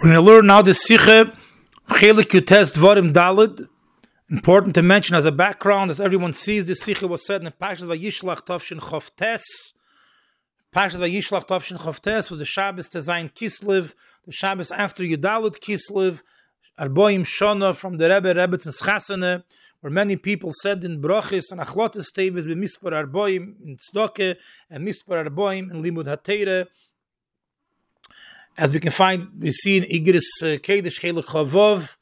We're 0.00 0.14
going 0.14 0.24
to 0.24 0.32
learn 0.32 0.46
now 0.46 0.62
the 0.62 0.70
Sikhe 0.70 1.36
Chelik 1.90 2.30
Yutes 2.30 2.72
Dvarim 2.72 3.12
Dalid. 3.12 3.68
Important 4.30 4.74
to 4.76 4.82
mention 4.82 5.14
as 5.14 5.26
a 5.26 5.30
background, 5.30 5.90
as 5.90 6.00
everyone 6.00 6.32
sees, 6.32 6.64
the 6.64 6.72
Sikhe 6.72 7.06
was 7.06 7.26
said 7.26 7.42
in 7.42 7.48
Pashas 7.48 7.84
Vayishlach 7.84 8.46
Tovshin 8.46 8.80
Chavtes. 8.80 9.42
Pashas 10.74 10.96
Vayishlach 10.96 11.46
Tovshin 11.46 11.78
Chavtes 11.78 12.30
was 12.30 12.38
the 12.38 12.46
Shabbos 12.46 12.88
to 12.88 12.98
Zayin 13.00 13.30
Kislev, 13.34 13.92
the 14.24 14.32
Shabbos 14.32 14.72
after 14.72 15.02
Yudalid 15.02 15.60
Kislev, 15.60 16.22
Arboim 16.78 17.26
Shona 17.26 17.76
from 17.76 17.98
the 17.98 18.08
Rebbe 18.08 18.32
Rebbetzin 18.32 18.82
Chasane, 18.82 19.42
where 19.82 19.90
many 19.90 20.16
people 20.16 20.50
said 20.62 20.82
in 20.82 21.02
Brochis 21.02 21.52
and 21.52 21.60
Achlotes 21.60 22.06
Tevis, 22.16 22.46
Mispar 22.46 22.92
Arboim 23.04 23.54
in 23.62 23.76
Tzdoke, 23.76 24.36
and 24.70 24.88
Mispar 24.88 25.28
Arboim 25.28 25.70
in 25.70 25.82
Limud 25.82 26.06
HaTeire, 26.06 26.68
as 28.58 28.70
we 28.70 28.80
can 28.80 28.92
find, 28.92 29.28
we 29.38 29.52
see 29.52 29.78
in 29.78 29.84
Igris 29.84 30.24
uh, 30.42 30.58
Kedesh 30.58 31.00
Chelik 31.00 31.24
Chavov, 31.24 31.96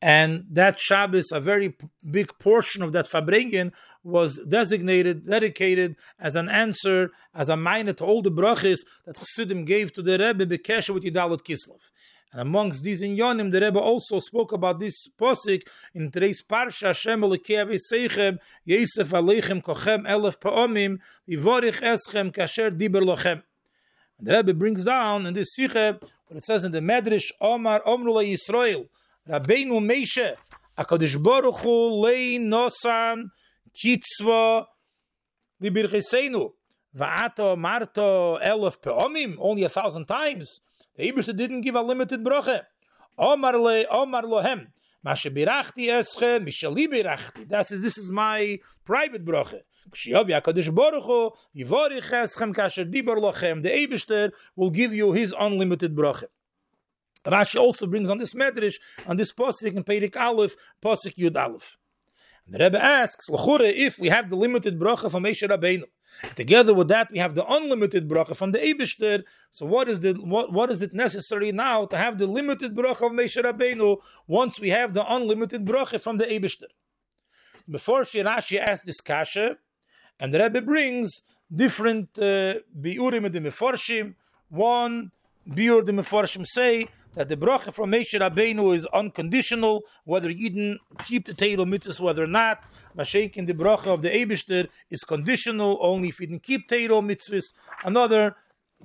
and 0.00 0.44
that 0.50 0.78
Shabbos, 0.78 1.32
a 1.32 1.40
very 1.40 1.74
big 2.10 2.38
portion 2.38 2.82
of 2.82 2.92
that 2.92 3.06
Farbrengen 3.06 3.72
was 4.02 4.38
designated, 4.46 5.24
dedicated 5.24 5.96
as 6.18 6.36
an 6.36 6.50
answer, 6.50 7.10
as 7.34 7.48
a 7.48 7.56
minor 7.56 7.94
to 7.94 8.04
all 8.04 8.20
the 8.20 8.30
brachis 8.30 8.80
that 9.06 9.16
Chassidim 9.16 9.64
gave 9.64 9.94
to 9.94 10.02
the 10.02 10.18
Rebbe 10.18 10.44
Bekesha 10.44 10.92
with 10.92 11.04
Yidalit 11.04 11.40
Kislev. 11.40 11.80
And 12.32 12.42
amongst 12.42 12.82
these 12.82 13.00
in 13.00 13.16
Yonim, 13.16 13.50
the 13.50 13.60
Rebbe 13.60 13.78
also 13.78 14.18
spoke 14.18 14.52
about 14.52 14.78
this 14.78 15.08
posik 15.18 15.62
in 15.94 16.10
today's 16.10 16.42
Parsha, 16.42 16.88
Hashem 16.88 17.22
Elokev 17.22 17.78
Seichem, 17.90 18.38
Yosef 18.66 19.08
Aleichem 19.08 19.62
Kochem 19.62 20.04
Elef 20.06 20.38
Pa'omim, 20.38 20.98
Yivorich 21.30 21.80
Eschem 21.80 22.30
Kasher 22.30 22.76
Diber 22.76 23.00
Lochem. 23.00 23.42
And 24.18 24.26
the 24.26 24.32
Rebbe 24.32 24.54
brings 24.54 24.84
down 24.84 25.26
in 25.26 25.34
this 25.34 25.56
Sikhe, 25.58 26.00
what 26.26 26.36
it 26.36 26.44
says 26.44 26.64
in 26.64 26.72
the 26.72 26.80
Medrash, 26.80 27.30
Omar 27.40 27.82
Omrula 27.86 28.24
Yisrael, 28.24 28.88
Rabbeinu 29.28 29.80
Meishe, 29.80 30.36
HaKadosh 30.78 31.22
Baruch 31.22 31.56
Hu 31.60 32.00
Lei 32.00 32.38
Nosan 32.38 33.30
Kitzva 33.74 34.66
Libircheseinu, 35.62 36.52
Va'ato 36.96 37.56
Marto 37.58 38.38
Elef 38.38 38.80
Pe'omim, 38.80 39.36
only 39.38 39.64
a 39.64 39.68
thousand 39.68 40.06
times. 40.06 40.60
The 40.96 41.10
Eberste 41.10 41.36
didn't 41.36 41.62
give 41.62 41.74
a 41.74 41.82
limited 41.82 42.22
brache. 42.22 42.62
Omar 43.18 43.56
Le, 43.56 43.84
Omar 43.86 44.22
Lohem, 44.22 44.68
Mashe 45.04 45.30
birachti 45.30 45.88
esche, 45.88 46.40
mishali 46.40 46.86
birachti. 46.86 47.46
That 47.48 47.70
is, 47.70 47.82
this 47.82 47.98
is 47.98 48.10
my 48.10 48.58
private 48.84 49.24
brache. 49.24 49.60
Kshiyav 49.90 50.28
Yakadosh 50.28 50.74
Baruch 50.74 51.04
Hu, 51.04 51.30
Yivorich 51.54 52.10
eschem 52.10 52.54
kasher 52.54 52.90
dibar 52.90 53.18
lochem. 53.18 53.62
The 53.62 53.68
Eberster 53.68 54.32
will 54.56 54.70
give 54.70 54.94
you 54.94 55.12
his 55.12 55.34
unlimited 55.38 55.94
brache. 55.94 56.24
Rashi 57.26 57.56
also 57.56 57.86
brings 57.86 58.08
on 58.08 58.18
this 58.18 58.34
medrash, 58.34 58.76
on 59.06 59.16
this 59.16 59.32
posik 59.32 59.74
in 59.76 59.84
Peirik 59.84 60.16
Aleph, 60.16 60.56
posik 60.82 61.16
Yud 61.16 61.36
Aleph. 61.36 61.78
And 62.46 62.54
the 62.54 62.58
Rebbe 62.64 62.82
asks, 62.82 63.30
if 63.30 63.98
we 63.98 64.08
have 64.08 64.28
the 64.28 64.36
limited 64.36 64.78
bracha 64.78 65.10
from 65.10 65.24
Moshe 65.24 65.48
Rabbeinu, 65.48 65.84
together 66.34 66.74
with 66.74 66.88
that 66.88 67.10
we 67.10 67.18
have 67.18 67.34
the 67.34 67.46
unlimited 67.46 68.06
bracha 68.06 68.36
from 68.36 68.52
the 68.52 68.58
Eibishter, 68.58 69.22
so 69.50 69.64
what 69.64 69.88
is 69.88 70.00
the 70.00 70.12
what, 70.12 70.52
what 70.52 70.70
is 70.70 70.82
it 70.82 70.92
necessary 70.92 71.52
now 71.52 71.86
to 71.86 71.96
have 71.96 72.18
the 72.18 72.26
limited 72.26 72.74
bracha 72.74 73.06
of 73.06 73.12
Moshe 73.12 73.42
Rabbeinu 73.42 73.96
once 74.26 74.60
we 74.60 74.68
have 74.70 74.92
the 74.92 75.04
unlimited 75.10 75.64
bracha 75.64 75.98
from 76.00 76.18
the 76.18 76.26
Eibishter? 76.26 76.68
Before 77.68 78.02
Shirashi 78.02 78.58
asks 78.58 78.84
this 78.84 79.00
kasha, 79.00 79.56
and 80.20 80.34
the 80.34 80.38
Rebbe 80.38 80.60
brings 80.60 81.22
different 81.54 82.10
uh, 82.18 82.56
biurim 82.78 83.24
and 83.24 83.34
the 83.34 83.40
meforshim. 83.40 84.16
One 84.50 85.12
biur 85.48 85.84
the 85.84 85.92
meforshim 85.92 86.46
say 86.46 86.88
that 87.14 87.28
the 87.28 87.36
bracha 87.36 87.72
from 87.72 87.92
Moshe 87.92 88.18
Rabbeinu 88.18 88.74
is 88.74 88.86
unconditional, 88.86 89.82
whether 90.04 90.30
Yidden 90.30 90.76
keep 91.04 91.26
the 91.26 91.34
Torah 91.34 91.64
mitzvahs, 91.64 92.00
whether 92.00 92.24
or 92.24 92.28
not. 92.28 92.62
Mashiach 92.96 93.36
in 93.36 93.46
the 93.46 93.54
bracha 93.54 93.86
of 93.86 94.02
the 94.02 94.10
Eibishter 94.10 94.68
is 94.90 95.00
conditional, 95.04 95.78
only 95.80 96.08
if 96.08 96.18
Yidden 96.18 96.42
keep 96.42 96.68
Torah 96.68 97.02
mitzvahs. 97.02 97.52
Another 97.84 98.36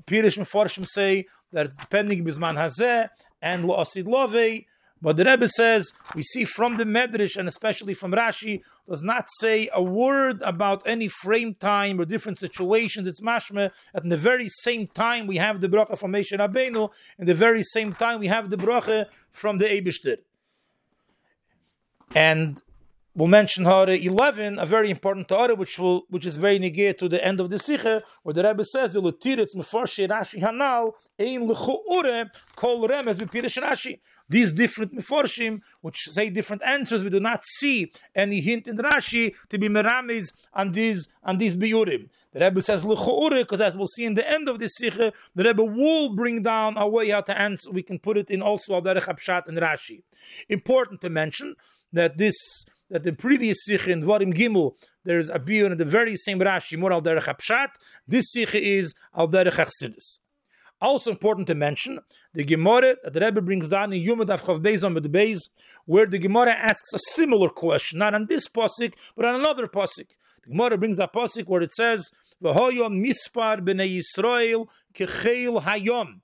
Pirish 0.06 0.38
Mefarshim 0.38 0.88
say 0.88 1.26
that 1.52 1.76
depending 1.78 2.24
Bisman 2.24 2.56
Hazeh 2.56 3.10
and 3.42 3.66
Lo 3.66 3.80
Asid 3.80 4.06
Lovei. 4.06 4.66
But 5.02 5.16
the 5.16 5.24
Rebbe 5.24 5.48
says, 5.48 5.94
we 6.14 6.24
see 6.24 6.44
from 6.44 6.78
the 6.78 6.84
Medrash 6.84 7.38
and 7.38 7.48
especially 7.48 7.94
from 7.94 8.12
Rashi, 8.12 8.62
does 8.88 9.02
not 9.02 9.28
say 9.30 9.70
a 9.74 9.82
word 9.82 10.42
about 10.42 10.86
any 10.86 11.08
frame 11.08 11.54
time 11.54 12.02
or 12.02 12.06
different 12.06 12.38
situations. 12.38 13.08
It's 13.08 13.22
mashme 13.22 13.72
at 13.94 14.10
the 14.10 14.18
very 14.18 14.50
same 14.50 14.88
time 14.88 15.26
we 15.26 15.38
have 15.38 15.62
the 15.62 15.70
bracha 15.70 15.98
from 15.98 16.12
Moshe 16.12 16.38
Rabbeinu, 16.38 16.92
in 17.18 17.26
the 17.26 17.34
very 17.34 17.64
same 17.64 17.94
time 17.94 18.20
we 18.20 18.28
have 18.28 18.50
the 18.50 18.58
bracha 18.58 19.06
from 19.32 19.58
the 19.58 19.66
Eibishter. 19.66 20.18
And 22.14 22.62
we'll 23.20 23.28
mention 23.28 23.66
Hara 23.66 23.98
11, 23.98 24.60
a 24.60 24.66
very 24.66 24.90
important 24.90 25.30
Hara, 25.30 25.54
which 25.54 25.78
will, 25.78 26.06
which 26.10 26.26
is 26.26 26.38
very 26.38 26.58
negate 26.58 26.98
to 27.00 27.10
the 27.10 27.24
end 27.24 27.42
of 27.42 27.50
the 27.50 27.60
Sikha, 27.60 28.02
where 28.24 28.34
the 28.34 28.44
Rebbe 28.44 28.64
says, 28.64 28.94
the 28.94 29.02
Lutiritz 29.02 29.54
Mefarshi 29.56 30.08
Rashi 30.08 30.42
Hanal, 30.42 30.94
Ein 31.20 31.46
L'chu'ure, 31.46 32.30
Kol 32.56 32.88
Remez 32.88 33.16
B'Pirish 33.16 33.62
Rashi. 33.62 34.00
These 34.30 34.54
different 34.54 34.96
Mefarshim, 34.96 35.60
which 35.82 35.98
say 35.98 36.30
different 36.30 36.64
answers, 36.64 37.04
we 37.04 37.10
do 37.10 37.20
not 37.20 37.44
see 37.44 37.92
any 38.16 38.40
hint 38.40 38.70
in 38.70 38.78
Rashi 38.78 39.36
to 39.50 39.58
be 39.58 39.68
Meramis 39.68 40.32
on 40.54 40.72
these, 40.72 41.10
on 41.22 41.38
these 41.38 41.58
Biurim. 41.58 42.08
The 42.32 42.40
Rebbe 42.40 42.62
says 42.62 42.86
L'chu'ure, 42.86 43.42
because 43.42 43.60
as 43.60 43.76
we'll 43.76 43.88
see 43.88 44.06
in 44.06 44.14
the 44.14 44.32
end 44.32 44.48
of 44.48 44.60
this 44.60 44.78
Sikha, 44.78 45.12
the 45.36 45.44
Rebbe 45.44 45.64
will 45.64 46.16
bring 46.16 46.42
down 46.42 46.78
a 46.78 46.88
way 46.88 47.10
how 47.10 47.20
to 47.22 47.38
answer, 47.38 47.70
we 47.70 47.84
can 47.84 48.00
put 48.00 48.18
it 48.18 48.32
in 48.32 48.42
also 48.42 48.76
Al 48.76 48.82
Derech 48.82 49.48
and 49.48 49.58
Rashi. 49.58 50.04
Important 50.48 51.02
to 51.02 51.10
mention 51.10 51.56
that 51.92 52.18
this 52.18 52.36
that 52.90 53.04
the 53.04 53.14
previous 53.14 53.64
sikh 53.64 53.88
in 53.88 54.04
Dvarim 54.04 54.34
Gimel 54.34 54.74
there 55.04 55.20
is 55.20 55.30
a 55.30 55.40
biur 55.40 55.72
in 55.72 55.78
the 55.78 55.86
very 55.86 56.16
same 56.16 56.40
Rashi 56.40 56.78
more 56.78 56.94
al 56.94 57.02
derech 57.02 57.24
Hapshat. 57.24 57.70
This 58.08 58.32
sikh 58.32 58.56
is 58.56 58.94
al 59.16 59.28
derech 59.28 59.54
Chassidus. 59.54 60.20
Also 60.82 61.12
important 61.12 61.46
to 61.48 61.56
mention 61.56 62.00
the 62.34 62.44
Gemara 62.44 62.96
that 63.04 63.12
the 63.12 63.20
Rebbe 63.20 63.42
brings 63.42 63.68
down 63.68 63.92
in 63.92 64.02
Yom 64.02 64.20
Daf 64.20 64.42
Chav 64.44 64.62
Beis 64.62 64.82
on 64.84 64.94
the 64.94 65.02
Beis, 65.02 65.50
where 65.86 66.06
the 66.06 66.18
Gemara 66.18 66.52
asks 66.52 66.94
a 66.94 67.00
similar 67.00 67.50
question, 67.50 68.00
not 68.00 68.14
on 68.14 68.28
this 68.28 68.48
pasuk 68.48 68.94
but 69.16 69.26
on 69.26 69.36
another 69.36 69.68
pasuk. 69.68 70.08
The 70.44 70.52
Gemara 70.52 70.78
brings 70.78 71.00
a 71.00 71.08
pasuk 71.08 71.48
where 71.48 71.62
it 71.62 71.74
says, 71.74 72.12
"V'hoyom 72.42 73.06
mispar 73.06 73.60
b'nei 73.60 74.00
Yisrael 74.00 74.68
kecheil 74.94 75.62
hayom." 75.64 76.22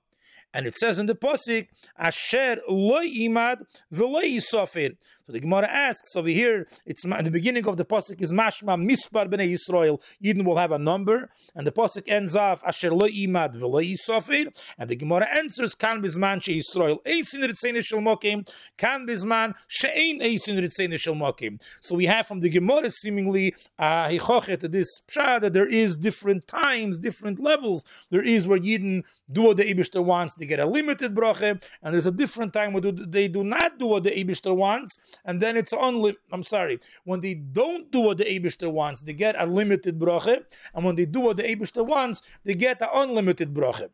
And 0.56 0.66
it 0.66 0.74
says 0.74 0.98
in 0.98 1.04
the 1.04 1.14
posik, 1.14 1.68
"Asher 1.98 2.62
lo 2.66 3.02
imad 3.02 3.66
v'lo 3.92 4.22
yisofir." 4.24 4.96
So 5.26 5.32
the 5.32 5.40
Gemara 5.40 5.68
asks 5.68 6.16
over 6.16 6.28
here. 6.28 6.66
It's 6.86 7.04
in 7.04 7.10
the 7.10 7.30
beginning 7.30 7.66
of 7.66 7.76
the 7.76 7.84
posik 7.84 8.22
is 8.22 8.32
mashma 8.32 8.80
mispar 8.80 9.28
b'nei 9.30 9.54
Yisrael. 9.54 10.00
Eden 10.22 10.46
will 10.46 10.56
have 10.56 10.72
a 10.72 10.78
number, 10.78 11.28
and 11.54 11.66
the 11.66 11.72
posik 11.72 12.08
ends 12.08 12.34
off 12.34 12.62
"Asher 12.64 12.90
lo 12.90 13.06
imad 13.06 13.60
v'lo 13.60 13.84
yisofir." 13.84 14.46
And 14.78 14.88
the 14.88 14.96
Gemara 14.96 15.28
answers, 15.30 15.74
"Kan 15.74 16.00
bizman 16.02 16.42
she 16.42 16.62
Yisrael 16.62 17.04
eisin 17.04 17.44
ritzene 17.44 17.84
shel 17.84 17.98
mokim, 17.98 18.48
kan 18.78 19.06
bizman 19.06 19.54
she'ein 19.68 20.20
eisin 20.20 20.58
ritzene 20.58 20.98
shel 20.98 21.16
mokim." 21.16 21.60
So 21.82 21.94
we 21.96 22.06
have 22.06 22.26
from 22.26 22.40
the 22.40 22.48
Gemara 22.48 22.90
seemingly 22.90 23.54
uh, 23.78 24.08
to 24.08 24.68
this 24.68 25.02
pshat 25.06 25.42
that 25.42 25.52
there 25.52 25.68
is 25.68 25.98
different 25.98 26.48
times, 26.48 26.98
different 26.98 27.40
levels. 27.40 27.84
There 28.10 28.22
is 28.22 28.46
where 28.46 28.58
Yidden 28.58 29.02
do 29.30 29.42
what 29.42 29.58
the 29.58 29.64
Ibishter 29.64 30.02
wants 30.02 30.36
get 30.46 30.60
a 30.60 30.66
limited 30.66 31.14
bracha, 31.14 31.62
and 31.82 31.94
there's 31.94 32.06
a 32.06 32.12
different 32.12 32.52
time 32.52 32.72
where 32.72 32.82
they 32.82 33.28
do 33.28 33.44
not 33.44 33.78
do 33.78 33.86
what 33.86 34.04
the 34.04 34.10
Abishter 34.10 34.56
wants, 34.56 34.96
and 35.24 35.40
then 35.40 35.56
it's 35.56 35.72
only, 35.72 36.16
I'm 36.32 36.42
sorry, 36.42 36.78
when 37.04 37.20
they 37.20 37.34
don't 37.34 37.90
do 37.90 38.00
what 38.00 38.18
the 38.18 38.24
Abishter 38.24 38.72
wants, 38.72 39.02
they 39.02 39.12
get 39.12 39.34
a 39.38 39.46
limited 39.46 39.98
bracha, 39.98 40.44
and 40.74 40.84
when 40.84 40.96
they 40.96 41.06
do 41.06 41.20
what 41.20 41.36
the 41.36 41.42
Abishter 41.42 41.86
wants, 41.86 42.22
they 42.44 42.54
get 42.54 42.80
an 42.80 42.88
unlimited 42.92 43.52
bracha. 43.52 43.88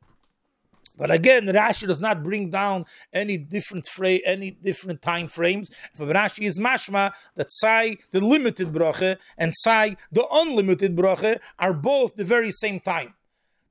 But 0.98 1.10
again, 1.10 1.46
Rashi 1.46 1.86
does 1.86 2.00
not 2.00 2.22
bring 2.22 2.50
down 2.50 2.84
any 3.12 3.38
different 3.38 3.86
fra- 3.86 4.20
any 4.26 4.50
different 4.50 5.00
time 5.00 5.26
frames. 5.28 5.70
For 5.94 6.06
Rashi 6.06 6.44
is 6.44 6.58
mashma 6.58 7.12
that 7.34 7.46
Sai 7.50 7.96
the 8.10 8.20
limited 8.20 8.72
bracha 8.72 9.16
and 9.38 9.52
Sai 9.54 9.96
the 10.10 10.26
unlimited 10.30 10.94
bracha 10.94 11.40
are 11.58 11.72
both 11.72 12.16
the 12.16 12.24
very 12.24 12.50
same 12.50 12.78
time. 12.78 13.14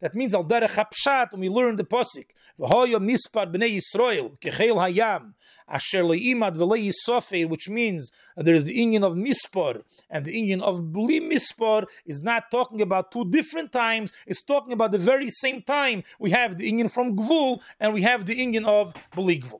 That 0.01 0.15
means 0.15 0.33
al 0.33 0.43
derech 0.43 0.75
hapshat, 0.83 1.31
when 1.31 1.41
we 1.41 1.49
learn 1.49 1.75
the 1.75 1.83
posik, 1.83 2.25
v'hoyo 2.59 2.97
mispar 2.99 3.53
b'nei 3.53 3.79
Yisrael, 3.79 4.39
kechel 4.39 4.77
hayam, 4.77 5.33
asher 5.69 6.03
le'imad 6.03 6.57
v'lei 6.57 6.91
yisofer, 6.91 7.47
which 7.47 7.69
means 7.69 8.11
there 8.35 8.55
is 8.55 8.63
the 8.63 8.73
union 8.73 9.03
of 9.03 9.13
mispar, 9.13 9.83
and 10.09 10.25
the 10.25 10.35
union 10.35 10.59
of 10.61 10.91
bli 10.91 11.21
mispar 11.21 11.85
is 12.03 12.23
not 12.23 12.49
talking 12.49 12.81
about 12.81 13.11
two 13.11 13.29
different 13.29 13.71
times, 13.71 14.11
it's 14.25 14.41
talking 14.41 14.73
about 14.73 14.91
the 14.91 14.97
very 14.97 15.29
same 15.29 15.61
time. 15.61 16.03
We 16.19 16.31
have 16.31 16.57
the 16.57 16.65
union 16.65 16.87
from 16.87 17.15
gvul, 17.15 17.61
and 17.79 17.93
we 17.93 18.01
have 18.01 18.25
the 18.25 18.35
union 18.35 18.65
of 18.65 18.95
bli 19.15 19.39
gvul. 19.39 19.59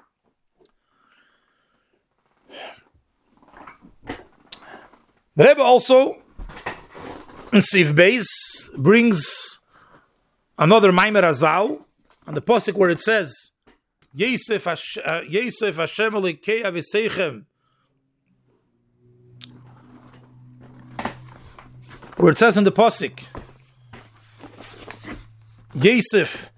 The 5.35 5.45
Rebbe 5.45 5.61
also, 5.61 6.21
in 7.53 7.61
Sif 7.61 7.93
Beis, 7.93 8.25
brings 8.75 9.60
another 10.61 10.91
Maimer 10.91 11.23
Azal, 11.23 11.83
on 12.27 12.35
the 12.35 12.41
posik 12.41 12.75
where 12.75 12.91
it 12.91 13.01
says, 13.01 13.49
Yosef 14.13 14.65
Hash- 14.65 14.97
uh, 15.03 15.21
Hashem 15.23 16.13
Elikei 16.13 16.63
Aviseichem. 16.63 17.45
Where 22.17 22.31
it 22.31 22.37
says 22.37 22.55
in 22.55 22.63
the 22.63 22.71
Pasik, 22.71 23.23
Yosef 25.73 26.51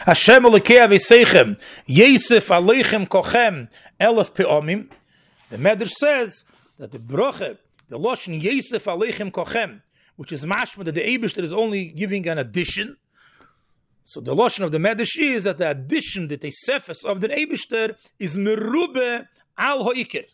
Hashem 0.00 0.42
Elikei 0.42 0.86
Aviseichem 0.86 1.58
Yosef 1.86 2.48
Aleichem 2.48 3.08
Kochem 3.08 3.68
Elef 3.98 4.32
Peomim 4.32 4.88
the 5.50 5.56
Medrash 5.56 5.90
says 5.90 6.44
that 6.78 6.92
the 6.92 6.98
broche, 6.98 7.56
the 7.88 7.98
Lashon 7.98 8.40
Yosef 8.40 8.84
Aleichem 8.84 9.30
Kochem, 9.30 9.82
which 10.16 10.32
is 10.32 10.44
mashma 10.44 10.84
that 10.84 10.94
the 10.94 11.02
Eibush 11.02 11.38
is 11.42 11.52
only 11.52 11.88
giving 11.88 12.26
an 12.28 12.38
addition. 12.38 12.96
So 14.04 14.20
the 14.20 14.34
Lashon 14.34 14.64
of 14.64 14.72
the 14.72 14.78
Medrash 14.78 15.18
is 15.18 15.44
that 15.44 15.58
the 15.58 15.70
addition, 15.70 16.28
that 16.28 16.40
the 16.40 16.50
Tesefes 16.50 17.04
of 17.04 17.20
the 17.20 17.28
Eibushter 17.28 17.96
is 18.18 18.36
merube 18.36 19.26
al 19.56 19.84
hoikir. 19.84 20.24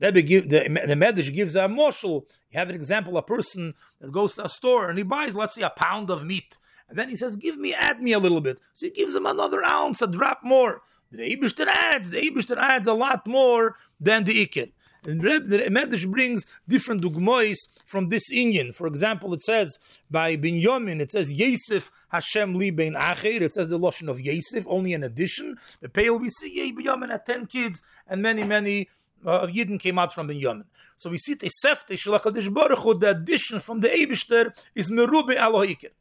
Rebbe 0.00 0.22
give, 0.22 0.48
the, 0.48 0.60
the 0.86 0.94
Medrash 0.94 1.32
gives 1.32 1.56
a 1.56 1.60
moshel. 1.60 2.24
You 2.50 2.58
have 2.58 2.70
an 2.70 2.74
example, 2.74 3.16
a 3.18 3.22
person 3.22 3.74
that 4.00 4.10
goes 4.12 4.34
to 4.36 4.46
a 4.46 4.48
store 4.48 4.88
and 4.88 4.96
he 4.96 5.04
buys, 5.04 5.34
let's 5.34 5.54
say, 5.54 5.62
a 5.62 5.70
pound 5.70 6.10
of 6.10 6.24
meat. 6.24 6.56
And 6.88 6.98
then 6.98 7.08
he 7.08 7.16
says, 7.16 7.36
give 7.36 7.56
me, 7.56 7.72
add 7.72 8.02
me 8.02 8.12
a 8.12 8.18
little 8.18 8.40
bit. 8.40 8.60
So 8.74 8.86
he 8.86 8.90
gives 8.90 9.14
him 9.14 9.26
another 9.26 9.62
ounce, 9.64 10.02
a 10.02 10.08
drop 10.08 10.40
more. 10.42 10.82
The 11.10 11.36
Eibishter 11.36 11.66
adds, 11.66 12.10
the 12.10 12.20
Eibishter 12.20 12.56
adds 12.56 12.86
a 12.86 12.94
lot 12.94 13.26
more 13.26 13.74
than 13.98 14.24
the 14.24 14.46
Iker. 14.46 14.70
And 15.02 15.20
the 15.22 15.68
Medrash 15.70 16.08
brings 16.08 16.44
different 16.68 17.02
dugmois 17.02 17.56
from 17.86 18.10
this 18.10 18.30
Inyan. 18.32 18.74
For 18.74 18.86
example, 18.86 19.32
it 19.32 19.42
says 19.42 19.78
by 20.10 20.36
Binyamin, 20.36 21.00
it 21.00 21.10
says 21.10 21.32
Yosef 21.32 21.90
Hashem 22.10 22.54
li 22.54 22.70
bein 22.70 22.94
acher. 22.94 23.40
It 23.40 23.54
says 23.54 23.70
the 23.70 23.78
lotion 23.78 24.08
of 24.08 24.20
Yosef, 24.20 24.66
only 24.68 24.92
an 24.92 25.02
addition. 25.02 25.56
The 25.80 25.88
pale 25.88 26.18
we 26.18 26.28
see 26.28 26.72
Binyamin 26.72 27.10
had 27.10 27.24
ten 27.24 27.46
kids, 27.46 27.82
and 28.06 28.20
many 28.20 28.44
many 28.44 28.88
uh, 29.24 29.40
of 29.40 29.50
Yidden 29.50 29.80
came 29.80 29.98
out 29.98 30.12
from 30.12 30.28
Binyamin. 30.28 30.64
So 30.98 31.08
we 31.08 31.16
see 31.16 31.34
Tesefte 31.34 31.92
Shalakadosh 31.96 32.52
Baruch 32.52 32.80
Hu, 32.80 32.98
the 32.98 33.10
addition 33.10 33.58
from 33.60 33.80
the 33.80 33.88
Eibishter 33.88 34.52
is 34.74 34.90
merube 34.90 35.34
alohiker. 35.34 35.92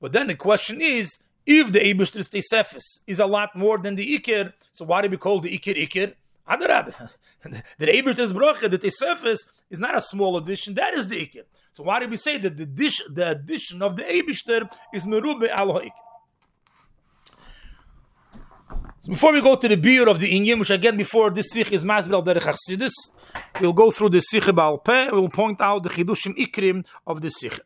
But 0.00 0.12
then 0.12 0.26
the 0.26 0.34
question 0.34 0.80
is, 0.80 1.20
if 1.48 1.72
the 1.72 1.80
Eibishter's 1.80 2.28
Tesefes 2.28 3.00
is 3.06 3.18
a 3.18 3.26
lot 3.26 3.56
more 3.56 3.78
than 3.78 3.94
the 3.94 4.18
Ikir, 4.18 4.52
so 4.70 4.84
why 4.84 5.00
do 5.00 5.08
we 5.08 5.16
call 5.16 5.40
the 5.40 5.58
Ikir 5.58 5.76
Iker? 5.76 6.12
Adarab. 6.46 7.16
the 7.78 7.86
Eibishter's 7.86 8.34
Bracha, 8.34 8.68
the 8.68 8.78
Tesefes, 8.78 9.38
is 9.70 9.78
not 9.78 9.96
a 9.96 10.00
small 10.00 10.36
addition, 10.36 10.74
that 10.74 10.92
is 10.92 11.08
the 11.08 11.16
Ikir. 11.16 11.44
So 11.72 11.84
why 11.84 12.00
do 12.00 12.08
we 12.08 12.18
say 12.18 12.36
that 12.36 12.54
the, 12.54 12.66
dish, 12.66 13.00
the 13.10 13.30
addition 13.30 13.80
of 13.80 13.96
the 13.96 14.02
Eibishter 14.02 14.70
is 14.92 15.06
Merube 15.06 15.48
al 15.48 15.72
Iker? 15.72 15.90
So 19.04 19.12
before 19.12 19.32
we 19.32 19.40
go 19.40 19.56
to 19.56 19.68
the 19.68 19.76
beer 19.76 20.06
of 20.06 20.20
the 20.20 20.30
Inyan, 20.30 20.58
which 20.58 20.70
again 20.70 20.98
before 20.98 21.30
this 21.30 21.50
Sikh 21.50 21.72
is 21.72 21.82
Masbel 21.82 22.12
al 22.12 22.22
Derech 22.22 22.90
we'll 23.58 23.72
go 23.72 23.90
through 23.90 24.10
the 24.10 24.20
Sikh 24.20 24.54
Baal 24.54 24.76
Peh, 24.76 25.08
we'll 25.12 25.30
point 25.30 25.62
out 25.62 25.82
the 25.82 25.88
Chidushim 25.88 26.36
Ikrim 26.36 26.84
of 27.06 27.22
the 27.22 27.30
Sikh. 27.30 27.58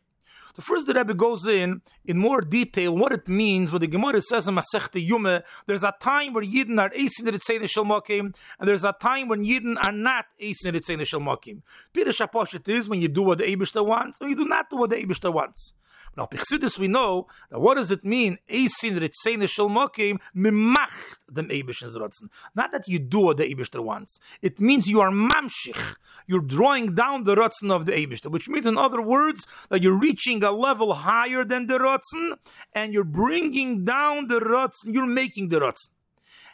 The 0.55 0.61
first 0.61 0.85
the 0.85 0.93
Rebbe 0.93 1.15
goes 1.15 1.47
in 1.47 1.81
in 2.05 2.17
more 2.17 2.41
detail 2.41 2.95
what 2.95 3.11
it 3.11 3.27
means. 3.27 3.71
What 3.71 3.81
the 3.81 3.87
Gemara 3.87 4.21
says 4.21 4.47
in 4.47 4.55
Masechta 4.55 5.05
Yume, 5.05 5.41
there's 5.65 5.83
a 5.83 5.93
time 5.99 6.33
where 6.33 6.43
Yidden 6.43 6.79
are 6.79 6.91
Eisin 6.91 7.27
Ritzei 7.27 7.67
Shel 7.67 7.85
Mokim, 7.85 8.35
and 8.59 8.69
there's 8.69 8.83
a 8.83 8.93
time 8.93 9.27
when 9.27 9.43
Yidden 9.43 9.83
are 9.83 9.91
not 9.91 10.25
Eisin 10.39 10.73
Ritzei 10.73 11.05
Shel 11.05 11.21
Mokim. 11.21 11.61
Pirish 11.93 12.25
Aposhet 12.25 12.69
is 12.69 12.87
when 12.87 12.99
you 12.99 13.07
do 13.07 13.23
what 13.23 13.39
the 13.39 13.45
Eibishter 13.45 13.85
wants, 13.85 14.21
or 14.21 14.29
you 14.29 14.35
do 14.35 14.45
not 14.45 14.69
do 14.69 14.77
what 14.77 14.91
the 14.91 14.97
Eibishter 14.97 15.33
wants. 15.33 15.73
Now, 16.15 16.27
Pichsidis, 16.27 16.77
we 16.77 16.87
know 16.87 17.27
that 17.49 17.59
what 17.59 17.75
does 17.75 17.89
it 17.89 18.03
mean? 18.03 18.37
Eisin 18.49 18.99
Ritzei 18.99 19.49
Shel 19.49 19.69
Mokim 19.69 20.19
mimacht 20.35 21.17
dem 21.31 21.47
Eibishter's 21.47 21.97
Rotzen. 21.97 22.29
Not 22.53 22.71
that 22.71 22.87
you 22.87 22.99
do 22.99 23.21
what 23.21 23.37
the 23.37 23.43
Eibishter 23.43 23.83
wants. 23.83 24.19
It 24.41 24.59
means 24.59 24.87
you 24.87 25.01
are 25.01 25.09
mamshich. 25.09 25.95
You're 26.27 26.41
drawing 26.41 26.93
down 26.93 27.23
the 27.23 27.35
Rotzen 27.35 27.71
of 27.71 27.85
the 27.87 27.93
Eibishter, 27.93 28.29
which 28.29 28.47
means, 28.47 28.67
in 28.67 28.77
other 28.77 29.01
words, 29.01 29.47
that 29.69 29.81
you're 29.81 29.97
reaching 29.97 30.43
a 30.43 30.51
level 30.51 30.93
higher 30.93 31.43
than 31.43 31.65
the 31.65 31.79
Rotzen, 31.79 32.37
and 32.73 32.93
you're 32.93 33.03
bringing 33.03 33.83
down 33.83 34.27
the 34.27 34.39
Rotzen, 34.39 34.93
you're 34.93 35.07
making 35.07 35.49
the 35.49 35.59
Rotzen. 35.59 35.89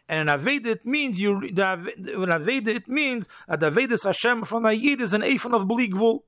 And 0.08 0.28
in 0.28 0.40
Aveda 0.40 0.66
it 0.68 0.86
means 0.86 1.20
you 1.20 1.40
the 1.52 1.94
in 1.96 2.30
Aveda 2.30 2.70
it 2.70 2.88
means 2.88 3.28
that 3.48 3.60
the 3.60 3.70
Avedas 3.70 4.06
Hashem 4.06 4.44
from 4.44 4.66
a 4.66 4.72
Yid 4.72 5.02
is 5.02 5.14
an 5.14 5.22
Ephon 5.22 5.54
of 5.54 5.68
Bligvul. 5.68 6.22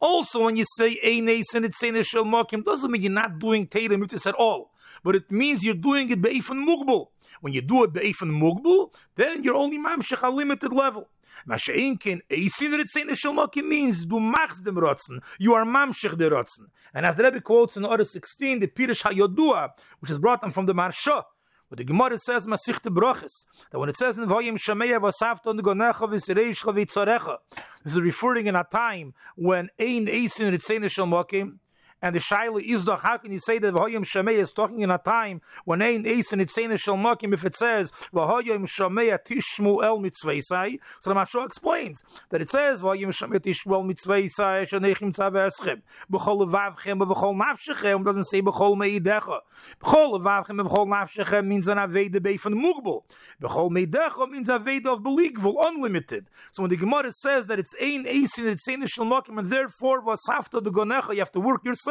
Also, 0.00 0.44
when 0.44 0.56
you 0.56 0.64
say 0.76 0.98
Eineis 1.04 1.54
and 1.54 1.64
it's 1.64 1.82
Eineis 1.82 2.06
Shel 2.06 2.24
Mokim, 2.24 2.64
doesn't 2.64 2.90
mean 2.90 3.02
you're 3.02 3.12
not 3.12 3.38
doing 3.38 3.66
Teda 3.66 3.96
Mitzvahs 3.96 4.26
at 4.26 4.34
all. 4.34 4.72
But 5.02 5.16
it 5.16 5.30
means 5.30 5.64
you're 5.64 5.74
doing 5.74 6.10
it 6.10 6.20
Be'efon 6.20 6.66
Mugbul. 6.66 7.08
When 7.40 7.52
you 7.52 7.62
do 7.62 7.84
it 7.84 7.92
Be'efon 7.92 8.30
Mugbul, 8.30 8.92
then 9.16 9.42
you're 9.42 9.54
only 9.54 9.78
Mamshech 9.78 10.22
a 10.22 10.30
limited 10.30 10.72
level. 10.72 11.08
Masha'inkin, 11.48 12.20
Eisin 12.30 12.80
Ritzin 12.80 13.16
Shel 13.16 13.32
Mokim 13.32 13.68
means 13.68 14.04
du 14.04 14.20
machst 14.20 14.64
dem 14.64 14.76
Rotzen. 14.76 15.20
You 15.38 15.54
are 15.54 15.64
Mamshech 15.64 16.16
the 16.16 16.30
Rotzen. 16.30 16.66
And 16.94 17.06
as 17.06 17.16
the 17.16 17.24
Rebbe 17.24 17.40
quotes 17.40 17.76
in 17.76 17.84
Order 17.84 18.04
16, 18.04 18.60
the 18.60 18.66
Pirish 18.66 19.02
HaYodua, 19.02 19.70
which 20.00 20.10
is 20.10 20.18
brought 20.18 20.42
on 20.42 20.52
from 20.52 20.66
the 20.66 20.74
Marsha, 20.74 21.24
but 21.68 21.78
the 21.78 21.84
Gemara 21.84 22.18
says 22.18 22.46
Masichte 22.46 22.94
Brochis 22.94 23.46
that 23.70 23.78
when 23.78 23.88
it 23.88 23.96
says 23.96 24.16
in 24.16 24.26
Vayim 24.26 24.58
Shameya 24.58 25.00
Vasavta 25.00 25.50
and 25.50 25.62
Gonecha 25.62 26.08
V'Sireish 26.08 26.64
V'Tzarecha, 26.64 27.38
this 27.84 27.92
is 27.92 28.00
referring 28.00 28.46
in 28.46 28.56
a 28.56 28.64
time 28.64 29.14
when 29.36 29.68
Ein 29.78 30.06
Eisin 30.06 30.56
Ritzin 30.56 30.88
Shel 30.90 31.06
Mokim, 31.06 31.58
and 32.00 32.14
the 32.14 32.20
Shaila 32.20 32.62
is 32.62 32.84
doch, 32.84 33.02
how 33.02 33.16
can 33.16 33.32
you 33.32 33.38
say 33.38 33.58
that 33.58 33.74
V'hoyim 33.74 34.04
Shameya 34.04 34.38
is 34.38 34.52
talking 34.52 34.80
in 34.80 34.90
a 34.90 34.98
time 34.98 35.40
when 35.64 35.82
Ein 35.82 36.04
Eisin 36.04 36.40
Ritzin 36.40 36.78
Shel 36.78 36.94
Mokim 36.94 37.34
if 37.34 37.44
it 37.44 37.56
says 37.56 37.90
V'hoyim 38.14 38.68
Shameya 38.68 39.18
Tishmu 39.24 39.82
El 39.82 39.98
Mitzveisai? 39.98 40.78
So 41.00 41.10
the 41.12 41.16
Mashua 41.16 41.46
explains 41.46 42.04
that 42.30 42.40
it 42.40 42.50
says 42.50 42.80
V'hoyim 42.80 43.08
Shameya 43.08 43.40
Tishmu 43.40 43.72
El 43.72 43.84
Mitzveisai 43.84 44.68
Shanechim 44.68 45.12
Tzaveschem 45.12 45.82
B'chol 46.10 46.46
Levavchem 46.46 47.00
B'chol 47.00 47.36
Nafshechem 47.36 48.04
doesn't 48.04 48.24
say 48.24 48.42
B'chol 48.42 48.76
Meidecha 48.76 49.40
B'chol 49.82 50.20
Levavchem 50.20 50.60
B'chol 50.68 50.86
Nafshechem 50.86 51.46
means 51.46 51.66
an 51.66 51.78
Aveda 51.78 52.22
Bei 52.22 52.36
from 52.36 52.62
Mugbal 52.62 53.02
B'chol 53.42 53.70
Meidecha 53.70 54.30
means 54.30 54.48
Aveda 54.48 54.86
of 54.86 55.00
Beligvul, 55.00 55.54
unlimited. 55.66 56.26
So 56.52 56.62
when 56.62 56.70
the 56.70 56.76
Gemara 56.76 57.10
says 57.10 57.46
that 57.46 57.58
it's 57.58 57.74
Ein 57.82 58.04
Eisin 58.04 58.54
Ritzin 58.54 58.88
Shel 58.88 59.04
Mokim 59.04 59.36
and 59.40 59.50
therefore 59.50 60.00
Vasafta 60.00 60.62
the 60.62 60.70
Gonecha 60.70 61.14
you 61.14 61.18
have 61.18 61.32
to 61.32 61.40
work 61.40 61.64
yourself 61.64 61.87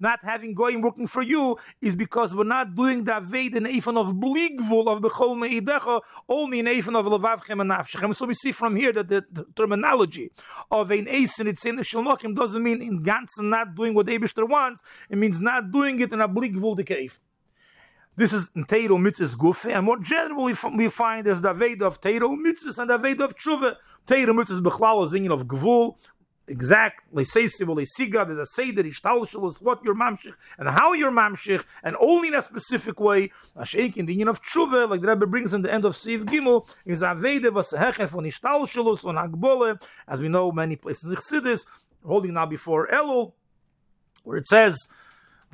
not 0.00 0.20
having 0.22 0.54
going 0.54 0.80
working 0.80 1.06
for 1.06 1.22
you 1.22 1.56
is 1.80 1.94
because 1.94 2.34
we're 2.34 2.44
not 2.44 2.74
doing 2.74 3.04
the 3.04 3.12
Aved 3.12 3.56
in 3.56 3.64
Eifan 3.64 3.96
of 3.98 4.14
Bligvul 4.14 4.88
of 4.88 5.02
Bechol 5.02 5.36
Meidecha, 5.36 6.00
only 6.28 6.60
in 6.60 6.66
Eifan 6.66 6.96
of 6.98 7.06
Levavchem 7.06 7.60
and 7.60 7.70
Nafshechem. 7.70 8.14
So 8.14 8.26
we 8.26 8.34
see 8.34 8.52
from 8.52 8.76
here 8.76 8.92
that 8.92 9.08
the, 9.08 9.24
the 9.30 9.46
terminology 9.54 10.30
of 10.70 10.90
an 10.90 11.06
Eisin 11.06 11.46
it's 11.46 11.64
in 11.64 11.76
the 11.76 11.82
Shalmokim 11.82 12.34
doesn't 12.34 12.62
mean 12.62 12.82
in 12.82 13.02
Gansen 13.02 13.50
not 13.50 13.74
doing 13.74 13.94
what 13.94 14.06
Eibishter 14.06 14.48
wants, 14.48 14.82
it 15.08 15.16
means 15.16 15.40
not 15.40 15.70
doing 15.70 16.00
it 16.00 16.12
in 16.12 16.20
a 16.20 16.28
Bligvul 16.28 16.84
cave. 16.86 17.20
This 18.16 18.32
is 18.32 18.50
in 18.56 18.64
Teiro 18.64 18.96
Mitzvahs 18.96 19.36
Gufe, 19.36 19.70
and 19.70 19.84
more 19.84 19.98
generally 19.98 20.54
we 20.74 20.88
find 20.88 21.26
there's 21.26 21.42
the 21.42 21.52
Aved 21.52 21.82
of 21.82 22.00
Teiro 22.00 22.34
Mitzvahs 22.34 22.78
and 22.78 22.88
the 22.88 22.98
Aved 22.98 23.20
of 23.22 23.36
Tshuva. 23.36 23.76
Teiro 24.06 24.28
Mitzvahs 24.28 24.62
Bechlal 24.62 25.04
is 25.04 25.30
of 25.30 25.46
Gvul, 25.46 25.96
exact 26.48 27.12
lesiga. 27.14 28.26
There's 28.26 28.38
a 28.38 28.46
seder 28.46 28.82
ishtalshul 28.82 29.48
is 29.50 29.60
what 29.60 29.84
your 29.84 29.94
mamshich 29.94 30.34
and 30.58 30.68
how 30.68 30.92
your 30.92 31.10
mamshich, 31.10 31.64
and 31.82 31.96
only 32.00 32.28
in 32.28 32.34
a 32.34 32.42
specific 32.42 33.00
way. 33.00 33.30
Ashek 33.56 33.96
in 33.96 34.06
the 34.06 34.12
union 34.12 34.28
of 34.28 34.42
tshuva, 34.42 34.88
like 34.88 35.00
the 35.00 35.08
Rebbe 35.08 35.26
brings 35.26 35.52
in 35.54 35.62
the 35.62 35.72
end 35.72 35.84
of 35.84 35.96
Siv 35.96 36.24
Gimel, 36.24 36.66
is 36.84 37.02
avede 37.02 37.50
vasehechen 37.50 38.08
von 38.08 38.24
ishtalshulus 38.24 39.04
on 39.04 39.16
agbole, 39.16 39.80
as 40.06 40.20
we 40.20 40.28
know 40.28 40.52
many 40.52 40.76
places 40.76 41.10
in 41.10 41.16
Chassidus, 41.16 41.66
holding 42.04 42.34
now 42.34 42.46
before 42.46 42.86
Elul, 42.88 43.32
where 44.22 44.38
it 44.38 44.46
says 44.46 44.78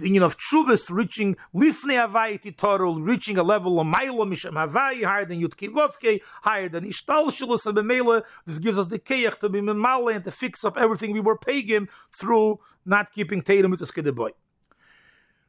the 0.02 0.09
union 0.09 0.23
of 0.23 0.37
Chuvas 0.37 0.90
reaching 0.90 1.37
Lifnei 1.54 2.06
Havai 2.06 2.40
Titorul, 2.42 3.06
reaching 3.06 3.38
a 3.38 3.42
level 3.42 3.80
of 3.80 3.87
Mailo 3.87 4.26
Mishem 4.26 4.52
Havai, 4.52 5.04
higher 5.04 5.25
than 5.25 5.40
Yud 5.40 5.54
Kivovke, 5.56 6.21
higher 6.42 6.68
than 6.68 6.85
Ishtal 6.85 7.30
Shulus 7.30 7.66
and. 7.66 8.25
This 8.47 8.59
gives 8.59 8.78
us 8.78 8.88
the 8.88 8.99
Keach 8.99 9.38
to 9.40 9.49
be 9.49 9.61
Memale 9.61 10.16
and 10.16 10.25
to 10.25 10.30
fix 10.30 10.64
up 10.64 10.76
everything 10.76 11.12
we 11.12 11.21
were 11.21 11.38
paying 11.38 11.88
through 12.12 12.61
not 12.85 13.12
keeping 13.12 13.42
Tatum 13.42 13.71
with 13.71 13.80
the 13.80 14.12
boy. 14.12 14.30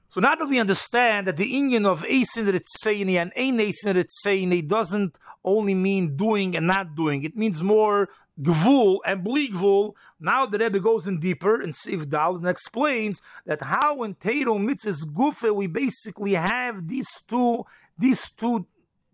So 0.10 0.22
now 0.22 0.36
that 0.36 0.48
we 0.48 0.60
understand 0.60 1.26
that 1.28 1.38
the 1.38 1.48
union 1.48 1.88
of 1.88 2.04
Eisin 2.04 2.46
Ritzeini 2.54 3.16
and 3.16 3.32
Ein 3.36 3.58
Ritzeini 3.58 4.68
doesn't 4.68 5.18
only 5.44 5.74
mean 5.74 6.16
doing 6.16 6.56
and 6.56 6.68
not 6.68 6.96
doing, 6.96 7.24
it 7.24 7.36
means 7.36 7.64
more 7.64 8.10
Gvul 8.42 9.00
and 9.06 9.24
Bligvul. 9.24 9.94
Now 10.20 10.46
the 10.46 10.58
Rebbe 10.58 10.80
goes 10.80 11.08
in 11.08 11.20
deeper 11.20 11.62
in 11.62 11.72
Siv 11.72 12.10
Dal 12.10 12.36
and 12.36 12.48
explains 12.48 13.22
that 13.46 13.62
how 13.62 14.04
in 14.04 14.16
Teiro 14.16 14.58
Mitzvahs 14.58 15.06
Gufe 15.06 15.54
we 15.56 15.68
basically 15.68 16.34
have 16.34 16.88
these 16.88 17.22
two, 17.28 17.64
these 17.98 18.30
two 18.32 18.66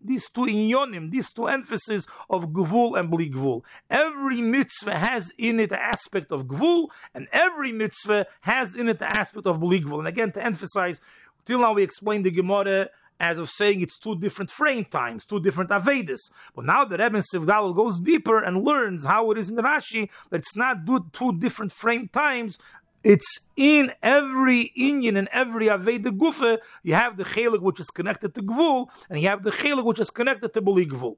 these 0.02 0.30
two 0.30 0.46
inyonim, 0.46 1.10
these 1.10 1.30
two 1.30 1.46
emphases 1.46 2.06
of 2.28 2.48
gvul 2.48 2.98
and 2.98 3.10
bli 3.10 3.30
gvul. 3.30 3.62
Every 3.90 4.40
mitzvah 4.40 4.98
has 4.98 5.30
in 5.36 5.60
it 5.60 5.70
the 5.70 5.80
aspect 5.80 6.32
of 6.32 6.46
gvul, 6.46 6.88
and 7.14 7.28
every 7.32 7.72
mitzvah 7.72 8.26
has 8.40 8.74
in 8.74 8.88
it 8.88 8.98
the 8.98 9.18
aspect 9.18 9.46
of 9.46 9.60
bli 9.60 9.80
gvul. 9.80 9.98
And 9.98 10.08
again, 10.08 10.32
to 10.32 10.42
emphasize, 10.42 11.00
till 11.44 11.60
now 11.60 11.74
we 11.74 11.82
explained 11.82 12.24
the 12.24 12.30
Gemara 12.30 12.88
as 13.20 13.38
of 13.38 13.50
saying 13.50 13.82
it's 13.82 13.98
two 13.98 14.18
different 14.18 14.50
frame 14.50 14.86
times, 14.86 15.24
two 15.24 15.40
different 15.40 15.70
Avedis. 15.70 16.30
But 16.56 16.64
now 16.64 16.84
the 16.84 16.96
Rebbe 16.96 17.22
Sivdal 17.32 17.76
goes 17.76 18.00
deeper 18.00 18.42
and 18.42 18.64
learns 18.64 19.04
how 19.04 19.30
it 19.30 19.38
is 19.38 19.50
in 19.50 19.56
Rashi 19.56 20.08
that 20.30 20.38
it's 20.38 20.56
not 20.56 20.78
two 21.12 21.38
different 21.38 21.72
frame 21.72 22.08
times. 22.08 22.58
It's 23.04 23.46
in 23.56 23.92
every 24.02 24.72
Indian 24.76 25.16
and 25.16 25.28
every 25.32 25.66
Aveda 25.66 26.10
Gufa, 26.16 26.58
you 26.82 26.94
have 26.94 27.16
the 27.16 27.24
Chelik 27.24 27.62
which 27.62 27.80
is 27.80 27.90
connected 27.90 28.34
to 28.34 28.42
Gvul, 28.42 28.88
and 29.08 29.20
you 29.20 29.28
have 29.28 29.42
the 29.42 29.50
Chelik 29.50 29.84
which 29.84 30.00
is 30.00 30.10
connected 30.10 30.52
to 30.52 30.60
Bali 30.60 30.86
Gvul. 30.86 31.16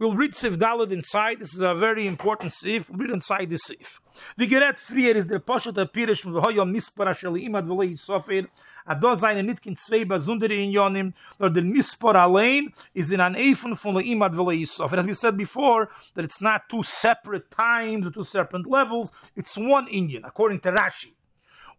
We'll 0.00 0.14
read 0.14 0.32
Sif 0.32 0.56
Dalit 0.56 0.92
inside. 0.92 1.40
This 1.40 1.52
is 1.52 1.60
a 1.60 1.74
very 1.74 2.06
important 2.06 2.52
Sif. 2.52 2.88
Read 2.94 3.10
inside 3.10 3.50
this 3.50 3.64
Sif. 3.64 4.00
The 4.36 4.46
Geret 4.46 4.78
Frier 4.78 5.16
is 5.16 5.26
der 5.26 5.40
Poshet 5.40 5.74
Apirish 5.74 6.20
from 6.20 6.34
the 6.34 6.40
Hoyom 6.40 6.72
Mispar 6.72 7.08
Asheli 7.08 7.48
Imad 7.48 7.66
V'lei 7.66 7.90
Yisofir. 7.90 8.46
Ado 8.86 9.16
seine 9.16 9.42
Nitkin 9.42 9.76
zwei 9.76 10.02
in 10.02 10.72
Yonim. 10.72 11.12
Nor 11.40 11.50
the 11.50 11.62
Mispar 11.62 12.14
Alein 12.14 12.72
is 12.94 13.10
in 13.10 13.18
an 13.18 13.34
Eifen 13.34 13.76
von 13.76 13.94
the 13.94 14.02
Imad 14.02 14.36
V'lei 14.36 14.62
Yisofir. 14.62 14.98
As 14.98 15.04
we 15.04 15.14
said 15.14 15.36
before, 15.36 15.88
that 16.14 16.24
it's 16.24 16.40
not 16.40 16.68
two 16.68 16.84
separate 16.84 17.50
times 17.50 18.06
two 18.14 18.22
separate 18.22 18.68
levels. 18.68 19.10
It's 19.34 19.58
one 19.58 19.88
Indian, 19.88 20.24
according 20.24 20.60
to 20.60 20.70
Rashi. 20.70 21.14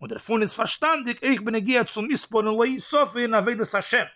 Und 0.01 0.11
der 0.11 0.19
Fun 0.19 0.41
ist 0.41 0.55
verstandig, 0.55 1.21
ich 1.21 1.43
bin 1.43 1.53
gehe 1.63 1.85
zum 1.85 2.09
Lei 2.09 2.67
Yisofir 2.67 3.23
in 3.23 3.33
Avedas 3.33 3.71
Hashem. 3.71 4.07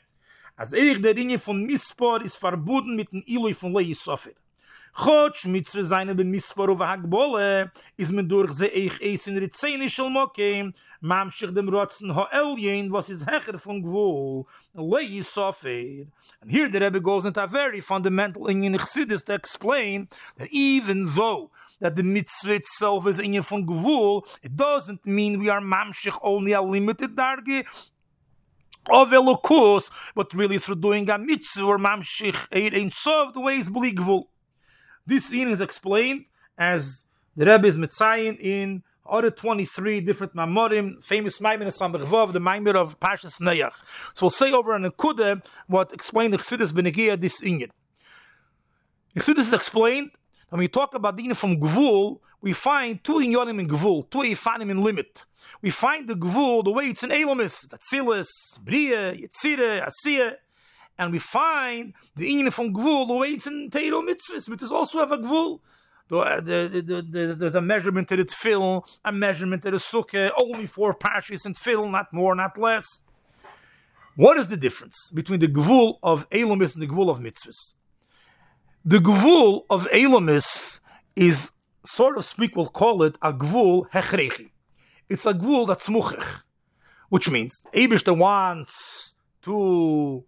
As 0.55 0.74
eig 0.74 1.01
der 1.01 1.13
dinge 1.13 1.39
von 1.39 1.65
mispor 1.65 2.22
is 2.22 2.36
verboten 2.36 2.95
mit 2.95 3.12
den 3.12 3.24
iloi 3.25 3.53
von 3.53 3.74
lei 3.74 3.93
sofer. 3.93 4.36
Chotsch 4.95 5.45
mit 5.45 5.67
zu 5.67 5.83
seine 5.83 6.13
be 6.13 6.24
mispor 6.24 6.69
ov 6.69 6.79
hagbole 6.79 7.72
is 7.98 8.12
men 8.12 8.27
durch 8.29 8.53
ze 8.53 8.69
eig 8.69 9.00
eis 9.01 9.25
in 9.27 9.39
rizene 9.41 9.89
shal 9.89 10.10
moke 10.10 10.74
mam 11.01 11.31
shig 11.31 11.55
dem 11.55 11.69
rotzen 11.69 12.13
ho 12.13 12.27
eljen 12.31 12.91
was 12.91 13.10
is 13.10 13.25
hecher 13.25 13.57
von 13.57 13.81
gwol 13.81 14.45
lei 14.75 15.24
sofer. 15.24 16.05
And 16.41 16.51
here 16.51 16.69
the 16.69 16.79
rebbe 16.79 17.00
goes 17.00 17.25
into 17.25 17.43
a 17.43 17.48
very 17.48 17.81
fundamental 17.81 18.48
in 18.48 18.62
chsidis 18.77 19.25
to 19.25 19.33
explain 19.33 20.07
that 20.38 20.50
even 20.51 21.05
though 21.05 21.50
that 21.79 21.95
the 21.95 22.03
mitzvah 22.03 22.53
itself 22.53 23.07
is 23.07 23.19
in 23.19 23.41
von 23.41 23.65
gwol 23.65 24.24
it 24.43 24.55
doesn't 24.55 25.03
mean 25.05 25.39
we 25.39 25.50
are 25.50 25.60
mamshich 25.60 26.17
only 26.22 26.51
a 26.51 26.62
limited 26.62 27.15
darge 27.15 27.65
of 28.90 29.10
elokus, 29.10 29.92
but 30.16 30.34
really 30.34 30.60
through 30.60 30.75
doing 30.75 31.10
a 31.10 31.18
mitzvah 31.18 31.78
mamshich 31.78 32.38
ein 32.52 32.92
sov 32.92 33.34
the 33.34 33.42
ways 33.42 33.70
bligvul. 33.70 34.25
This 35.06 35.25
scene 35.25 35.50
is 35.50 35.62
explained 35.62 36.25
as 36.58 37.06
the 37.36 37.46
Rebbe 37.46 37.68
is 37.68 37.78
mitzayin 37.78 38.40
in 38.40 38.84
other 39.06 39.32
23 39.32 40.02
different 40.02 40.34
mamorim, 40.34 41.04
famous 41.04 41.40
maimer 41.40 41.66
of 42.24 42.34
the 42.34 42.40
maimer 42.40 42.75
of 42.75 43.00
Pashas 43.00 43.42
Neyach. 43.42 43.74
So 44.13 44.25
we'll 44.25 44.30
say 44.30 44.52
over 44.52 44.74
an 44.75 44.84
Akudah 44.84 45.46
what 45.68 45.92
explained 45.92 46.34
the 46.34 46.38
Chassidus 46.38 46.72
Benegia 46.72 47.20
this 47.20 47.42
inyan. 47.42 47.70
The 49.13 49.22
Chassidus 49.22 49.40
is 49.40 49.54
explained 49.54 50.12
when 50.50 50.60
we 50.60 50.68
talk 50.68 50.96
about 50.96 51.18
the 51.18 51.34
from 51.34 51.60
Gvul, 51.60 52.20
we 52.44 52.52
find 52.52 53.02
two 53.06 53.14
inyonim 53.14 53.62
in 53.62 53.68
Gvul, 53.70 54.10
two 54.12 54.20
ifanim 54.20 54.70
in 54.70 54.84
limit. 54.84 55.24
We 55.62 55.70
find 55.70 56.10
the 56.10 56.16
Gvul 56.16 56.66
the 56.66 56.72
way 56.72 56.88
it's 56.88 57.02
in 57.02 57.10
Elamis, 57.10 57.66
Tatzilis, 57.70 58.28
Bria, 58.62 59.14
Yetzire, 59.14 59.88
Asiya, 59.88 60.36
and 61.00 61.14
we 61.14 61.20
find 61.20 61.94
the 62.18 62.30
inyan 62.30 62.52
from 62.52 62.74
Gvul 62.74 63.08
the 63.08 63.14
way 63.14 63.30
it's 63.30 63.48
in 63.48 63.70
Teiro 63.70 64.04
Mitzvahs, 64.04 64.50
which 64.50 64.62
is 64.62 64.74
also 64.74 65.00
have 65.00 65.14
a 65.14 65.18
Gvul. 65.18 65.62
The, 66.10 66.18
uh, 66.18 66.42
the, 66.42 66.84
the, 67.10 67.36
there's 67.40 67.56
a 67.56 67.62
measurement 67.62 68.10
to 68.10 68.18
the 68.18 68.26
tefillin, 68.26 68.84
a 69.06 69.12
measurement 69.14 69.64
to 69.64 69.72
the 69.72 69.78
sukkah, 69.78 70.30
only 70.38 70.66
four 70.66 70.94
parshas 70.94 71.46
and 71.46 71.56
tefillin, 71.56 71.92
not 71.92 72.12
more, 72.12 72.36
not 72.36 72.58
less. 72.58 73.00
What 74.18 74.38
is 74.38 74.48
the 74.48 74.58
difference 74.58 75.12
between 75.14 75.40
the 75.40 75.48
gvul 75.48 75.96
of 76.04 76.30
Elamis 76.30 76.74
and 76.76 76.84
the 76.84 76.88
gvul 76.88 77.10
of 77.10 77.20
mitzvahs? 77.20 77.76
The 78.84 78.98
gvul 78.98 79.62
of 79.70 79.88
Elamis 79.92 80.82
is, 81.16 81.52
sort 81.86 82.18
of 82.18 82.25
speak, 82.25 82.56
we'll 82.56 82.68
call 82.68 83.04
it 83.04 83.18
a 83.22 83.34
gvul 83.34 83.90
hechrechi. 83.92 84.52
It's 85.10 85.25
a 85.25 85.34
gvul 85.34 85.68
that's 85.68 85.90
muchach, 85.90 86.44
which 87.10 87.30
means 87.30 87.63
Abishta 87.74 88.18
wants 88.18 89.13
to 89.44 90.24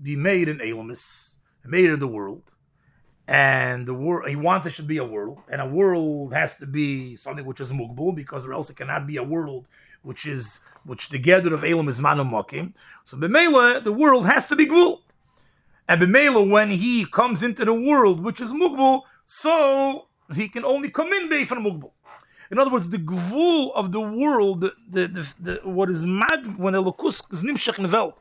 be 0.00 0.16
made 0.16 0.48
in 0.48 0.58
Elamis, 0.58 1.30
made 1.64 1.90
in 1.90 2.00
the 2.00 2.08
world, 2.08 2.42
and 3.28 3.86
the 3.86 3.94
world 3.94 4.28
he 4.28 4.36
wants 4.36 4.64
there 4.64 4.72
should 4.72 4.88
be 4.88 4.98
a 4.98 5.04
world, 5.04 5.40
and 5.48 5.60
a 5.60 5.66
world 5.66 6.34
has 6.34 6.56
to 6.58 6.66
be 6.66 7.16
something 7.16 7.44
which 7.44 7.60
is 7.60 7.70
mugbul 7.70 8.14
because 8.14 8.44
or 8.44 8.52
else 8.52 8.68
it 8.70 8.76
cannot 8.76 9.06
be 9.06 9.16
a 9.16 9.22
world 9.22 9.66
which 10.02 10.26
is 10.26 10.60
which 10.84 11.10
the 11.10 11.18
gather 11.18 11.54
of 11.54 11.62
Elam 11.64 11.88
is 11.88 12.00
manamokim. 12.00 12.74
So 13.04 13.16
b'meila 13.16 13.84
the 13.84 13.92
world 13.92 14.26
has 14.26 14.46
to 14.48 14.56
be 14.56 14.66
gvul. 14.66 15.02
And 15.88 16.00
B'meila, 16.00 16.48
when 16.48 16.70
he 16.70 17.04
comes 17.04 17.42
into 17.42 17.64
the 17.64 17.74
world, 17.74 18.22
which 18.22 18.40
is 18.40 18.50
Mugbul, 18.50 19.02
so 19.26 20.06
he 20.34 20.48
can 20.48 20.64
only 20.64 20.90
come 20.90 21.12
in 21.12 21.28
Bei 21.28 21.44
from 21.44 21.64
Mugbul. 21.64 21.92
In 22.50 22.58
other 22.58 22.70
words, 22.70 22.90
the 22.90 22.98
gvul 22.98 23.72
of 23.74 23.92
the 23.92 24.00
world, 24.00 24.60
the, 24.60 25.06
the, 25.06 25.34
the, 25.40 25.60
what 25.64 25.88
is 25.88 26.04
mag, 26.04 26.44
when 26.58 26.74
the 26.74 26.82
lokus 26.82 27.22
is 27.32 27.42
nimshach 27.42 27.78
in 27.78 28.12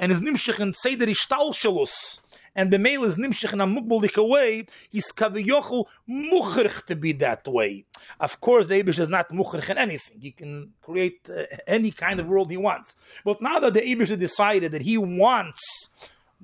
and 0.00 0.10
is 0.10 0.20
nimshach 0.20 0.58
in 0.58 0.72
Seder 0.72 1.06
Ishtalshalus, 1.06 2.20
and 2.56 2.72
B'meila 2.72 3.06
is 3.06 3.16
nimshach 3.16 3.52
in 3.52 3.60
a 3.60 3.66
Mugbulike 3.68 4.28
way, 4.28 4.66
he's 4.90 5.12
kaviyochel 5.12 5.84
muchrich 6.08 6.84
to 6.86 6.96
be 6.96 7.12
that 7.12 7.46
way. 7.46 7.84
Of 8.18 8.40
course, 8.40 8.66
the 8.66 8.82
Abish 8.82 8.98
is 8.98 9.08
not 9.08 9.28
muchrich 9.30 9.70
in 9.70 9.78
anything. 9.78 10.20
He 10.20 10.32
can 10.32 10.72
create 10.82 11.20
uh, 11.30 11.44
any 11.66 11.92
kind 11.92 12.18
of 12.18 12.26
world 12.26 12.50
he 12.50 12.56
wants. 12.56 12.96
But 13.24 13.40
now 13.40 13.60
that 13.60 13.74
the 13.74 13.82
Abish 13.82 14.18
decided 14.18 14.72
that 14.72 14.82
he 14.82 14.98
wants 14.98 15.90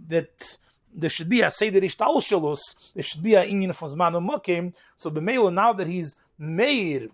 that 0.07 0.59
there 0.97 1.11
should 1.11 1.29
be 1.29 1.43
a 1.43 1.51
seder 1.51 1.81
ishtalshalus, 1.81 2.61
there 2.95 3.03
should 3.03 3.23
be 3.23 3.35
a 3.35 3.45
inyan 3.45 3.75
from 3.75 3.91
zman 3.91 4.15
umakim. 4.15 4.75
So 4.97 5.11
b'meila 5.11 5.53
now 5.53 5.73
that 5.75 5.87
he's 5.87 6.17
made 6.39 7.11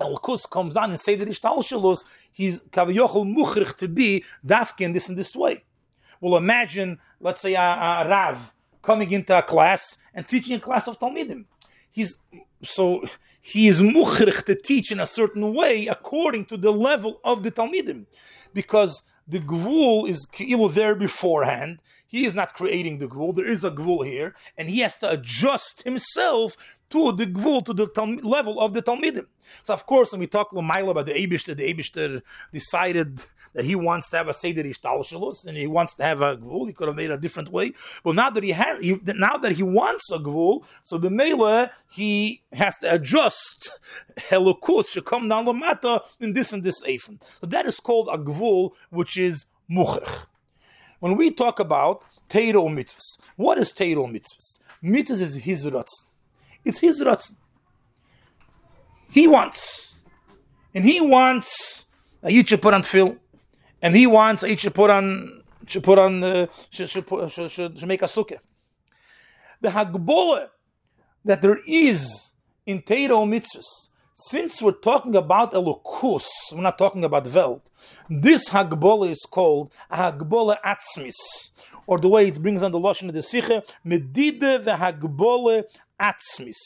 Elkus 0.00 0.48
comes 0.48 0.76
on 0.76 0.90
and 0.90 1.00
seder 1.00 1.26
ishtalshalus, 1.26 2.04
he's 2.32 2.60
kavayochel 2.60 3.24
muchrich 3.34 3.76
to 3.78 3.88
be 3.88 4.24
dafkin 4.46 4.92
this 4.92 5.08
and 5.08 5.16
this 5.16 5.34
way. 5.34 5.64
Well, 6.20 6.36
imagine, 6.36 6.98
let's 7.20 7.40
say 7.40 7.54
a, 7.54 7.60
a 7.60 8.06
rav 8.08 8.54
coming 8.82 9.10
into 9.10 9.36
a 9.36 9.42
class 9.42 9.98
and 10.14 10.26
teaching 10.26 10.56
a 10.56 10.60
class 10.60 10.88
of 10.88 10.98
talmidim. 10.98 11.44
He's 11.90 12.18
so 12.62 13.04
he 13.40 13.68
is 13.68 13.82
muchrich 13.82 14.44
to 14.44 14.54
teach 14.54 14.90
in 14.90 15.00
a 15.00 15.06
certain 15.06 15.54
way 15.54 15.86
according 15.86 16.46
to 16.46 16.56
the 16.56 16.72
level 16.72 17.20
of 17.24 17.42
the 17.42 17.50
talmidim, 17.50 18.06
because 18.52 19.02
the 19.26 19.38
gvul 19.40 20.08
is 20.08 20.26
there 20.74 20.94
beforehand. 20.94 21.80
He 22.08 22.24
is 22.24 22.34
not 22.34 22.54
creating 22.54 22.98
the 22.98 23.06
gvul. 23.06 23.36
There 23.36 23.46
is 23.46 23.64
a 23.64 23.70
gvul 23.70 24.04
here, 24.06 24.34
and 24.56 24.68
he 24.70 24.80
has 24.80 24.96
to 24.98 25.10
adjust 25.10 25.82
himself 25.82 26.78
to 26.88 27.12
the 27.12 27.26
gvul, 27.26 27.64
to 27.66 27.74
the 27.74 27.86
tal- 27.86 28.16
level 28.16 28.58
of 28.58 28.72
the 28.72 28.82
talmidim. 28.82 29.26
So, 29.62 29.74
of 29.74 29.84
course, 29.84 30.10
when 30.10 30.20
we 30.20 30.26
talk 30.26 30.50
Lamaila 30.52 30.90
about 30.92 31.06
the 31.06 31.12
Abishter, 31.12 31.54
the 31.54 31.72
Abishter 31.72 32.22
decided 32.50 33.22
that 33.52 33.66
he 33.66 33.74
wants 33.74 34.08
to 34.10 34.16
have 34.16 34.28
a 34.28 34.32
Seder 34.32 34.64
Ishtalshalus, 34.64 35.46
and 35.46 35.56
he 35.56 35.66
wants 35.66 35.94
to 35.96 36.02
have 36.02 36.22
a 36.22 36.38
gvul. 36.38 36.66
He 36.66 36.72
could 36.72 36.88
have 36.88 36.96
made 36.96 37.10
a 37.10 37.18
different 37.18 37.50
way. 37.50 37.74
But 38.02 38.14
now 38.14 38.30
that 38.30 38.42
he 38.42 38.52
has, 38.52 38.80
he, 38.80 38.98
now 39.04 39.36
that 39.36 39.52
he 39.52 39.62
wants 39.62 40.10
a 40.10 40.18
gvul, 40.18 40.64
so 40.82 40.96
the 40.96 41.10
Mela, 41.10 41.70
he 41.90 42.42
has 42.52 42.78
to 42.78 42.94
adjust 42.94 43.72
Helokus 44.16 44.88
should 44.88 45.04
come 45.04 45.28
down 45.28 45.44
Lamata 45.44 46.00
in 46.20 46.32
this 46.32 46.54
and 46.54 46.62
this 46.62 46.82
Eifin. 46.84 47.22
So 47.40 47.46
that 47.46 47.66
is 47.66 47.78
called 47.80 48.08
a 48.10 48.16
gvul, 48.16 48.72
which 48.88 49.18
is 49.18 49.46
Muchach. 49.70 50.26
When 51.00 51.16
we 51.16 51.30
talk 51.30 51.60
about 51.60 52.04
Teiro 52.28 52.68
mitzvahs, 52.68 53.18
what 53.36 53.58
is 53.58 53.72
Teiro 53.72 54.06
mitzvahs? 54.06 54.58
Mitzvahs 54.82 55.20
is 55.22 55.34
his 55.36 55.66
ratzon. 55.66 56.06
It's 56.64 56.80
his 56.80 57.00
ratzon. 57.00 57.36
He 59.10 59.26
wants, 59.26 60.02
and 60.74 60.84
he 60.84 61.00
wants 61.00 61.86
a 62.22 62.30
you 62.30 62.44
should 62.44 62.60
put 62.60 62.74
on 62.74 62.82
fill, 62.82 63.16
and 63.80 63.96
he 63.96 64.06
wants 64.06 64.42
a 64.42 64.50
you 64.50 64.56
should 64.56 64.74
put 64.74 64.90
on 64.90 65.42
should 65.66 65.82
put 65.82 65.98
on 65.98 66.22
uh, 66.22 66.46
should, 66.70 66.90
should, 66.90 67.06
should, 67.08 67.50
should, 67.50 67.78
should 67.78 67.88
make 67.88 68.02
a 68.02 68.06
sukkah. 68.06 68.38
The 69.60 69.70
hagbola 69.70 70.48
that 71.24 71.42
there 71.42 71.60
is 71.66 72.34
in 72.66 72.82
Teiro 72.82 73.24
mitzvahs 73.26 73.87
since 74.20 74.60
we're 74.60 74.72
talking 74.72 75.14
about 75.14 75.52
elokus, 75.52 76.26
we're 76.52 76.60
not 76.60 76.76
talking 76.76 77.04
about 77.04 77.28
Welt, 77.28 77.70
this 78.10 78.50
Hagbola 78.50 79.10
is 79.10 79.24
called 79.30 79.72
Hagbola 79.92 80.56
Atzmis, 80.66 81.52
or 81.86 81.98
the 82.00 82.08
way 82.08 82.26
it 82.26 82.42
brings 82.42 82.64
on 82.64 82.72
the 82.72 82.80
Lashon 82.80 83.08
of 83.08 83.14
the 83.14 83.20
Siche, 83.20 83.62
Medide 83.86 84.64
v'Hagbola 84.64 85.62
Atzmis, 86.00 86.56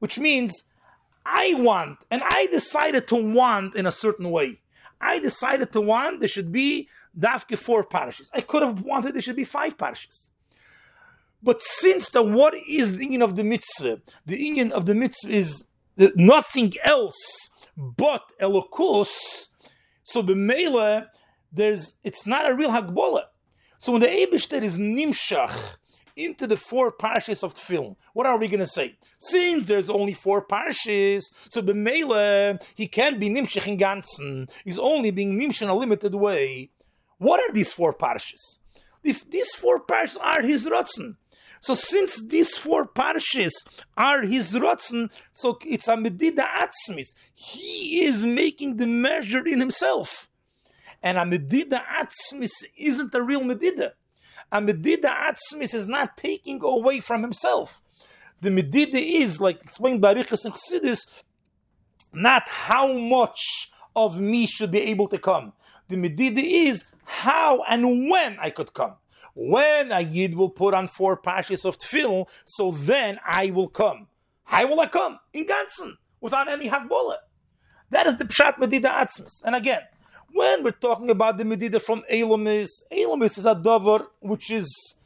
which 0.00 0.18
means 0.18 0.64
I 1.24 1.54
want, 1.54 1.98
and 2.10 2.22
I 2.24 2.48
decided 2.50 3.06
to 3.08 3.16
want 3.16 3.76
in 3.76 3.86
a 3.86 3.92
certain 3.92 4.32
way. 4.32 4.60
I 5.00 5.20
decided 5.20 5.72
to 5.72 5.80
want 5.80 6.18
there 6.18 6.28
should 6.28 6.50
be 6.50 6.88
dafke 7.16 7.56
four 7.56 7.84
parishes. 7.84 8.28
I 8.34 8.40
could 8.40 8.62
have 8.62 8.82
wanted 8.82 9.14
there 9.14 9.22
should 9.22 9.36
be 9.36 9.44
five 9.44 9.78
parishes. 9.78 10.32
But 11.40 11.62
since 11.62 12.10
the 12.10 12.24
what 12.24 12.54
is 12.68 12.96
the 12.96 13.04
union 13.04 13.22
of 13.22 13.36
the 13.36 13.44
mitzvah? 13.44 14.00
The 14.24 14.40
union 14.40 14.72
of 14.72 14.86
the 14.86 14.96
mitzvah 14.96 15.30
is 15.30 15.62
nothing 15.96 16.72
else 16.84 17.50
but 17.76 18.22
elokus. 18.40 19.48
So 20.02 20.22
mele, 20.22 21.06
there's 21.52 21.94
it's 22.04 22.26
not 22.26 22.50
a 22.50 22.54
real 22.54 22.70
hagbola. 22.70 23.24
So 23.78 23.92
when 23.92 24.00
the 24.00 24.08
Eibishter 24.08 24.62
is 24.62 24.78
nimshach 24.78 25.76
into 26.16 26.46
the 26.46 26.56
four 26.56 26.90
parshas 26.90 27.42
of 27.42 27.54
the 27.54 27.60
film, 27.60 27.96
what 28.14 28.26
are 28.26 28.38
we 28.38 28.48
going 28.48 28.60
to 28.60 28.66
say? 28.66 28.96
Since 29.18 29.66
there's 29.66 29.90
only 29.90 30.14
four 30.14 30.46
parshas, 30.46 31.24
so 31.50 31.60
the 31.60 31.74
mele 31.74 32.58
he 32.74 32.88
can't 32.88 33.20
be 33.20 33.28
nimshach 33.28 33.66
in 33.66 33.78
ganzen. 33.78 34.50
He's 34.64 34.78
only 34.78 35.10
being 35.10 35.38
nimshach 35.38 35.62
in 35.62 35.68
a 35.68 35.74
limited 35.74 36.14
way. 36.14 36.70
What 37.18 37.40
are 37.40 37.52
these 37.52 37.72
four 37.72 37.92
parshas? 37.92 38.60
If 39.02 39.28
these 39.30 39.54
four 39.54 39.80
parshas 39.84 40.16
are 40.20 40.42
his 40.42 40.66
rotzen. 40.66 41.16
So 41.60 41.74
since 41.74 42.22
these 42.26 42.56
four 42.56 42.86
parshas 42.86 43.52
are 43.96 44.22
his 44.22 44.52
rotzen, 44.52 45.10
so 45.32 45.58
it's 45.64 45.88
a 45.88 45.96
medida 45.96 46.42
atzmis. 46.42 47.14
He 47.34 48.04
is 48.04 48.24
making 48.24 48.76
the 48.76 48.86
measure 48.86 49.46
in 49.46 49.60
himself. 49.60 50.28
And 51.02 51.18
a 51.18 51.26
medida 51.26 51.82
atzmis 52.00 52.52
isn't 52.76 53.14
a 53.14 53.22
real 53.22 53.44
medida. 53.44 53.94
A 54.52 54.60
medida 54.60 55.08
atzmis 55.08 55.74
is 55.74 55.88
not 55.88 56.16
taking 56.16 56.62
away 56.62 57.00
from 57.00 57.22
himself. 57.22 57.80
The 58.40 58.50
medida 58.50 58.98
is, 58.98 59.40
like 59.40 59.62
explained 59.62 60.00
by 60.00 60.12
Riches 60.12 60.44
and 60.44 60.54
Chassidus, 60.54 61.22
not 62.12 62.48
how 62.48 62.92
much 62.92 63.70
of 63.94 64.20
me 64.20 64.46
should 64.46 64.70
be 64.70 64.80
able 64.82 65.08
to 65.08 65.18
come. 65.18 65.52
The 65.88 65.96
medida 65.96 66.40
is 66.40 66.84
how 67.04 67.62
and 67.68 68.10
when 68.10 68.38
I 68.38 68.50
could 68.50 68.74
come. 68.74 68.94
When 69.34 69.92
a 69.92 70.00
Yid 70.00 70.34
will 70.34 70.50
put 70.50 70.74
on 70.74 70.88
four 70.88 71.16
pashas 71.20 71.64
of 71.64 71.78
tefillin, 71.78 72.26
so 72.44 72.70
then 72.70 73.18
I 73.26 73.50
will 73.50 73.68
come. 73.68 74.08
How 74.44 74.66
will 74.66 74.80
I 74.80 74.86
come? 74.86 75.18
In 75.32 75.46
Gansen, 75.46 75.96
without 76.20 76.48
any 76.48 76.68
Hagbola. 76.68 77.16
That 77.90 78.06
is 78.06 78.18
the 78.18 78.24
Pshat 78.24 78.58
Medida 78.58 78.88
Atzmis. 78.88 79.42
And 79.44 79.54
again, 79.54 79.82
when 80.32 80.62
we're 80.62 80.72
talking 80.72 81.10
about 81.10 81.38
the 81.38 81.44
Medida 81.44 81.80
from 81.80 82.02
Elamis, 82.10 82.68
Elamis 82.92 83.38
is 83.38 83.46
a 83.46 83.54
dover 83.54 84.06
which 84.20 84.50
is 84.50 84.96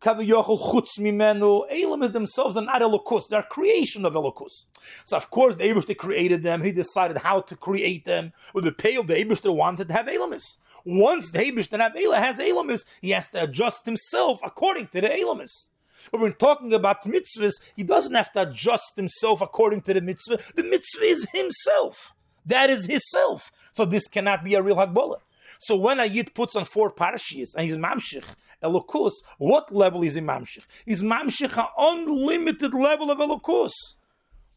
Kaviyochel 0.00 0.58
Chutz 0.58 0.98
Mimenu. 0.98 1.70
Elamis 1.70 2.12
themselves 2.12 2.56
are 2.56 2.64
not 2.64 2.80
Elokus, 2.80 3.28
they're 3.28 3.42
creation 3.42 4.06
of 4.06 4.14
Elokus. 4.14 4.66
So, 5.04 5.16
of 5.16 5.30
course, 5.30 5.56
the 5.56 5.64
Abishter 5.64 5.96
created 5.96 6.42
them, 6.42 6.62
he 6.62 6.72
decided 6.72 7.18
how 7.18 7.42
to 7.42 7.56
create 7.56 8.06
them. 8.06 8.32
With 8.54 8.64
the 8.64 8.72
pay 8.72 8.96
of 8.96 9.06
the 9.06 9.14
Abishter 9.14 9.54
wanted 9.54 9.88
to 9.88 9.94
have 9.94 10.06
Elamis. 10.06 10.56
Once 10.84 11.30
the 11.30 11.38
Abishter 11.38 11.78
has 12.14 12.38
Elamis, 12.38 12.80
he 13.00 13.10
has 13.10 13.30
to 13.30 13.44
adjust 13.44 13.86
himself 13.86 14.40
according 14.44 14.88
to 14.88 15.00
the 15.00 15.08
Elamis. 15.08 15.68
But 16.10 16.20
when 16.20 16.32
talking 16.34 16.72
about 16.72 17.04
mitzvahs, 17.04 17.54
he 17.76 17.82
doesn't 17.82 18.14
have 18.14 18.32
to 18.32 18.48
adjust 18.48 18.96
himself 18.96 19.40
according 19.40 19.82
to 19.82 19.94
the 19.94 20.00
mitzvah. 20.00 20.38
The 20.54 20.64
mitzvah 20.64 21.04
is 21.04 21.28
himself. 21.32 22.14
That 22.46 22.70
is 22.70 22.86
his 22.86 23.08
self. 23.10 23.52
So 23.72 23.84
this 23.84 24.08
cannot 24.08 24.42
be 24.42 24.54
a 24.54 24.62
real 24.62 24.76
Hagbolah. 24.76 25.18
So 25.58 25.76
when 25.76 26.00
a 26.00 26.06
Yid 26.06 26.34
puts 26.34 26.56
on 26.56 26.64
four 26.64 26.90
parashiyas 26.90 27.54
and 27.54 27.66
he's 27.66 27.76
mamshich, 27.76 28.24
elokus, 28.62 29.12
what 29.36 29.74
level 29.74 30.02
is 30.02 30.14
he 30.14 30.22
mamshich? 30.22 30.64
He's 30.86 31.02
mamshich 31.02 31.56
an 31.56 31.68
unlimited 31.76 32.72
level 32.72 33.10
of 33.10 33.18
elokus. 33.18 33.72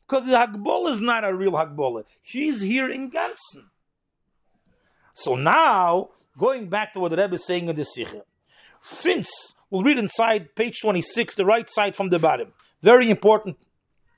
Because 0.07 0.25
the 0.25 0.31
Hagbolah 0.33 0.93
is 0.93 1.01
not 1.01 1.25
a 1.25 1.33
real 1.33 1.51
Hagbolah. 1.51 2.05
He's 2.21 2.61
here 2.61 2.89
in 2.89 3.09
Gansen. 3.09 3.69
So 5.13 5.35
now, 5.35 6.09
going 6.37 6.67
back 6.67 6.93
to 6.93 6.99
what 6.99 7.11
the 7.11 7.17
Rebbe 7.17 7.35
is 7.35 7.45
saying 7.45 7.69
in 7.69 7.75
the 7.75 7.85
Sikha, 7.85 8.23
since 8.81 9.29
we'll 9.69 9.83
read 9.83 9.97
inside 9.97 10.55
page 10.55 10.81
26, 10.81 11.35
the 11.35 11.45
right 11.45 11.69
side 11.69 11.95
from 11.95 12.09
the 12.09 12.19
bottom, 12.19 12.53
very 12.81 13.09
important 13.09 13.57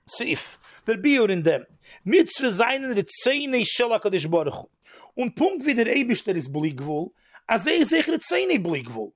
Sif, 0.07 0.59
der 0.85 0.97
Biur 0.97 1.29
in 1.29 1.43
dem. 1.43 1.65
Mitzvah 2.03 2.51
seinen 2.51 2.93
Rezene 2.93 3.65
Shel 3.65 3.89
HaKadosh 3.89 4.27
Baruch 4.29 4.67
Und 5.15 5.35
Punkt 5.35 5.65
wie 5.65 5.73
der 5.73 5.87
Eibischter 5.87 6.35
ist 6.35 6.51
Bligwul, 6.51 7.11
als 7.47 7.65
er 7.65 7.85
sich 7.85 8.07
Rezene 8.07 8.59
Bligwul. 8.59 9.13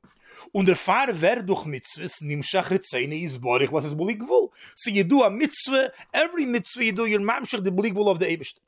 Und 0.51 0.67
der 0.67 0.75
Fahrer 0.75 1.13
wer 1.13 1.43
durch 1.43 1.65
Mitzvahs 1.65 2.21
nimshach 2.21 2.71
Rezene 2.71 3.21
is 3.21 3.39
Baruch, 3.39 3.71
was 3.71 3.85
ist 3.85 3.97
Bligwul. 3.97 4.49
So 4.75 4.89
you 4.89 5.03
do 5.03 5.23
a 5.23 5.29
Mitzvah, 5.29 5.91
every 6.11 6.45
Mitzvah 6.45 6.83
you 6.83 6.91
do, 6.93 7.05
you're 7.05 7.19
mamshach 7.19 7.63
the 7.63 7.71
Bligwul 7.71 8.09
of 8.09 8.19
the 8.19 8.25
Eibischter. 8.25 8.61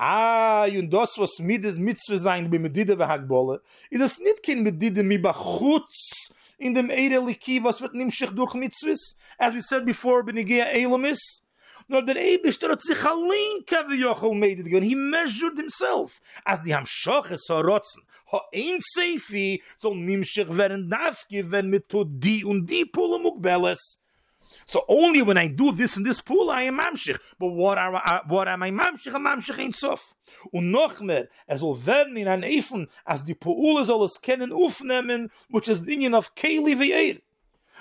Ah, 0.00 0.64
und 0.66 0.90
das, 0.90 1.18
was 1.18 1.40
mit 1.40 1.64
der 1.64 1.72
Mitzwe 1.72 2.20
sein, 2.20 2.48
bei 2.48 2.60
mir 2.60 2.70
Dide, 2.70 2.96
wer 2.96 3.08
hat 3.08 3.28
ist 3.90 4.00
es 4.00 4.20
nicht 4.20 4.44
kein 4.44 4.62
mit 4.62 4.80
Dide, 4.80 5.02
mir 5.02 5.20
bei 5.20 5.32
Chutz, 5.32 6.28
in 6.56 6.72
dem 6.72 6.88
Eire 6.88 7.20
Liki, 7.26 7.62
was 7.64 7.82
wird 7.82 7.94
nimm 7.94 8.08
sich 8.08 8.30
durch 8.30 8.54
Mitzwe, 8.54 8.94
as 9.38 9.54
we 9.54 9.60
said 9.60 9.84
before, 9.84 10.22
bin 10.22 10.36
ich 10.36 10.46
gehe 10.46 10.64
nur 11.88 12.04
der 12.04 12.16
Eibisch, 12.16 12.58
der 12.58 12.70
hat 12.70 12.82
sich 12.82 13.02
allein, 13.02 13.64
ka 13.66 13.84
wie 13.88 14.00
Jochel 14.00 14.34
meidet, 14.34 14.66
he 14.66 14.94
measured 14.94 15.56
himself, 15.56 16.20
as 16.44 16.62
die 16.62 16.74
haben 16.74 16.86
Schoche, 16.86 17.36
so 17.36 17.58
rotzen, 17.58 18.04
ho 18.30 18.40
ein 18.54 18.78
Seifi, 18.80 19.62
so 19.78 19.94
nimm 19.94 20.22
sich, 20.22 20.56
werden 20.56 20.88
darf 20.88 21.26
Davke, 21.28 21.62
mit 21.62 21.88
to 21.88 22.04
die 22.04 22.44
und 22.44 22.66
die 22.66 22.84
Pulle 22.84 23.18
belles 23.38 23.98
So 24.70 24.84
only 24.86 25.22
when 25.22 25.38
I 25.38 25.48
do 25.48 25.72
this 25.72 25.96
in 25.96 26.02
this 26.02 26.20
pool, 26.20 26.50
I 26.50 26.64
am 26.64 26.78
mamshich. 26.78 27.18
But 27.38 27.48
what, 27.48 27.78
are, 27.78 27.96
uh, 27.96 28.20
what 28.28 28.48
am 28.48 28.62
I 28.62 28.70
mamshich? 28.70 29.14
A 29.14 29.18
mamshich 29.18 29.58
ein 29.58 29.72
sof. 29.72 30.14
Und 30.52 30.70
noch 30.70 31.00
mehr, 31.00 31.28
er 31.46 31.56
soll 31.58 31.86
werden 31.86 32.16
in 32.16 32.28
ein 32.28 32.44
Eifen, 32.44 32.86
as 33.04 33.24
die 33.24 33.34
Poole 33.34 33.86
soll 33.86 34.04
es 34.04 34.20
kennen 34.20 34.52
aufnehmen, 34.52 35.30
which 35.48 35.68
is 35.68 35.80
union 35.80 36.14
of 36.14 36.34
Keli 36.34 36.76
ve'er. 36.76 37.20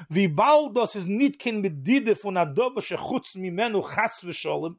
wie 0.10 0.28
bald 0.28 0.76
das 0.76 0.95
is 0.95 1.06
nit 1.06 1.39
kin 1.39 1.62
mit 1.62 1.84
dide 1.84 2.15
von 2.15 2.38
a 2.38 2.45
dobische 2.45 2.97
chutz 2.97 3.36
mi 3.36 3.50
menu 3.52 3.82
chas 3.82 4.23
v'sholem, 4.23 4.78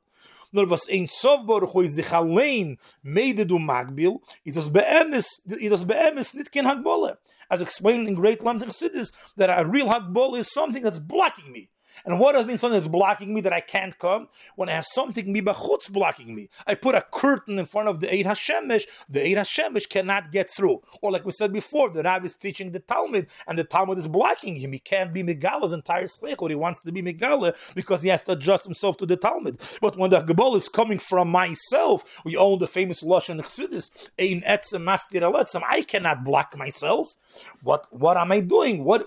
nur 0.53 0.71
was 0.71 0.89
ein 0.89 1.07
sovbor 1.07 1.67
choy 1.67 1.89
sich 1.89 2.13
allein 2.13 2.79
meide 3.03 3.47
du 3.47 3.59
magbil, 3.59 4.21
it 4.45 4.57
was 4.57 4.69
beemes, 4.69 5.43
it 5.47 5.71
was 5.71 5.85
beemes 5.85 6.35
nit 6.35 6.51
kin 6.51 6.67
hagbole. 6.67 7.19
As 7.51 7.61
explained 7.61 8.07
in 8.07 8.15
Great 8.15 8.43
London 8.43 8.71
Cities, 8.71 9.11
that 9.37 9.49
a 9.49 9.67
real 9.67 9.89
hagbole 9.89 10.37
is 10.37 10.53
something 10.53 10.83
that's 10.83 10.99
blocking 10.99 11.51
me. 11.51 11.71
And 12.05 12.19
what 12.19 12.33
does 12.33 12.47
mean 12.47 12.59
something 12.59 12.79
that's 12.79 12.89
blocking 12.89 13.35
me 13.35 13.41
that 13.43 13.53
I 13.53 13.61
can't 13.61 13.99
come? 13.99 14.29
When 14.57 14.69
I 14.69 14.73
have 14.73 14.87
something 14.87 15.33
mibachutz 15.35 15.91
blocking 15.91 16.35
me. 16.35 16.49
I 16.67 16.75
put 16.75 16.95
a 16.95 17.03
curtain 17.03 17.59
in 17.59 17.67
front 17.67 17.89
of 17.89 18.01
the 18.01 18.13
Eid 18.13 18.27
Hashemesh, 18.27 18.85
the 19.09 19.23
Eid 19.23 19.39
Hashemesh 19.39 19.89
cannot 19.89 20.33
get 20.33 20.51
through. 20.51 20.83
Or 21.03 21.11
like 21.11 21.25
we 21.25 21.33
said 21.33 21.53
before, 21.53 21.91
the 21.91 22.03
Rabbi 22.03 22.27
is 22.27 22.37
teaching 22.37 22.73
the 22.73 22.81
Talmud, 22.81 23.27
and 23.47 23.59
the 23.59 23.65
Talmud 23.65 23.99
is 23.99 24.09
blocking 24.09 24.57
him. 24.57 24.73
He 24.73 24.79
can't 24.79 25.13
be 25.13 25.23
Megala's 25.23 25.73
entire 25.73 26.07
slichot. 26.07 26.51
He 26.51 26.55
wants 26.55 26.81
to 26.81 26.93
be 26.93 27.03
Megala 27.03 27.75
because 27.75 28.03
he 28.03 28.09
has 28.09 28.25
to 28.25 28.33
adjust 28.33 28.65
himself 28.65 28.97
to 28.99 29.07
the 29.07 29.17
Talmud. 29.17 29.61
But 29.81 29.97
when 29.97 30.11
the 30.11 30.23
Gebal 30.23 30.57
is 30.57 30.69
coming 30.69 30.99
from 30.99 31.29
myself, 31.29 32.23
we 32.25 32.37
own 32.37 32.59
the 32.59 32.67
famous 32.67 33.03
Lashon 33.03 33.41
Chassidus, 33.41 33.91
Ein 34.19 34.43
Etzem 34.43 34.85
Mastir 34.85 35.63
I 35.69 35.83
cannot 35.83 36.25
block 36.25 36.57
myself. 36.57 37.15
What 37.63 37.87
what 37.91 38.17
am 38.17 38.33
I 38.33 38.41
doing? 38.41 38.85
What 38.85 39.07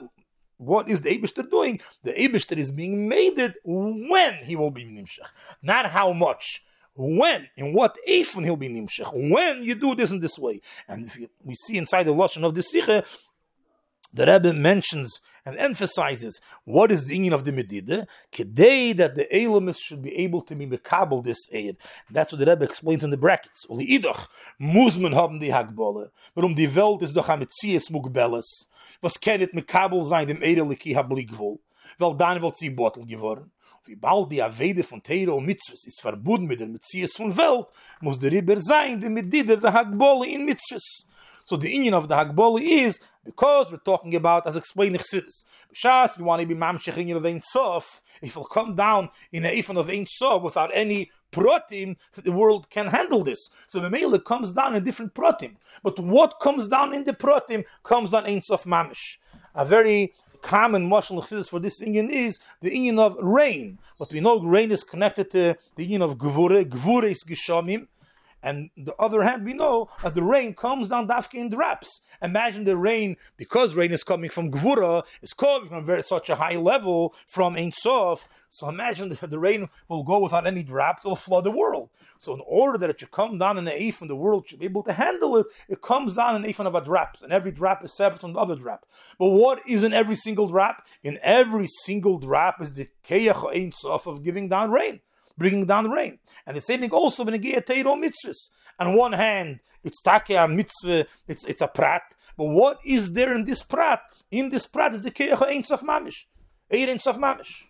what 0.62 0.92
is 0.92 1.02
the 1.02 1.10
Abishter 1.10 1.50
doing? 1.50 1.82
The 2.04 2.14
Abishter 2.14 2.56
is 2.56 2.70
being 2.70 3.10
made 3.10 3.40
it 3.40 3.56
when 3.64 4.36
he 4.44 4.56
will 4.56 4.70
be 4.70 4.86
Nimshach, 4.86 5.30
not 5.64 5.88
how 5.88 6.14
much. 6.14 6.64
When, 6.94 7.48
in 7.58 7.74
what 7.74 7.98
Eifun 8.08 8.44
he'll 8.44 8.58
be 8.58 8.70
Nimshach. 8.70 9.12
When 9.12 9.64
you 9.64 9.74
do 9.74 9.96
this 9.96 10.12
in 10.12 10.20
this 10.20 10.38
way. 10.38 10.62
And 10.88 11.14
you, 11.16 11.30
we 11.44 11.56
see 11.56 11.78
inside 11.78 12.04
the 12.04 12.14
Lashon 12.14 12.44
of 12.44 12.54
the 12.54 12.62
Sikha, 12.62 13.04
the 14.14 14.26
Rebbe 14.28 14.54
mentions 14.54 15.20
and 15.46 15.58
emphasizes 15.58 16.40
what 16.66 16.92
is 16.92 17.08
the 17.08 17.16
meaning 17.16 17.34
of 17.34 17.44
the 17.44 17.52
Medida, 17.52 18.08
kedei 18.32 18.96
that 18.96 19.16
the 19.16 19.28
Elamis 19.32 19.78
should 19.80 20.02
be 20.02 20.16
able 20.18 20.42
to 20.42 20.56
be 20.56 20.66
mekabel 20.66 21.24
this 21.24 21.50
aid. 21.52 21.78
That's 22.10 22.32
what 22.32 22.40
the 22.40 22.46
Rebbe 22.46 22.64
explains 22.64 23.04
in 23.04 23.10
the 23.10 23.18
brackets. 23.18 23.66
Uli 23.70 23.86
idoch, 23.98 24.28
Musmen 24.60 25.16
haben 25.16 25.40
die 25.40 25.54
Hagbole. 25.54 26.10
Warum 26.36 26.56
die 26.56 26.74
Welt 26.76 27.02
ist 27.02 27.16
doch 27.16 27.30
am 27.30 27.40
Metzies 27.40 27.90
Mugbeles. 27.90 28.68
Was 29.02 29.20
kann 29.20 29.42
it 29.42 29.54
mekabel 29.54 30.04
sein 30.04 30.28
dem 30.28 30.42
Edeliki 30.42 30.94
habligvol? 30.94 31.60
Weil 31.98 32.16
dann 32.16 32.42
wird 32.42 32.58
sie 32.58 32.70
Bottel 32.70 33.06
geworden. 33.06 33.52
Wie 33.86 33.96
bald 33.96 34.32
die 34.32 34.42
Avede 34.42 34.84
von 34.84 35.02
Teiro 35.02 35.38
und 35.38 35.46
Mitzvahs 35.46 35.86
ist 35.88 36.02
verbunden 36.02 36.46
mit 36.46 36.60
der 36.60 36.68
Metzies 36.68 37.16
von 37.16 37.36
Welt, 37.36 37.66
muss 38.00 38.20
der 38.20 38.32
Ribber 38.32 38.58
sein, 38.58 39.00
die 39.00 39.10
Medida, 39.10 39.56
der 39.56 39.74
Hagbole 39.74 40.28
in 40.28 40.46
Mitzvahs. 40.46 41.08
So 41.44 41.58
the 41.58 41.72
union 41.72 41.94
of 41.94 42.08
the 42.08 42.16
Hagboli 42.16 42.62
is 42.62 43.00
because 43.24 43.72
we're 43.72 43.78
talking 43.78 44.16
about, 44.16 44.48
as 44.48 44.56
explained 44.56 44.96
in 44.96 45.02
Chassidus, 45.02 45.46
Shas, 45.74 46.18
you 46.18 46.26
want 46.26 46.42
to 46.42 46.48
be 46.48 46.56
mamshech 46.56 46.98
in 46.98 47.16
of 47.16 47.26
Ein 47.26 47.42
Sof, 47.42 48.02
if 48.22 48.30
it'll 48.32 48.46
come 48.46 48.76
down 48.76 49.10
in 49.32 49.46
a 49.46 49.50
Eifon 49.50 49.78
of 49.78 49.90
Ein 49.90 50.06
Sof 50.08 50.42
without 50.42 50.72
any 50.74 51.12
protein, 51.32 51.98
the 52.14 52.32
world 52.32 52.70
can 52.70 52.88
handle 52.88 53.24
this. 53.24 53.50
So 53.68 53.80
the 53.80 53.90
male 53.90 54.18
comes 54.20 54.52
down 54.52 54.76
in 54.76 54.84
different 54.84 55.14
protein. 55.14 55.58
But 55.84 56.00
what 56.00 56.40
comes 56.42 56.68
down 56.68 56.94
in 56.94 57.04
the 57.04 57.14
protein 57.14 57.64
comes 57.84 58.12
down 58.12 58.26
Ein 58.26 58.42
Sof 58.42 58.66
Mamish. 58.66 59.18
A 59.56 59.66
very 59.66 60.14
common 60.42 60.88
martial 60.88 61.22
for 61.22 61.60
this 61.60 61.80
union 61.82 62.10
is 62.10 62.40
the 62.62 62.74
union 62.74 63.00
of 63.00 63.16
rain. 63.20 63.78
But 63.98 64.12
we 64.12 64.20
know 64.20 64.40
rain 64.40 64.72
is 64.72 64.84
connected 64.84 65.30
to 65.32 65.56
the 65.76 65.84
union 65.84 66.02
of 66.02 66.18
Gvure, 66.18 66.66
Gvure 66.66 67.04
is 67.04 67.24
Gishamim, 67.24 67.88
And 68.44 68.70
the 68.76 68.96
other 68.96 69.24
hand, 69.24 69.46
we 69.46 69.54
know 69.54 69.90
that 70.04 70.16
the 70.16 70.24
rain 70.24 70.54
comes 70.54 70.90
down 70.90 71.08
dafke 71.08 71.36
in 71.36 71.50
drops. 71.50 72.02
Imagine 72.22 72.64
the 72.64 72.78
rain, 72.78 73.18
because 73.38 73.76
rain 73.76 73.92
is 73.92 74.04
coming 74.04 74.30
from 74.30 74.52
Gvura, 74.52 75.04
is 75.22 75.34
coming 75.34 75.70
from 75.70 75.86
very, 75.86 76.02
such 76.02 76.30
a 76.30 76.36
high 76.36 76.56
level 76.56 77.14
from 77.28 77.56
Ein 77.56 77.72
Sof. 77.72 78.28
So 78.50 78.68
imagine 78.68 79.10
the, 79.10 79.28
the 79.28 79.40
rain 79.40 79.70
will 79.88 80.04
go 80.04 80.20
without 80.20 80.48
any 80.48 80.64
drop, 80.64 81.00
it'll 81.00 81.16
flood 81.16 81.44
the 81.44 81.52
world. 81.52 81.90
So 82.18 82.34
in 82.34 82.42
order 82.46 82.78
that 82.78 82.90
it 82.90 83.00
should 83.00 83.12
come 83.12 83.38
down 83.38 83.58
in 83.58 83.66
the 83.66 83.72
Eif 83.72 84.08
the 84.08 84.16
world 84.16 84.48
should 84.48 84.60
be 84.60 84.66
able 84.66 84.84
to 84.84 84.94
handle 84.94 85.38
it, 85.38 85.48
it 85.68 85.82
comes 85.82 86.16
down 86.16 86.36
in 86.36 86.52
Eifan 86.52 86.66
of 86.68 86.76
a 86.76 86.82
drop. 86.82 87.18
And 87.24 87.32
every 87.32 87.52
drop 87.52 87.84
is 87.84 87.96
separate 87.96 88.22
from 88.22 88.34
the 88.34 88.40
other 88.40 88.56
drop. 88.56 88.86
But 89.18 89.30
what 89.30 89.62
is 89.68 89.84
in 89.84 89.94
every 89.94 90.16
single 90.16 90.48
drop? 90.48 90.86
In 91.04 91.18
every 91.24 91.68
single 91.68 92.20
drop 92.20 92.62
is 92.62 92.74
the 92.74 92.90
Keyach 93.04 93.56
Ein 93.56 93.72
Sof 93.72 94.06
of 94.08 94.24
giving 94.24 94.50
down 94.50 94.72
rain 94.72 95.02
bringing 95.38 95.66
down 95.66 95.90
rain. 95.90 96.20
And 96.46 96.58
the 96.58 96.62
same 96.62 96.82
thing 96.82 96.92
also 96.92 97.24
when 97.24 97.40
get 97.40 97.66
Teiro 97.66 97.96
mitzvahs. 97.96 98.50
On 98.80 98.96
one 98.96 99.14
hand, 99.14 99.60
it's 99.84 100.02
take 100.02 100.32
a 100.32 100.48
mitzvah, 100.48 101.06
it's, 101.28 101.44
it's 101.46 101.62
a 101.62 101.68
prat. 101.68 102.04
But 102.38 102.46
what 102.46 102.80
is 102.86 103.12
there 103.14 103.36
in 103.36 103.44
this 103.46 103.64
prat? 103.64 104.02
In 104.32 104.50
this 104.50 104.66
prat 104.66 104.94
is 104.94 105.02
the 105.02 105.12
Keach 105.12 105.42
Ein 105.48 105.64
Sof 105.64 105.82
Mamish. 105.82 106.26
Ein 106.72 107.00
Sof 107.00 107.18
Mamish. 107.18 107.66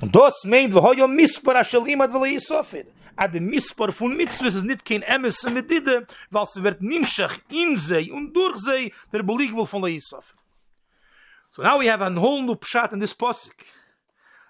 Und 0.00 0.14
das 0.14 0.44
meint, 0.44 0.74
wo 0.74 0.82
hoyo 0.82 1.08
mispar 1.08 1.56
ashel 1.56 1.86
imad 1.88 2.12
vele 2.12 2.34
yisofir. 2.34 2.86
Ad 3.16 3.32
de 3.32 3.40
mispar 3.40 3.92
fun 3.92 4.16
mitzvahs 4.16 4.56
is 4.56 4.64
nit 4.64 4.84
kein 4.84 5.02
emes 5.02 5.42
mit 5.50 5.70
dide, 5.70 6.06
weil 6.30 6.46
sie 6.46 6.62
wird 6.62 6.82
nimshach 6.82 7.38
in 7.50 7.76
sei 7.76 8.12
und 8.12 8.34
durch 8.34 8.58
sei 8.58 8.92
der 9.12 9.22
beligwol 9.22 9.66
von 9.66 9.82
le 9.82 9.90
yisofir. 9.90 10.36
So 11.50 11.62
now 11.62 11.78
we 11.78 11.86
have 11.86 12.02
a 12.02 12.10
whole 12.10 12.42
new 12.42 12.56
pshat 12.56 12.92
in 12.92 13.00
this 13.00 13.14
posik. 13.14 13.64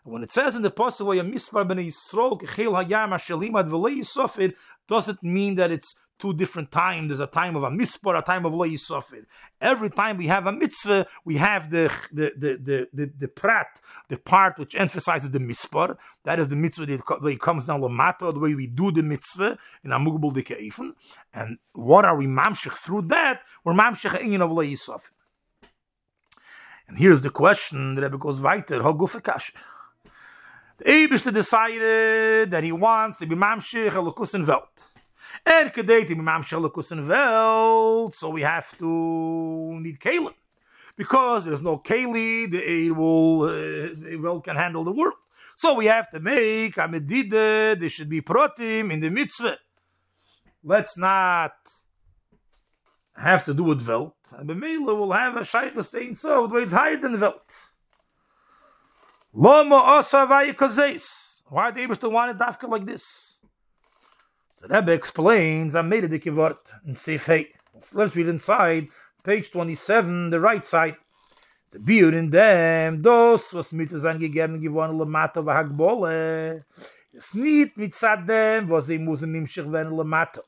When 0.07 0.23
it 0.23 0.31
says 0.31 0.55
in 0.55 0.63
the 0.63 0.71
Pasuk 0.71 1.21
Mispar 1.33 1.67
ben 1.67 1.79
Yisrael 1.79 2.41
kechil 2.41 2.81
hayam 2.81 3.11
ashelimad 3.11 3.69
v'lei 3.69 3.99
yisofir, 3.99 4.55
doesn't 4.87 5.21
mean 5.23 5.57
that 5.57 5.73
it's 5.73 5.97
two 6.19 6.33
different 6.33 6.71
times. 6.71 7.09
There's 7.09 7.21
a 7.21 7.27
time 7.27 7.57
of 7.57 7.65
a 7.65 7.71
mispar, 7.71 8.17
a 8.17 8.23
time 8.23 8.47
of 8.47 8.55
lo 8.55 8.65
yisofir. 8.67 9.25
Every 9.61 9.91
time 9.91 10.17
we 10.17 10.29
have 10.29 10.47
a 10.47 10.53
mitzvah, 10.53 11.07
we 11.25 11.37
have 11.39 11.71
the 11.71 11.93
the 12.13 12.33
the 12.37 12.57
the 12.63 12.89
the, 12.93 13.13
the 13.19 13.29
prat, 13.29 13.81
the 14.09 14.17
part 14.17 14.59
which 14.59 14.75
emphasizes 14.75 15.31
the 15.33 15.41
mispar. 15.41 15.97
That 16.25 16.39
is 16.39 16.49
the 16.49 16.57
mitzvah 16.57 16.87
that 16.87 17.23
way 17.23 17.33
it 17.33 17.41
comes 17.41 17.65
down 17.65 17.81
lamata, 17.81 18.33
the 18.33 18.39
way 18.39 18.55
we 18.55 18.69
do 18.69 18.93
the 18.93 19.03
mitzvah 19.03 19.59
in 19.85 19.93
a 19.93 19.99
mugbul 19.99 20.33
dekeifen. 20.33 20.93
And 21.35 21.59
what 21.73 22.05
are 22.05 22.17
we 22.17 22.27
mamshich 22.27 22.75
through 22.75 23.03
that? 23.09 23.41
We're 23.65 23.75
mamshich 23.75 24.17
inyan 24.21 24.43
of 24.43 24.53
lo 24.53 24.63
yisofir. 24.63 25.11
And 26.89 26.99
here's 26.99 27.23
the 27.23 27.31
question. 27.31 27.97
Rebbe 27.97 28.17
goes 28.17 28.41
weiter. 28.41 28.81
how 28.81 28.93
Hogufakash. 28.93 29.51
The 30.79 30.85
Eibishter 30.85 31.33
decided 31.33 32.51
that 32.51 32.63
he 32.63 32.71
wants 32.71 33.17
to 33.19 33.27
be 33.27 33.35
mamshich 33.35 33.91
elokus 33.91 34.35
in 34.35 34.45
Welt. 34.45 34.91
Er 35.49 35.71
kedei 35.71 36.07
to 36.07 36.15
be 36.15 36.21
mamshich 36.21 36.53
elokus 36.53 36.93
in 36.93 37.09
Welt, 37.09 38.15
so 38.15 38.29
we 38.29 38.43
have 38.43 38.77
to 38.77 39.81
need 39.81 39.99
Kalim. 39.99 40.35
Because 40.95 41.47
there's 41.47 41.63
no 41.63 41.79
Kali, 41.79 42.47
the 42.47 42.61
Eir 42.61 42.95
will, 42.95 43.43
uh, 43.45 43.49
the 43.49 44.41
can 44.45 44.57
handle 44.57 44.85
the 44.85 44.93
world. 44.93 45.15
So 45.55 45.73
we 45.75 45.87
have 45.87 46.11
to 46.11 46.21
make 46.21 46.77
a 46.77 46.87
medida, 46.87 47.75
there 47.75 47.89
should 47.89 48.11
be 48.11 48.21
protim 48.21 48.93
in 48.93 49.01
the 49.01 49.09
mitzvah. 49.09 49.57
Let's 50.63 50.99
not 50.99 51.53
have 53.17 53.45
to 53.45 53.55
do 53.55 53.63
with 53.63 53.89
Welt. 53.89 54.17
And 54.33 54.47
Bemela 54.47 54.95
will 54.95 55.13
have 55.13 55.37
a 55.37 55.45
shaytless 55.45 55.89
thing 55.89 56.15
so 56.15 56.47
the 56.47 56.55
way 56.55 56.63
it's 56.63 56.73
higher 56.73 56.99
than 56.99 57.19
Welt. 57.19 57.51
Lomo 59.37 59.77
osa 59.77 60.25
vai 60.25 60.55
kozes. 60.55 61.43
Why 61.51 61.71
the 61.71 61.87
was 61.87 62.03
wanted 62.03 62.39
dafka 62.39 62.67
like 62.71 62.87
this? 62.87 63.39
So 64.57 64.67
that 64.67 64.89
explains 64.89 65.77
I 65.77 65.83
made 65.83 66.05
the 66.05 66.19
kivort 66.19 66.57
in 66.87 66.95
CF. 66.95 67.45
Let's 67.93 68.17
read 68.17 68.29
inside 68.29 68.89
page 69.23 69.51
27 69.51 70.31
the 70.31 70.41
right 70.41 70.65
side. 70.65 70.97
The 71.71 71.79
beard 71.79 72.15
in 72.15 72.31
them 72.31 73.03
those 73.03 73.53
was 73.53 73.73
mit 73.75 73.91
zu 73.91 74.01
sein 74.01 74.19
gegeben 74.19 74.59
geworden 74.59 74.97
le 74.97 75.05
mato 75.05 75.43
va. 75.43 75.53
Es 77.13 77.35
nit 77.35 77.77
mit 77.77 77.95
sadem 77.95 78.71
was 78.71 78.87
sie 78.87 78.99
musen 78.99 79.33
nimm 79.33 79.47
schwen 79.47 79.95
le 79.95 80.05
mato. 80.05 80.45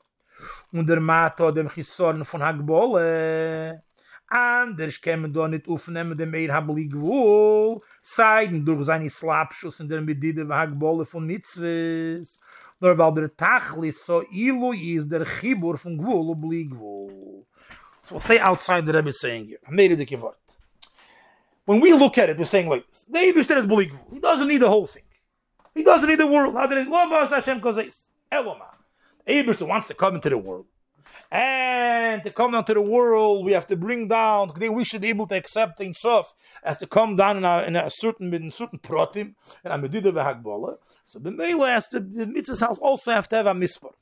Und 0.73 0.87
der 0.87 0.99
mato 0.99 1.51
dem 1.51 1.69
hisson 1.69 2.25
von 2.25 2.41
hagbole. 2.41 3.83
Anders 4.29 5.01
kämen 5.01 5.33
da 5.33 5.47
nicht 5.47 5.67
aufnehmen 5.67 6.15
dem 6.15 6.33
Eir 6.33 6.53
Habeli 6.53 6.87
Gwul, 6.87 7.81
seiden 8.01 8.63
durch 8.63 8.85
seine 8.85 9.09
Slapschuss 9.09 9.79
in 9.79 9.89
der 9.89 10.01
Medide 10.01 10.47
Wagbolle 10.47 11.03
von 11.05 11.25
Mitzvahs, 11.25 12.39
nur 12.79 12.97
weil 12.97 13.13
der 13.13 13.35
Tachlis 13.35 14.05
so 14.05 14.21
ilu 14.29 14.71
is 14.73 15.07
der 15.07 15.25
Chibur 15.25 15.77
von 15.79 15.97
Gwul 15.97 16.29
und 16.29 16.41
Bli 16.41 16.69
So 18.03 18.19
say 18.19 18.39
outside 18.39 18.85
the 18.85 18.93
Rebbe 18.93 19.11
saying 19.11 19.47
here, 19.47 19.59
I 19.67 19.71
made 19.71 19.91
it 19.91 19.99
a 19.99 20.05
kivart. 20.05 20.35
When 21.65 21.81
we 21.81 21.91
look 21.93 22.17
at 22.19 22.29
it, 22.29 22.37
we're 22.37 22.45
saying 22.45 22.69
like 22.69 22.85
this, 22.87 23.05
the 23.05 23.17
Eibishter 23.17 23.57
is 23.57 23.65
Bli 23.65 23.87
Gwul, 23.87 24.13
he 24.13 24.19
doesn't 24.19 24.47
need 24.47 24.61
the 24.61 24.69
whole 24.69 24.85
thing. 24.85 25.03
He 25.73 25.83
doesn't 25.83 26.07
need 26.07 26.19
the 26.19 26.27
world. 26.27 26.53
How 26.53 26.67
did 26.67 26.77
it? 26.77 26.87
Lo 26.87 27.07
Hashem 27.07 27.61
Kozes. 27.61 28.11
Eloma. 28.31 28.75
Eibishter 29.27 29.67
wants 29.67 29.87
to 29.87 29.95
come 29.95 30.15
into 30.15 30.29
the 30.29 30.37
world. 30.37 30.65
And 31.31 32.23
to 32.23 32.31
come 32.31 32.53
down 32.53 32.65
to 32.65 32.73
the 32.73 32.81
world, 32.81 33.45
we 33.45 33.51
have 33.51 33.67
to 33.67 33.75
bring 33.75 34.07
down. 34.07 34.51
We 34.57 34.83
should 34.83 35.01
be 35.01 35.09
able 35.09 35.27
to 35.27 35.35
accept 35.35 35.79
in 35.79 35.93
Sof 35.93 36.33
as 36.63 36.79
to 36.79 36.87
come 36.87 37.15
down 37.15 37.37
in 37.37 37.45
a, 37.45 37.63
in 37.63 37.75
a 37.75 37.89
certain 37.89 38.33
in 38.33 38.49
certain 38.49 38.79
protim 38.79 39.35
and 39.63 39.73
a 39.73 39.77
medida 39.77 40.11
v'hagbola. 40.11 40.77
So 41.05 41.19
the 41.19 41.31
Mele 41.31 41.81
the, 41.91 41.99
the 41.99 42.25
mitzvahs 42.25 42.61
house 42.61 42.79
also 42.79 43.11
have 43.11 43.29
to 43.29 43.35
have 43.35 43.45
a 43.45 43.53
mispar. 43.53 43.93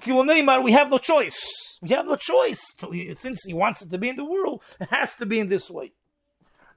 Kiloneimar, 0.00 0.62
we 0.64 0.72
have 0.72 0.90
no 0.90 0.98
choice. 0.98 1.78
We 1.82 1.90
have 1.90 2.06
no 2.06 2.16
choice. 2.16 2.62
So 2.78 2.90
he, 2.90 3.14
since 3.14 3.42
he 3.44 3.52
wants 3.52 3.82
it 3.82 3.90
to 3.90 3.98
be 3.98 4.08
in 4.08 4.16
the 4.16 4.24
world, 4.24 4.62
it 4.80 4.88
has 4.90 5.14
to 5.16 5.26
be 5.26 5.38
in 5.38 5.48
this 5.48 5.70
way. 5.70 5.92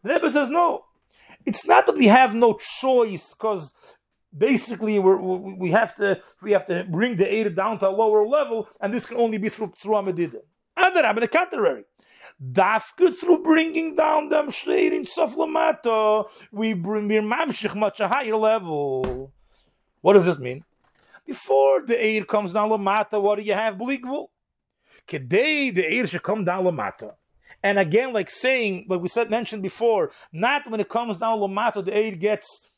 The 0.03 0.13
Rebbe 0.13 0.29
says 0.29 0.49
no. 0.49 0.86
It's 1.45 1.65
not 1.65 1.86
that 1.88 1.95
we 1.95 2.07
have 2.07 2.36
no 2.36 2.60
choice 2.81 3.33
because 3.33 3.73
basically 4.38 5.00
we're, 5.00 5.17
we 5.17 5.71
have 5.71 5.95
to 5.95 6.21
we 6.41 6.52
have 6.52 6.65
to 6.67 6.86
bring 6.89 7.15
the 7.15 7.28
Eid 7.28 7.56
down 7.56 7.80
to 7.80 7.89
a 7.89 7.91
lower 7.91 8.26
level, 8.26 8.67
and 8.82 8.93
this 8.93 9.06
can 9.06 9.17
only 9.17 9.38
be 9.38 9.50
through 9.50 9.73
through 9.78 9.95
Amadida. 9.95 10.41
And 10.76 10.95
the 10.95 11.28
contrary. 11.28 11.86
Dafka 12.39 13.15
through 13.15 13.41
bringing 13.41 13.95
down 13.95 14.30
them 14.30 14.50
shleid 14.50 14.91
in 14.91 15.06
Soflamato, 15.06 16.30
we 16.52 16.73
bring 16.73 17.08
wir 17.08 17.23
mamshich 17.23 17.76
much 17.76 18.00
a 18.00 18.08
higher 18.08 18.36
level. 18.36 19.34
What 20.02 20.13
does 20.13 20.26
this 20.26 20.38
mean? 20.38 20.63
Before 21.26 21.82
the 21.82 22.00
Eid 22.00 22.28
comes 22.28 22.54
down 22.54 22.69
Lamata, 22.69 23.19
what 23.19 23.38
do 23.38 23.41
you 23.41 23.54
have? 23.54 23.76
Bligvul. 23.76 24.28
Kedei 25.08 25.73
the 25.73 26.00
Eid 26.00 26.10
should 26.10 26.21
come 26.21 26.45
down 26.45 26.63
Lamata. 26.63 27.15
And 27.63 27.80
again, 27.80 28.13
like 28.13 28.30
saying, 28.30 28.86
like 28.88 29.02
we 29.02 29.08
said 29.08 29.32
mentioned 29.32 29.63
before, 29.63 30.12
not 30.32 30.69
when 30.69 30.80
it 30.80 30.89
comes 30.89 31.17
down 31.17 31.39
Lamata, 31.39 31.84
the 31.84 31.97
Eid 31.97 32.19
gets 32.19 32.76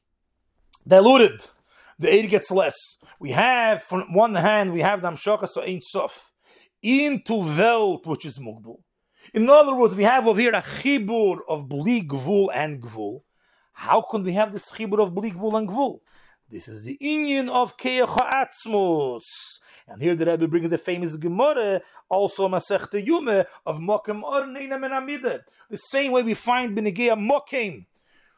diluted. 0.88 1.46
The 1.98 2.14
aid 2.14 2.30
gets 2.30 2.50
less. 2.52 2.98
We 3.20 3.32
have, 3.32 3.84
from 3.84 4.14
one 4.14 4.36
hand, 4.36 4.72
we 4.72 4.82
have 4.82 5.02
the 5.02 5.10
Amshaka, 5.10 5.48
so 5.48 5.64
Sof, 5.82 6.32
into 6.82 7.36
Welt, 7.36 8.06
which 8.08 8.26
is 8.26 8.38
Mugbul. 8.38 8.80
In 9.34 9.50
other 9.50 9.76
words, 9.76 9.96
we 9.96 10.04
have 10.04 10.26
over 10.26 10.40
here 10.40 10.54
a 10.54 10.62
chibur 10.62 11.40
of 11.48 11.68
Bli 11.68 12.04
Gvul 12.04 12.48
and 12.54 12.82
Gvul. 12.82 13.22
How 13.74 14.02
can 14.02 14.24
we 14.24 14.32
have 14.34 14.52
this 14.52 14.72
chibur 14.72 15.00
of 15.00 15.14
Bli 15.14 15.32
Gvul 15.32 15.58
and 15.58 15.68
Gvul? 15.68 16.00
This 16.50 16.68
is 16.68 16.84
the 16.84 16.98
union 17.00 17.48
of 17.48 17.78
Keach 17.78 18.08
Atzmus. 18.08 19.22
And 19.88 20.02
here 20.02 20.16
the 20.16 20.26
Rebbe 20.26 20.48
brings 20.48 20.70
the 20.70 20.78
famous 20.80 21.16
Gemara, 21.16 21.82
also 22.10 22.48
Masechta 22.48 23.06
Yume, 23.06 23.46
of 23.66 23.78
Mokem 23.78 24.24
Orneina 24.24 24.80
Menamide. 24.80 25.42
The 25.70 25.78
same 25.78 26.12
way 26.12 26.24
we 26.24 26.34
find 26.34 26.76
Benegea 26.76 27.16
Mokem. 27.16 27.86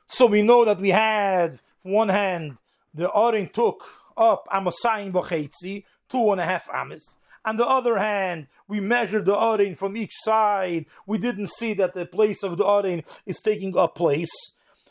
So 0.08 0.26
we 0.26 0.42
know 0.42 0.66
that 0.66 0.82
we 0.82 0.90
had 0.90 1.60
one 1.84 2.10
hand, 2.10 2.58
the 2.94 3.10
Arin 3.10 3.52
took 3.52 3.84
up 4.18 4.48
Amasayim 4.54 5.12
Bochetzi, 5.12 5.84
two 6.10 6.32
and 6.32 6.42
a 6.42 6.46
half 6.46 6.70
Amas. 6.74 7.16
On 7.44 7.58
the 7.58 7.66
other 7.66 7.98
hand, 7.98 8.48
we 8.68 8.80
measured 8.80 9.26
the 9.26 9.34
Arin 9.34 9.76
from 9.76 9.98
each 9.98 10.14
side. 10.14 10.86
We 11.08 11.18
didn't 11.18 11.50
see 11.50 11.74
that 11.76 11.94
the 11.94 12.06
place 12.06 12.44
of 12.44 12.58
the 12.58 12.64
Arin 12.64 13.04
is 13.26 13.40
taking 13.40 13.76
up 13.78 13.96
place. 13.96 14.32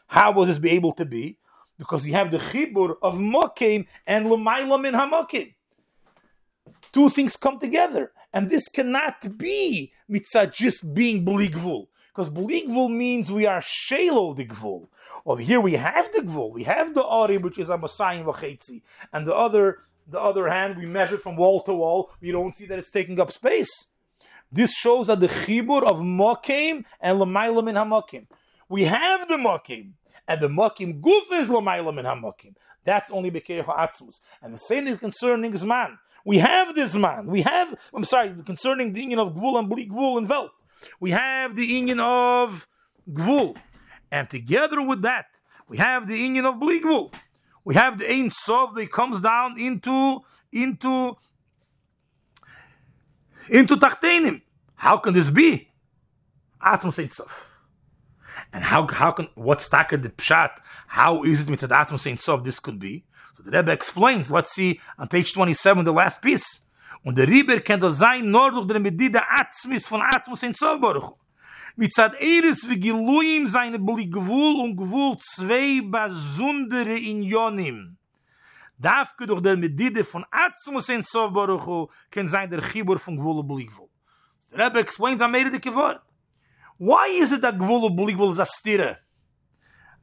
How 0.09 0.33
was 0.33 0.49
this 0.49 0.59
be 0.59 0.71
able 0.71 0.93
to 0.95 1.05
be? 1.05 1.39
Because 1.79 2.07
you 2.07 2.15
have 2.15 2.31
the 2.31 2.39
Chibur 2.39 2.97
of 3.03 3.15
Mokim 3.15 3.87
and 4.07 4.27
Lemailam 4.27 4.87
in 4.87 4.95
Hamakim. 4.95 5.55
Two 6.93 7.09
things 7.09 7.37
come 7.37 7.59
together. 7.59 8.11
And 8.33 8.51
this 8.51 8.69
cannot 8.69 9.39
be 9.39 9.93
mitzvah 10.09 10.49
just 10.49 10.93
being 10.93 11.25
Bligvul. 11.25 11.87
Because 12.15 12.31
Bligvul 12.31 12.91
means 12.91 13.31
we 13.31 13.47
are 13.47 13.61
Shelo 13.61 14.37
the 14.37 14.47
Gvul. 14.47 14.89
Over 15.27 15.43
here 15.43 15.61
we 15.61 15.75
have 15.75 16.13
the 16.13 16.21
gvul, 16.21 16.53
we 16.53 16.65
have 16.65 16.95
the 16.95 17.05
ari, 17.05 17.37
which 17.39 17.59
is 17.59 17.69
a 17.69 17.77
masayim 17.77 18.25
v'chetzi, 18.25 18.83
and 19.13 19.27
the 19.27 19.35
other, 19.35 19.81
the 20.09 20.19
other 20.19 20.49
hand, 20.49 20.77
we 20.79 20.87
measure 20.87 21.19
from 21.19 21.37
wall 21.37 21.63
to 21.65 21.75
wall. 21.75 22.11
We 22.21 22.33
don't 22.33 22.57
see 22.57 22.67
that 22.67 22.79
it's 22.79 22.91
taking 22.91 23.21
up 23.21 23.31
space. 23.31 23.89
This 24.51 24.75
shows 24.75 25.09
that 25.09 25.21
the 25.21 25.27
chibur 25.27 25.83
of 25.83 25.99
mokim 25.99 26.85
and 27.01 27.19
lemailam 27.19 27.69
in 27.69 27.77
hamakim. 27.77 28.27
We 28.69 28.85
have 28.85 29.29
the 29.29 29.35
mokim, 29.35 29.93
and 30.31 30.41
the 30.41 30.49
Mokim 30.49 31.01
Guf 31.01 31.33
is 31.33 31.49
Lamayla 31.49 31.93
Min 31.93 32.05
HaMokim. 32.05 32.55
That's 32.85 33.11
only 33.11 33.33
Bekeach 33.33 33.65
Atzmus. 33.65 34.21
And 34.41 34.55
the 34.55 34.59
same 34.59 34.87
is 34.87 35.01
concerning 35.01 35.53
Zman. 35.55 35.99
We 36.25 36.39
have 36.39 36.77
this 36.77 36.95
man. 36.95 37.27
We 37.27 37.43
have, 37.43 37.75
I'm 37.93 38.05
sorry, 38.05 38.33
concerning 38.47 38.93
the 38.93 39.01
union 39.01 39.19
of 39.19 39.35
Gvul 39.35 39.59
and 39.59 39.69
Bli 39.69 39.89
Gvul 39.89 40.19
and 40.19 40.29
Velt. 40.29 40.51
We 40.99 41.11
have 41.11 41.57
the 41.57 41.67
union 41.67 42.01
of 42.01 42.67
Gvul. 43.11 43.57
And 44.11 44.29
together 44.29 44.83
with 44.83 45.03
that, 45.03 45.27
we 45.69 45.77
have 45.77 46.09
the 46.09 46.17
union 46.17 46.47
of 46.47 46.59
Bli 46.59 46.81
Gvul. 46.81 47.15
We 47.65 47.75
have 47.75 47.99
the 47.99 48.11
Ein 48.11 48.31
Sof 48.31 48.75
that 48.75 48.91
comes 48.91 49.21
down 49.21 49.59
into, 49.59 50.21
into, 50.53 51.17
into 53.49 53.77
Tachtenim. 53.77 54.43
How 54.75 54.97
can 54.97 55.15
this 55.15 55.31
be? 55.31 55.69
Atzmus 56.65 56.99
Ein 56.99 57.11
Sof. 57.11 57.47
And 58.53 58.65
how 58.65 58.87
how 58.87 59.13
can 59.13 59.29
what's 59.35 59.69
taka 59.69 59.97
the 59.97 60.09
pshat? 60.09 60.51
How 60.89 61.23
is 61.23 61.43
it 61.43 61.49
mitzad 61.49 61.69
atzmus 61.69 62.11
Ein 62.11 62.17
Sof 62.17 62.43
this 62.43 62.59
could 62.59 62.79
be? 62.79 63.05
So 63.35 63.43
the 63.43 63.51
Rebbe 63.51 63.71
explains. 63.71 64.31
Let's 64.31 64.53
see 64.53 64.81
on 64.99 65.09
page 65.09 65.35
twenty-seven, 65.35 65.85
the 65.85 65.93
last 65.93 66.21
piece. 66.21 66.61
Und 67.03 67.17
der 67.17 67.29
Rieber 67.29 67.61
kann 67.61 67.81
das 67.81 67.99
sein 67.99 68.31
nur 68.31 68.51
durch 68.51 68.67
der 68.67 68.81
Medida 68.81 69.25
Atzmis 69.29 69.87
von 69.87 70.03
Atzmus 70.03 70.45
Ein 70.45 70.55
Sof 70.55 70.81
Baruch. 70.81 71.17
Mitzad 71.77 72.21
Eres 72.21 72.69
wie 72.69 72.79
Giluyim 72.79 73.47
seine 73.47 73.79
Bli 73.79 74.07
Gvul 74.09 74.61
und 74.61 74.77
Gvul 74.77 75.17
zwei 75.19 75.81
besondere 75.83 76.97
Inyonim. 76.99 77.97
Dafke 78.79 79.27
durch 79.27 79.41
der 79.41 79.57
Medide 79.57 80.05
von 80.05 80.25
Atzmus 80.31 80.91
Ein 80.91 81.03
Sof 81.03 81.33
Baruch 81.33 81.89
kann 82.11 82.29
sein 82.29 82.51
der 82.51 82.61
Chibur 82.61 82.99
von 82.99 83.17
Gvul 83.17 83.39
und 83.39 83.49
Bli 83.49 83.67
Gvul. 83.67 83.89
The 84.51 84.61
Rebbe 84.61 84.81
explains 84.81 85.23
on 85.23 85.31
Meire 85.31 85.51
de 85.51 85.61
Kivor. 85.61 86.01
Why 86.79 87.21
is 87.21 87.31
it 87.31 87.43
that 87.43 87.59
Gvul 87.59 87.91
Bligvul 87.91 88.33
is 88.33 88.39
a 88.39 88.47
stira? 88.47 88.97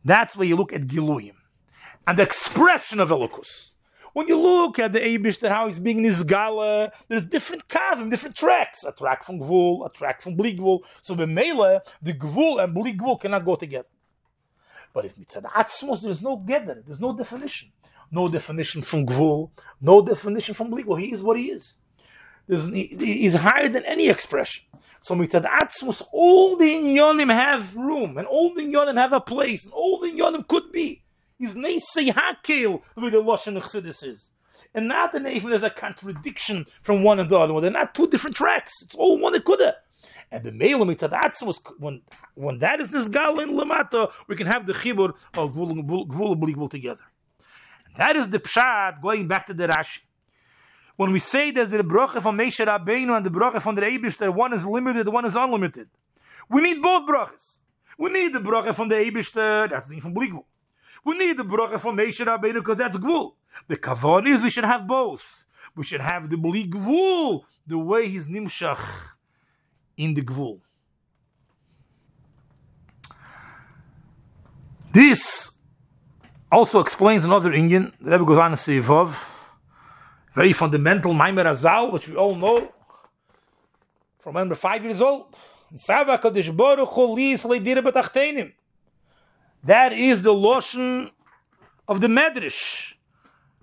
That's 0.06 0.38
where 0.38 0.48
you 0.48 0.56
look 0.56 0.72
at 0.72 0.82
Giluyim 0.82 1.36
and 2.06 2.18
the 2.18 2.24
expression 2.24 3.00
of 3.00 3.10
Elokus. 3.10 3.72
When 4.18 4.28
you 4.28 4.40
look 4.42 4.80
at 4.80 4.94
the 4.94 5.00
Abishter, 5.00 5.48
how 5.48 5.68
he's 5.68 5.78
being 5.78 6.02
Nizgala, 6.02 6.90
there's 7.08 7.28
different 7.28 7.68
kavim, 7.68 8.10
different 8.10 8.36
tracks. 8.36 8.84
A 8.84 8.92
track 8.92 9.24
from 9.24 9.40
Gvul, 9.40 9.86
a 9.86 9.92
track 9.92 10.24
from 10.24 10.36
Bligvul. 10.36 10.80
So 11.04 11.14
the 11.14 11.28
Mele, 11.28 11.82
the 12.02 12.14
Gvul 12.14 12.64
and 12.64 12.76
Bligvul 12.76 13.22
cannot 13.22 13.46
go 13.46 13.56
together. 13.56 13.88
But 14.92 15.06
if 15.06 15.16
mitzad 15.18 15.44
atzmos, 15.44 16.02
there's 16.02 16.24
no 16.24 16.38
gather, 16.38 16.82
there's 16.84 17.00
no 17.00 17.16
definition. 17.16 17.70
No 18.10 18.28
definition 18.28 18.82
from 18.82 19.06
Gvul, 19.06 19.52
no 19.80 20.04
definition 20.04 20.56
from 20.56 20.72
Bligvul. 20.72 21.00
He 21.00 21.14
is 21.14 21.22
what 21.22 21.38
he 21.38 21.52
is. 21.52 21.76
There's, 22.48 22.70
he, 22.70 22.88
he's 22.88 23.36
higher 23.36 23.70
than 23.70 23.86
any 23.86 24.10
expression. 24.10 24.66
So 25.00 25.14
mitzad 25.14 25.46
atzmus, 25.46 26.02
all 26.12 26.56
the 26.56 26.66
inyonim 26.66 27.32
have 27.32 27.76
room, 27.76 28.18
and 28.18 28.26
all 28.26 28.52
the 28.56 28.64
inyonim 28.64 28.98
have 28.98 29.14
a 29.14 29.22
place, 29.22 29.66
and 29.66 29.74
all 29.74 30.00
the 30.00 30.08
inyonim 30.08 30.48
could 30.48 30.72
be. 30.72 31.04
Neisei 31.42 32.12
hakel 32.12 32.82
the 32.96 33.02
way 33.02 33.10
the 33.10 33.18
lashon 33.18 33.62
chassidus 33.62 34.04
is, 34.06 34.30
and 34.74 34.88
not 34.88 35.14
an 35.14 35.28
even 35.28 35.50
there's 35.50 35.64
a 35.64 35.70
contradiction 35.70 36.66
from 36.82 37.04
one 37.04 37.20
and 37.20 37.30
the 37.30 37.38
other 37.38 37.54
one. 37.54 37.62
They're 37.62 37.72
not 37.72 37.94
two 37.96 38.08
different 38.08 38.36
tracks. 38.36 38.74
It's 38.82 38.96
all 38.96 39.18
one 39.20 39.34
ikuda. 39.34 39.74
And 40.32 40.44
the 40.44 40.52
male 40.52 40.80
atzmus, 40.86 41.60
when 41.80 42.02
when 42.36 42.60
that 42.60 42.82
is 42.82 42.92
this 42.92 43.08
gal 43.08 43.40
in 43.40 43.52
lamata, 43.52 44.12
we 44.28 44.36
can 44.36 44.48
have 44.48 44.66
the 44.66 44.74
chibur 44.74 45.14
of 45.36 45.54
gvul 45.54 46.70
together. 46.70 47.04
And 47.86 47.96
that 47.98 48.16
is 48.16 48.30
the 48.30 48.40
pshat 48.40 49.02
going 49.02 49.28
back 49.28 49.48
to 49.48 49.54
the 49.54 49.68
Rashi 49.68 50.00
when 50.98 51.12
we 51.12 51.20
say 51.20 51.52
there's 51.52 51.70
the 51.70 51.78
bracha 51.78 52.22
from 52.22 52.38
Moshe 52.38 52.66
Rabbeinu 52.66 53.16
and 53.16 53.26
the 53.26 53.30
bracha 53.30 53.62
from 53.62 53.76
the 53.76 53.84
Eibishter, 53.84 54.34
one 54.34 54.52
is 54.52 54.66
limited, 54.66 55.08
one 55.08 55.26
is 55.26 55.36
unlimited. 55.36 55.88
We 56.50 56.62
need 56.62 56.82
both 56.82 57.08
brachas. 57.08 57.60
We 58.00 58.10
need 58.10 58.34
the 58.34 58.40
bracha 58.40 58.76
from 58.76 58.90
the 58.90 58.96
Eibishter, 58.96 59.70
that's 59.70 59.88
the 59.88 60.00
from 60.00 60.16
Bligvul. 60.16 60.44
We 61.08 61.18
need 61.18 61.38
the 61.38 61.44
bracha 61.44 61.80
from 61.80 61.96
Moshe 61.96 62.26
Rabbeinu 62.26 62.56
because 62.56 62.76
that's 62.76 62.98
Gvul. 62.98 63.32
The 63.70 63.78
kavan 63.78 64.28
is 64.28 64.42
we 64.42 64.50
should 64.50 64.66
have 64.66 64.86
both. 64.86 65.46
We 65.74 65.86
should 65.86 66.02
have 66.02 66.30
the 66.30 66.36
Bligvul, 66.36 67.44
the 67.66 67.78
way 67.78 68.10
he's 68.10 68.28
nimshach 68.28 68.84
in 69.96 70.14
the 70.16 70.22
Gvul. 70.22 70.60
This 74.92 75.52
also 76.52 76.82
explains 76.82 77.24
another 77.24 77.54
Indian. 77.54 77.94
The 78.02 78.12
Rebbe 78.12 78.26
goes 78.26 78.40
on 78.40 78.52
to 78.52 78.58
say, 78.58 78.80
Vav, 78.82 79.10
very 80.34 80.52
fundamental 80.52 81.14
Maimer 81.14 81.46
Azal, 81.46 81.94
which 81.94 82.10
we 82.10 82.18
all 82.18 82.36
know 82.36 82.74
from 84.20 84.34
when 84.34 84.50
we're 84.50 84.56
five 84.56 84.84
years 84.84 85.00
old. 85.00 85.34
That 89.64 89.94
is 89.94 90.22
the 90.22 90.34
lotion 90.34 91.12
of 91.88 92.02
the 92.02 92.08
Medrash. 92.08 92.94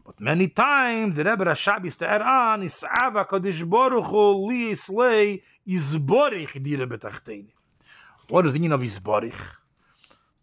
But 0.04 0.20
many 0.20 0.48
times 0.48 1.16
the 1.16 1.24
Rebbe 1.24 1.44
Rashab 1.44 1.86
is 1.86 1.96
to 1.96 2.08
add 2.08 2.22
on 2.22 2.62
is 2.62 2.74
Sava 2.74 3.24
Kadosh 3.24 3.68
Baruch 3.68 4.06
Hu 4.06 4.46
Li 4.48 4.72
Islay 4.72 5.42
Izborich 5.66 6.62
Dire 6.62 6.86
Betachtenim. 6.86 7.48
What 8.28 8.46
is 8.46 8.52
the 8.52 8.58
meaning 8.58 8.72
of 8.72 8.82
Izborich? 8.82 9.32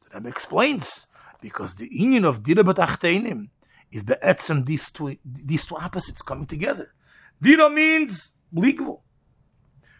The 0.01 0.17
Rebbe 0.17 0.29
explains 0.29 1.05
because 1.41 1.75
the 1.75 1.87
union 1.91 2.25
of 2.25 2.41
Dire 2.41 2.63
Betachtenim 2.63 3.49
is 3.91 4.03
be'etzem 4.03 4.65
these 4.65 4.89
two 4.89 5.15
these 5.23 5.65
two 5.65 5.75
opposites 5.75 6.21
coming 6.21 6.45
together. 6.45 6.93
Dira 7.41 7.69
means 7.69 8.33
bligvul. 8.53 9.01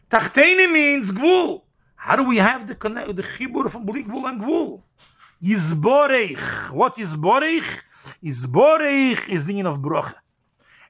Tachteni 0.09 0.71
means 0.71 1.11
gvul. 1.11 1.63
How 1.95 2.15
do 2.15 2.23
we 2.23 2.37
have 2.37 2.67
the 2.67 2.75
connect 2.75 3.15
the 3.15 3.23
chibur 3.23 3.69
from 3.69 3.85
bligvul 3.85 4.27
and 4.29 4.41
gvul? 4.41 4.81
Yizborech. 5.43 6.71
What 6.71 6.97
is 6.99 7.15
borech? 7.15 7.81
Yizborech 8.23 9.29
is 9.29 9.45
the 9.45 9.59
of 9.61 9.79
brocha. 9.79 10.15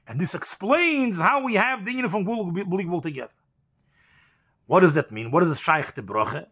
And 0.06 0.20
this 0.20 0.34
explains 0.34 1.20
how 1.20 1.44
we 1.44 1.54
have 1.54 1.84
the 1.84 2.08
from 2.08 2.24
bligvul 2.24 3.02
together. 3.02 3.32
What 4.66 4.80
does 4.80 4.94
that 4.94 5.10
mean? 5.10 5.30
What 5.30 5.42
is 5.42 5.48
the 5.48 5.56
shaykh 5.56 5.92
to 5.94 6.02
brocha? 6.02 6.46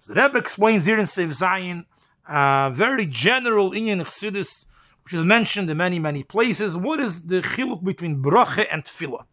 So 0.00 0.12
the 0.12 0.20
Rebbe 0.20 0.38
explains 0.38 0.84
here 0.84 0.98
in 0.98 1.06
Sev 1.06 1.32
Zion, 1.32 1.86
uh, 2.28 2.70
very 2.70 3.06
general 3.06 3.72
Indian 3.72 4.00
Chassidus 4.00 4.66
which 5.08 5.14
is 5.14 5.24
mentioned 5.24 5.70
in 5.70 5.76
many, 5.78 5.98
many 5.98 6.22
places. 6.22 6.76
What 6.76 7.00
is 7.00 7.22
the 7.22 7.40
chiluk 7.40 7.82
between 7.82 8.22
bracha 8.22 8.66
and 8.70 8.84
tefillah? 8.84 9.24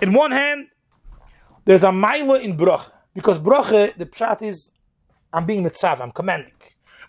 In 0.00 0.14
one 0.14 0.30
hand, 0.30 0.68
there's 1.66 1.82
a 1.82 1.92
mila 1.92 2.40
in 2.40 2.56
bracha, 2.56 2.90
because 3.12 3.38
bracha, 3.38 3.94
the 3.94 4.06
pshat 4.06 4.40
is, 4.40 4.70
I'm 5.34 5.44
being 5.44 5.62
mitzav, 5.62 6.00
I'm 6.00 6.12
commanding, 6.12 6.54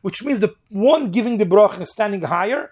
which 0.06 0.24
means 0.24 0.40
the 0.40 0.54
one 0.70 1.10
giving 1.10 1.38
the 1.38 1.46
bracha 1.46 1.82
is 1.82 1.90
standing 1.90 2.22
higher, 2.22 2.70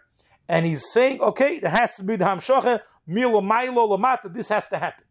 and 0.47 0.67
he's 0.67 0.85
saying, 0.91 1.19
okay, 1.19 1.57
there 1.57 1.71
has 1.71 1.95
to 1.95 2.03
be 2.03 2.15
the 2.15 2.25
hamshacha, 2.25 2.81
milo, 3.07 3.41
milo, 3.41 3.87
lamata, 3.87 4.31
this 4.31 4.49
has 4.49 4.67
to 4.67 4.77
happen. 4.77 5.03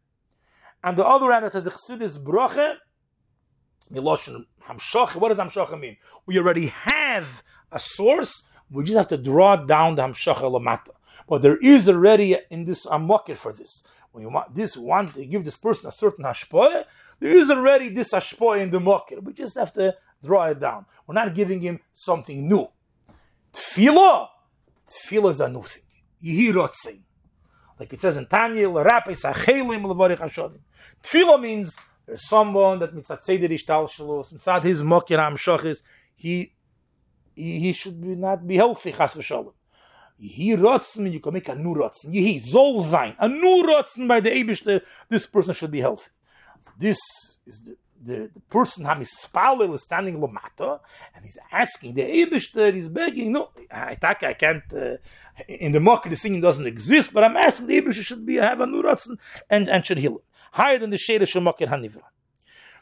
And 0.85 0.97
the 0.97 1.05
other 1.05 1.33
hand, 1.33 1.47
it 1.47 1.53
says 1.53 1.65
the 1.65 1.73
chassidus 1.73 2.23
bracha, 2.23 2.77
miloshin 3.93 4.45
hamshacha, 4.69 5.17
what 5.17 5.31
does 5.31 5.39
hamshacha 5.39 5.77
mean? 5.81 5.97
We 6.25 6.39
already 6.39 6.69
have 6.69 7.43
a 7.73 7.81
source, 7.81 8.45
we 8.71 8.85
just 8.85 8.97
have 8.97 9.09
to 9.09 9.19
draw 9.19 9.57
down 9.57 9.97
the 9.97 10.03
Hamshacha 10.03 10.43
Lamata. 10.43 10.93
But 11.29 11.43
there 11.43 11.57
is 11.57 11.89
already 11.89 12.39
in 12.51 12.67
this 12.67 12.87
market 12.89 13.37
for 13.37 13.53
this. 13.53 13.83
When 14.13 14.23
you 14.23 14.31
want 14.31 14.55
this 14.55 14.77
want 14.77 15.15
to 15.15 15.27
give 15.27 15.45
this 15.45 15.57
person 15.57 15.89
a 15.89 15.93
certain 15.93 16.25
hashpoah, 16.25 16.85
there 17.19 17.31
is 17.31 17.51
already 17.51 17.89
this 17.89 18.13
hashpoah 18.13 18.61
in 18.61 18.71
the 18.71 18.79
market. 18.79 19.25
We 19.25 19.33
just 19.33 19.59
have 19.59 19.73
to 19.73 19.97
draw 20.23 20.45
it 20.45 20.61
down. 20.61 20.87
We're 21.07 21.15
not 21.15 21.35
giving 21.35 21.61
him 21.61 21.81
something 21.93 22.49
new. 22.49 22.69
Tefillah, 23.53 24.29
tefillah 24.87 25.31
is 25.31 25.41
a 25.41 25.49
new 25.49 25.63
thing. 25.63 25.83
Yehirotzin. 26.23 27.01
Like 27.79 27.93
it 27.93 28.01
says 28.01 28.17
in 28.17 28.27
Tanya, 28.27 28.69
L'rapis 28.71 29.23
ha'chelim 29.25 29.85
l'varich 29.85 30.19
hashodim. 30.19 30.61
Tefillah 31.03 31.41
means 31.41 31.77
there's 32.07 32.29
someone 32.29 32.79
that 32.79 32.95
mitzat 32.95 33.23
seder 33.25 33.49
ishtal 33.49 33.89
shalos, 33.89 34.33
mitzat 34.33 34.63
his 34.65 34.83
mokir 34.83 35.19
ha'amshachis, 35.19 35.83
he 36.15 36.53
he, 37.35 37.61
he 37.61 37.73
should 37.73 38.01
be 38.01 38.15
not 38.15 38.47
be 38.47 38.57
healthy, 38.57 38.93
chas 38.93 39.15
v'shalom. 39.15 39.55
He 40.19 40.55
rotzen, 40.55 41.13
you 41.13 41.19
can 41.19 41.35
make 41.35 41.49
a 41.49 41.57
new 41.57 41.75
rotzen. 41.75 42.13
He 42.13 42.39
soll 42.39 42.85
sein. 42.85 43.17
A 43.19 43.29
new 43.29 43.65
rotzen 43.65 44.07
by 44.07 44.21
the 44.21 44.31
Eibishter, 44.31 44.83
this 45.09 45.27
person 45.27 45.53
should 45.53 45.71
be 45.73 45.81
healthy. 45.81 46.11
This 46.79 47.01
is 47.45 47.65
the, 47.65 47.77
the, 48.05 48.31
the 48.33 48.41
person 48.51 48.85
Hamis 48.85 49.11
Spalel 49.25 49.75
is 49.75 49.83
standing 49.83 50.19
Lomata 50.19 50.81
and 51.15 51.25
he's 51.25 51.39
asking 51.51 51.95
the 51.95 52.03
Eibishter, 52.03 52.75
he's 52.75 52.89
begging, 52.89 53.33
no, 53.33 53.51
I 53.71 53.97
I 54.03 54.35
can't, 54.35 54.63
uh, 54.73 54.97
in 55.49 55.73
the 55.73 55.81
market 55.81 56.11
the 56.11 56.17
singing 56.17 56.41
doesn't 56.41 56.67
exist, 56.67 57.13
but 57.13 57.25
I'm 57.25 57.37
asking 57.37 57.67
the 57.67 57.81
Eibishter 57.81 58.03
should 58.03 58.27
be, 58.27 58.37
have 58.37 58.61
a 58.61 58.67
new 58.67 58.83
rotzen 58.83 59.17
and, 59.49 59.69
and 59.69 59.87
should 59.87 59.99
heal 59.99 60.13
him. 60.13 60.19
Higher 60.53 60.79
than 60.79 60.91
the 60.91 60.97
Sheda 60.97 61.23
Shemakir 61.23 61.69
Hanivra. 61.69 62.03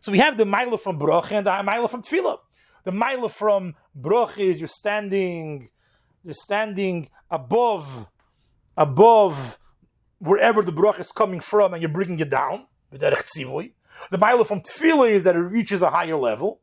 So 0.00 0.11
we 0.11 0.18
have 0.18 0.37
the 0.37 0.46
Milo 0.46 0.76
from 0.76 0.98
Broch 0.98 1.30
and 1.30 1.46
the 1.46 1.62
Milo 1.62 1.87
from 1.87 2.02
Tfilah. 2.02 2.38
The 2.85 2.92
mile 2.92 3.28
from 3.28 3.74
broch 3.94 4.38
is 4.38 4.59
you're 4.59 4.68
standing, 4.68 5.68
you're 6.24 6.35
standing 6.35 7.11
above, 7.30 8.06
above 8.76 9.59
wherever 10.18 10.62
the 10.62 10.72
broch 10.72 10.98
is 10.98 11.12
coming 11.12 11.40
from, 11.40 11.74
and 11.74 11.83
you're 11.83 11.90
bringing 11.90 12.18
it 12.18 12.30
down. 12.30 12.66
Mile 14.18 14.44
from 14.44 14.60
tefillah 14.60 15.10
is 15.10 15.24
that 15.24 15.36
it 15.36 15.40
reaches 15.40 15.82
a 15.82 15.90
higher 15.90 16.16
level, 16.16 16.60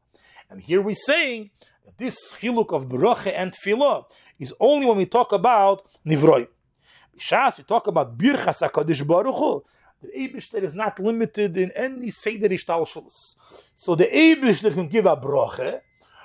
and 0.49 0.61
here 0.61 0.81
we're 0.81 0.95
saying 0.95 1.51
that 1.85 1.97
this 1.97 2.17
chiluk 2.39 2.73
of 2.73 2.87
bracha 2.87 3.33
and 3.35 3.53
tefillah 3.53 4.05
is 4.39 4.53
only 4.59 4.85
when 4.85 4.97
we 4.97 5.05
talk 5.05 5.31
about 5.31 5.87
nivroim. 6.05 6.47
Bishas, 7.17 7.57
we 7.57 7.63
talk 7.63 7.87
about 7.87 8.17
birchas 8.17 8.59
HaKadosh 8.59 9.05
Baruch 9.05 9.35
Hu, 9.35 9.63
the 10.01 10.09
Eibishter 10.09 10.61
is 10.61 10.75
not 10.75 10.99
limited 10.99 11.57
in 11.57 11.71
any 11.71 12.11
Seder 12.11 12.49
Ishtalshuls. 12.49 13.35
So 13.75 13.95
the 13.95 14.05
Eibishter 14.05 14.73
can 14.73 14.87
give 14.87 15.05
a 15.05 15.17
bracha, 15.17 15.81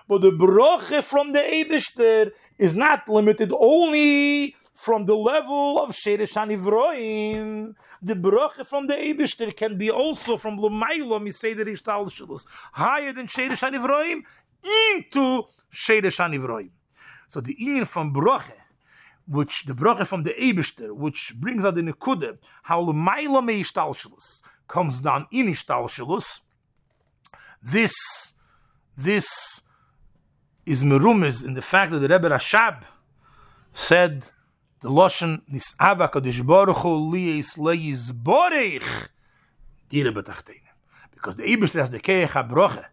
but 0.07 0.21
the 0.21 0.31
bracha 0.31 1.03
from 1.03 1.33
the 1.33 1.39
Eibishter 1.39 2.33
is 2.59 2.75
not 2.75 3.09
limited 3.09 3.53
only 3.59 4.55
from 4.75 5.05
the 5.05 5.15
level 5.15 5.79
of 5.79 5.91
Sheresh 5.91 6.35
Hanivroim. 6.35 7.75
The 8.01 8.15
bracha 8.15 8.67
from 8.67 8.87
the 8.87 8.95
Eibishter 8.95 9.57
can 9.57 9.79
be 9.79 9.91
also 9.91 10.37
from 10.37 10.59
Lumaylo 10.59 11.21
Miseder 11.21 11.67
Ishtalshuls, 11.67 12.45
higher 12.73 13.13
than 13.13 13.27
Sheresh 13.27 13.63
Hanivroim, 13.63 14.23
into 14.95 15.45
Sheresh 15.73 16.19
Hanivroim. 16.19 16.71
So 17.29 17.41
the 17.41 17.57
union 17.59 17.85
from 17.85 18.13
bracha 18.13 18.53
which 19.27 19.65
the 19.65 19.73
bracha 19.73 20.07
from 20.07 20.23
the 20.23 20.31
Eibishter, 20.31 20.93
which 20.95 21.35
brings 21.37 21.65
out 21.65 21.75
the 21.75 21.83
Nekude, 21.83 22.39
how 22.65 22.85
Lemaila 22.85 23.45
me 23.45 23.63
Ishtalshalus 23.63 24.43
comes 24.69 25.01
down 25.01 25.27
in 25.31 25.47
Ishtalshalus, 25.47 26.41
this, 27.63 28.35
this 28.97 29.61
is 30.67 30.83
merumiz 30.83 31.45
in 31.45 31.55
the 31.55 31.63
fact 31.63 31.93
that 31.93 32.01
the 32.01 32.09
Rebbe 32.09 32.29
Rashab 32.29 32.83
said 33.73 34.31
the 34.83 34.91
Loshen 34.91 35.43
Nis'ava 35.51 36.11
Kadosh 36.11 36.45
Baruch 36.45 36.79
Hu 36.79 37.11
liyis 37.13 37.57
leyiz 37.57 38.11
borech 38.11 39.09
dire 39.89 40.13
betachtein. 40.13 40.61
Because 41.15 41.37
the 41.37 41.45
Eibishter 41.45 41.81
has 41.81 41.91
the 41.91 42.01
Keich 42.01 42.29
HaBroche, 42.29 42.85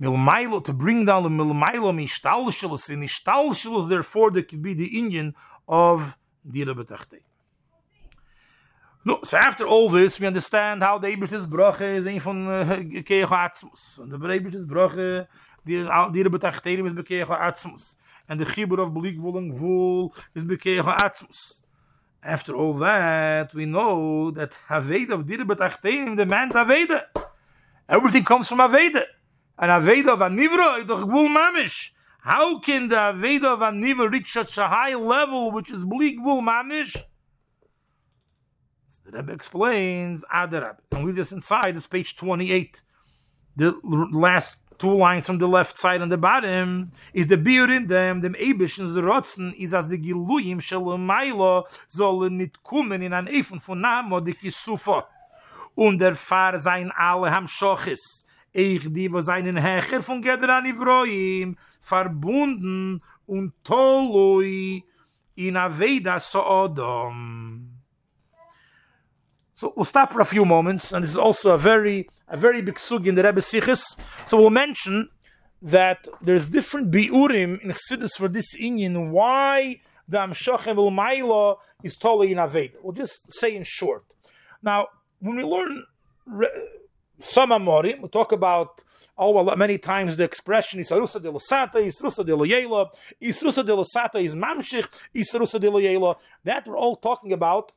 milmailo 0.00 0.64
to 0.64 0.72
bring 0.72 1.04
down 1.04 1.22
the 1.22 1.28
milmailo 1.28 1.92
mishtalshelus 1.94 2.88
in 2.88 3.00
ishtalshelus 3.00 3.88
therefore 3.88 4.30
there 4.30 4.42
could 4.42 4.62
be 4.62 4.72
the 4.72 4.98
Indian 4.98 5.34
of 5.68 6.16
dira 6.50 6.74
betachte. 6.74 7.20
No, 9.04 9.20
so 9.22 9.36
after 9.36 9.66
all 9.66 9.88
this, 9.88 10.18
we 10.18 10.26
understand 10.26 10.82
how 10.82 10.98
the 10.98 11.06
Ebersh's 11.06 11.46
brache 11.46 11.82
is 11.82 12.06
een 12.06 12.20
van 12.20 12.48
uh, 12.48 12.64
Keich 13.04 13.28
Atzmus. 13.28 13.98
And 13.98 14.10
the 14.10 14.18
Ebersh's 14.18 14.64
brache, 14.64 15.28
dira 15.64 16.30
betachteim 16.30 16.86
is 16.86 16.92
bekeich 16.92 17.28
Atzmus. 17.28 17.94
And 18.28 18.40
the 18.40 18.44
Chibur 18.44 18.78
of 18.78 18.92
Belik 18.92 19.18
Wolling 19.18 19.52
Vul 19.56 20.14
is 20.34 20.44
bekeich 20.44 20.82
Atzmus. 20.82 21.60
After 22.22 22.56
all 22.56 22.74
that, 22.74 23.54
we 23.54 23.66
know 23.66 24.32
that 24.32 24.52
Haveda 24.68 25.10
of 25.10 25.26
dira 25.26 25.44
betachteim 25.44 26.16
demands 26.16 26.54
Haveda. 26.54 27.04
Everything 27.88 28.24
comes 28.24 28.48
from 28.48 28.58
Haveda. 28.58 29.04
And 29.58 29.70
Aveda 29.70 30.08
of 30.08 30.18
Anivra, 30.18 30.86
doch 30.86 31.06
Gvul 31.08 31.28
Mamish. 31.28 31.90
How 32.20 32.58
can 32.58 32.88
the 32.88 32.96
Aveda 32.96 33.44
of 33.44 33.60
Anivra 33.60 34.10
reach 34.10 34.32
such 34.32 34.58
a 34.58 34.66
high 34.66 34.96
level, 34.96 35.52
which 35.52 35.70
is 35.70 35.84
Bli 35.84 36.18
Gvul 36.18 36.42
Mamish? 36.42 36.96
The 39.04 39.12
Rebbe 39.18 39.32
explains, 39.32 40.24
Adarab. 40.34 40.78
And 40.90 41.04
we 41.04 41.12
this 41.12 41.30
inside, 41.30 41.76
it's 41.76 41.86
page 41.86 42.16
28. 42.16 42.82
The 43.54 43.78
last 44.12 44.58
two 44.78 44.94
lines 44.94 45.26
from 45.26 45.38
the 45.38 45.46
left 45.46 45.78
side 45.78 46.02
on 46.02 46.08
the 46.08 46.16
bottom 46.16 46.92
is 47.12 47.26
the 47.26 47.36
beer 47.36 47.70
in 47.70 47.86
them, 47.86 48.24
and 48.24 48.34
the 48.34 49.00
Rotzen, 49.02 49.54
is 49.56 49.74
as 49.74 49.88
the 49.88 49.98
Giluyim 49.98 50.60
Shalom 50.60 51.06
Mailo 51.06 51.64
sollen 51.88 52.36
nicht 52.36 52.62
kommen 52.62 53.02
in 53.02 53.12
an 53.12 53.26
Efen 53.26 53.60
von 53.60 53.80
Namo 53.80 54.20
de 54.20 54.34
Kisufa. 54.34 55.04
Und 55.74 55.98
der 55.98 56.16
Fahr 56.16 56.58
sein 56.58 56.90
alle 56.96 57.30
ham 57.30 57.46
Schochis. 57.46 58.26
ich 58.56 58.90
die 58.90 59.12
wo 59.12 59.20
seinen 59.20 59.58
hecher 59.58 60.02
von 60.02 60.22
gedran 60.22 60.64
ivroim 60.64 61.56
verbunden 61.82 63.02
und 63.26 63.52
toloi 63.62 64.82
in 65.34 65.56
a 65.56 65.68
veda 65.68 66.18
so 69.56 69.72
we'll 69.74 69.84
stop 69.84 70.12
for 70.12 70.20
a 70.20 70.24
few 70.24 70.44
moments 70.44 70.92
and 70.92 71.02
this 71.02 71.10
is 71.10 71.16
also 71.16 71.50
a 71.50 71.58
very 71.58 72.08
a 72.28 72.36
very 72.36 72.62
big 72.62 72.78
sug 72.78 73.06
in 73.06 73.14
the 73.14 73.22
rebbe 73.22 73.40
sichis 73.40 73.82
so 74.28 74.40
we'll 74.40 74.50
mention 74.50 75.08
that 75.62 76.06
there's 76.20 76.46
different 76.48 76.90
biurim 76.90 77.60
in 77.62 77.70
chassidus 77.70 78.12
for 78.16 78.28
this 78.28 78.56
inyan 78.56 79.10
why 79.10 79.80
the 80.08 80.18
amshochem 80.18 80.76
ul 80.76 80.90
mailo 80.90 81.56
is 81.82 81.96
totally 81.96 82.32
in 82.32 82.38
aveda 82.38 82.74
we'll 82.82 82.92
just 82.92 83.32
say 83.32 83.54
in 83.54 83.64
short. 83.64 84.04
Now 84.62 84.88
when 85.20 85.36
we 85.36 85.44
learn 85.44 85.84
some 87.20 87.50
amorim, 87.50 88.00
we 88.00 88.08
talk 88.08 88.32
about 88.32 88.82
oh 89.18 89.30
well 89.30 89.56
many 89.56 89.78
times 89.78 90.16
the 90.16 90.24
expression 90.24 90.80
isarusa 90.80 91.20
de 91.20 91.30
lasata, 91.30 91.74
isrusa 91.74 92.24
de 92.24 92.32
loyela, 92.32 92.90
isrusa 93.20 93.64
de 93.64 93.72
lasata 93.72 94.22
is 94.22 94.34
mamshich, 94.34 94.86
isrusa 95.14 95.60
de 95.60 95.68
loyela. 95.68 96.16
That 96.44 96.66
we're 96.66 96.78
all 96.78 96.96
talking 96.96 97.32
about 97.32 97.72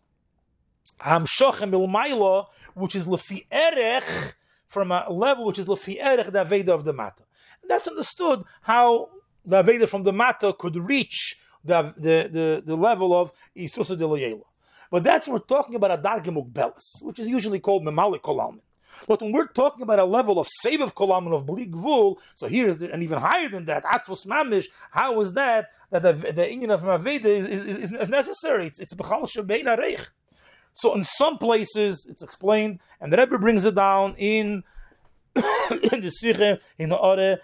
hamshochem 1.01 1.71
ilmaila, 1.71 2.47
which 2.73 2.95
is 2.95 3.05
lefi 3.05 3.45
erech 3.51 4.35
from 4.67 4.91
a 4.91 5.09
level 5.09 5.45
which 5.45 5.59
is 5.59 5.67
lefi 5.67 5.97
erech 5.99 6.27
the 6.27 6.43
aveda 6.43 6.69
of 6.69 6.83
the 6.83 6.93
mata. 6.93 7.23
And 7.61 7.71
that's 7.71 7.87
understood 7.87 8.43
how 8.61 9.09
the 9.45 9.63
aveda 9.63 9.87
from 9.87 10.03
the 10.03 10.13
mata 10.13 10.53
could 10.57 10.75
reach 10.75 11.37
the 11.63 11.93
the 11.97 12.29
the, 12.31 12.63
the 12.65 12.75
level 12.75 13.19
of 13.19 13.31
isrusa 13.55 13.97
de 13.97 14.05
loyela. 14.05 14.43
But 14.91 15.03
that's 15.03 15.27
we're 15.27 15.39
talking 15.39 15.75
about 15.75 15.91
a 15.91 15.97
dargemuk 15.97 16.51
belis, 16.51 17.01
which 17.01 17.19
is 17.19 17.27
usually 17.27 17.59
called 17.59 17.83
memalik 17.83 18.21
kolamin. 18.21 18.61
But 19.07 19.21
when 19.21 19.31
we're 19.31 19.47
talking 19.47 19.83
about 19.83 19.99
a 19.99 20.05
level 20.05 20.39
of 20.39 20.47
save 20.47 20.81
of 20.81 20.95
kolam 20.95 21.31
of 21.33 21.45
bli 21.45 21.67
gvul, 21.67 22.17
so 22.35 22.47
here 22.47 22.69
is 22.69 22.81
and 22.81 23.03
even 23.03 23.19
higher 23.19 23.49
than 23.49 23.65
that, 23.65 23.83
atzvos 23.83 24.25
mamish. 24.25 24.65
How 24.91 25.19
is 25.21 25.33
that 25.33 25.67
that 25.91 26.01
the 26.01 26.13
the 26.13 26.41
inyan 26.41 26.71
of 26.71 26.81
maveda 26.81 27.25
is, 27.25 27.65
is, 27.65 27.91
is, 27.91 28.09
necessary? 28.09 28.67
It's 28.67 28.79
it's 28.79 28.93
bechal 28.93 29.23
shebein. 29.23 29.65
So 30.79 30.95
in 30.95 31.03
some 31.03 31.37
places 31.37 32.07
it's 32.09 32.21
explained, 32.21 32.79
and 33.01 33.11
the 33.11 33.17
Rebbe 33.17 33.37
brings 33.37 33.65
it 33.65 33.75
down 33.75 34.15
in 34.17 34.63
in 35.35 35.99
the 35.99 36.11
Sikhe 36.23 36.59
in 36.77 36.93
order 36.93 37.39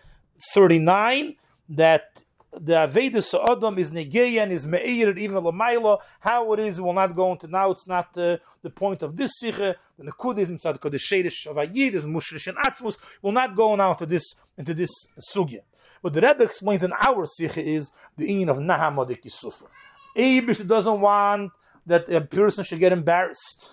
thirty 0.53 0.79
nine 0.79 1.35
that 1.67 2.23
the 2.57 2.71
Aveda 2.71 3.21
Sa'adam 3.21 3.77
is 3.77 3.91
Negeya 3.91 4.43
and 4.43 4.53
is 4.53 4.65
Me'ir, 4.65 5.17
even 5.17 5.43
Lamaila. 5.43 5.99
How 6.21 6.53
it 6.53 6.61
is, 6.61 6.79
we'll 6.79 6.93
not 6.93 7.13
go 7.13 7.33
into 7.33 7.47
now. 7.47 7.71
It's 7.71 7.85
not 7.85 8.17
uh, 8.17 8.37
the 8.61 8.69
point 8.69 9.01
of 9.01 9.17
this 9.17 9.31
Sikha. 9.37 9.75
The 9.99 10.05
Nakud 10.09 10.37
is 10.39 10.49
inside 10.49 10.75
the 10.81 10.89
Shadish 10.91 11.45
of 11.45 11.57
Ayid, 11.57 11.93
is 11.93 12.05
Mushrish 12.05 12.47
and 12.47 12.57
Atzmus. 12.57 12.95
We'll 13.21 13.33
not 13.33 13.53
go 13.53 13.75
now 13.75 13.95
to 13.95 14.05
this, 14.05 14.23
into 14.57 14.73
this 14.73 14.91
Sugya. 15.33 15.59
What 15.99 16.13
the 16.13 16.21
Rebbe 16.21 16.43
explains 16.43 16.83
in 16.83 16.93
our 16.93 17.25
Sikha 17.25 17.61
is 17.61 17.91
the 18.15 18.29
inyan 18.29 18.47
of 18.47 18.59
Nahamodik 18.59 19.25
Yisufah. 19.25 19.67
Abish 20.15 20.65
doesn't 20.65 21.01
want 21.01 21.51
that 21.85 22.09
a 22.09 22.21
person 22.21 22.63
should 22.63 22.79
get 22.79 22.91
embarrassed 22.91 23.71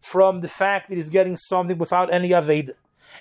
from 0.00 0.40
the 0.40 0.48
fact 0.48 0.88
that 0.88 0.96
he's 0.96 1.10
getting 1.10 1.36
something 1.36 1.78
without 1.78 2.12
any 2.12 2.30
Aveda. 2.30 2.72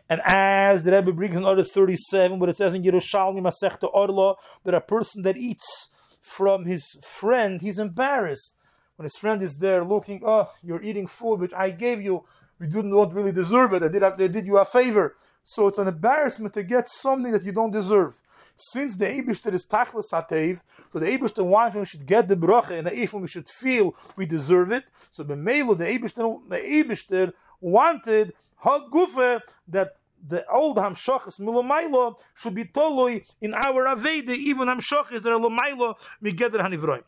And 0.09 0.21
as 0.25 0.83
the 0.83 0.91
Rebbe 0.91 1.11
brings 1.13 1.35
in 1.35 1.45
order 1.45 1.63
37, 1.63 2.39
but 2.39 2.49
it 2.49 2.57
says 2.57 2.73
in 2.73 2.83
Yerushalmi 2.83 3.41
Masechta 3.41 3.89
Orla 3.93 4.35
that 4.63 4.73
a 4.73 4.81
person 4.81 5.21
that 5.21 5.37
eats 5.37 5.89
from 6.21 6.65
his 6.65 6.97
friend, 7.03 7.61
he's 7.61 7.79
embarrassed. 7.79 8.55
When 8.95 9.05
his 9.05 9.15
friend 9.15 9.41
is 9.41 9.57
there 9.57 9.83
looking, 9.83 10.21
oh, 10.25 10.51
you're 10.61 10.81
eating 10.81 11.07
food 11.07 11.39
which 11.39 11.53
I 11.53 11.69
gave 11.71 12.01
you, 12.01 12.25
you 12.59 12.67
did 12.67 12.85
not 12.85 13.13
really 13.13 13.31
deserve 13.31 13.73
it. 13.73 13.83
I 13.83 13.87
did, 13.87 14.03
I 14.03 14.15
did 14.15 14.45
you 14.45 14.57
a 14.57 14.65
favor. 14.65 15.15
So 15.45 15.67
it's 15.67 15.77
an 15.77 15.87
embarrassment 15.87 16.53
to 16.55 16.63
get 16.63 16.89
something 16.89 17.31
that 17.31 17.43
you 17.43 17.51
don't 17.51 17.71
deserve. 17.71 18.21
Since 18.55 18.97
the 18.97 19.05
Eibishter 19.05 19.53
is 19.53 19.65
Tachlis 19.65 20.11
Hatev, 20.11 20.61
so 20.91 20.99
the 20.99 21.07
Eibishter 21.07 21.43
wants 21.43 21.75
we 21.75 21.85
should 21.85 22.05
get 22.05 22.27
the 22.27 22.35
bracha, 22.35 22.77
and 22.77 22.87
the 22.87 22.91
Eifum 22.91 23.21
we 23.21 23.27
should 23.27 23.49
feel 23.49 23.95
we 24.15 24.25
deserve 24.25 24.71
it. 24.71 24.85
So 25.11 25.23
the 25.23 25.35
Melo, 25.35 25.73
the 25.73 25.85
Eibishter, 25.85 26.39
the 26.47 26.57
Eibishter 26.57 27.33
wanted 27.59 28.33
Hagufe 28.63 29.41
that 29.67 29.95
the 30.25 30.47
old 30.49 30.77
Hamshachas 30.77 31.39
Milomailo 31.39 32.15
should 32.35 32.55
be 32.55 32.65
toloi 32.65 33.25
in 33.41 33.53
our 33.53 33.85
Aveda, 33.85 34.29
even 34.29 34.67
Hamshachas 34.67 35.21
that 35.21 35.33
are 35.33 35.39
Lomailo 35.39 35.95
Migeder 36.23 36.61
Hanivroim. 36.61 37.03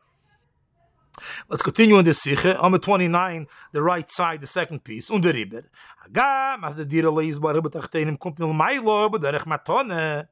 Let's 1.50 1.64
continue 1.64 1.98
in 1.98 2.06
this 2.06 2.22
Sikhe. 2.24 2.58
Amid 2.60 2.82
29, 2.82 3.48
the 3.72 3.82
right 3.82 4.10
side, 4.10 4.42
the 4.42 4.48
second 4.48 4.84
piece. 4.84 5.10
Und 5.10 5.24
der 5.24 5.34
Riber. 5.34 5.64
Agam, 6.06 6.64
as 6.64 6.76
the 6.76 6.86
Dira 6.86 7.10
leis 7.10 7.40
bar 7.40 7.56
Riber 7.56 7.70
tachtenim 7.70 8.18
kommt 8.18 8.40
nil 8.40 8.54
Mailo, 8.54 9.10
derech 9.10 9.46
Matone. 9.46 10.28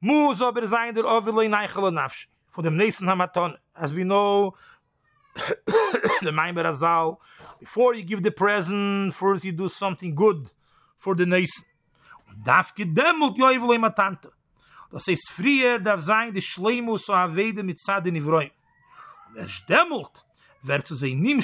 Muz 0.00 0.40
aber 0.40 0.66
sein 0.66 0.94
der 0.94 1.04
Ovilei 1.04 1.48
neichele 1.48 1.90
nafsh. 1.90 2.28
Von 2.50 2.64
dem 2.64 2.76
nächsten 2.76 3.08
Hamaton. 3.08 3.56
As 3.74 3.94
we 3.94 4.04
know, 4.04 4.54
the 6.22 6.30
Maimer 6.32 6.64
Azal, 6.64 7.18
before 7.60 7.94
you 7.94 8.02
give 8.02 8.22
the 8.22 8.30
present, 8.30 9.14
first 9.14 9.44
you 9.44 9.52
do 9.52 9.68
something 9.68 10.14
good 10.14 10.50
for 10.96 11.14
the 11.14 11.26
nation. 11.26 11.64
darf 12.44 12.74
gedemmelt 12.74 13.36
joivel 13.36 13.74
im 13.74 13.94
Tante. 13.94 14.32
Das 14.90 15.06
heißt, 15.06 15.30
früher 15.30 15.78
darf 15.78 16.00
sein, 16.00 16.32
die 16.32 16.40
Schleimus 16.40 17.06
so 17.06 17.12
avede 17.12 17.62
mit 17.62 17.78
Zade 17.78 18.12
Nivroi. 18.12 18.50
Wird 20.62 20.86
zu 20.86 20.94
sein 20.96 21.40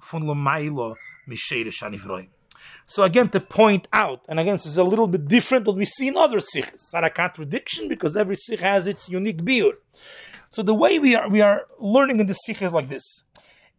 von 0.00 0.96
Shere 1.34 2.28
So 2.86 3.02
again, 3.02 3.28
to 3.30 3.40
point 3.40 3.88
out, 3.92 4.20
and 4.28 4.38
again, 4.38 4.54
this 4.54 4.66
is 4.66 4.78
a 4.78 4.84
little 4.84 5.06
bit 5.06 5.26
different 5.28 5.66
what 5.66 5.76
we 5.76 5.84
see 5.84 6.08
in 6.08 6.16
other 6.16 6.40
sikhs. 6.40 6.74
It's 6.74 6.92
not 6.92 7.04
a 7.04 7.10
contradiction 7.10 7.88
because 7.88 8.16
every 8.16 8.36
sikh 8.36 8.60
has 8.60 8.86
its 8.86 9.08
unique 9.08 9.42
biur. 9.42 9.72
So 10.50 10.62
the 10.62 10.74
way 10.74 10.98
we 10.98 11.14
are 11.14 11.28
we 11.28 11.40
are 11.40 11.66
learning 11.78 12.20
in 12.20 12.26
the 12.26 12.34
sikh 12.34 12.62
is 12.62 12.72
like 12.72 12.88
this. 12.88 13.24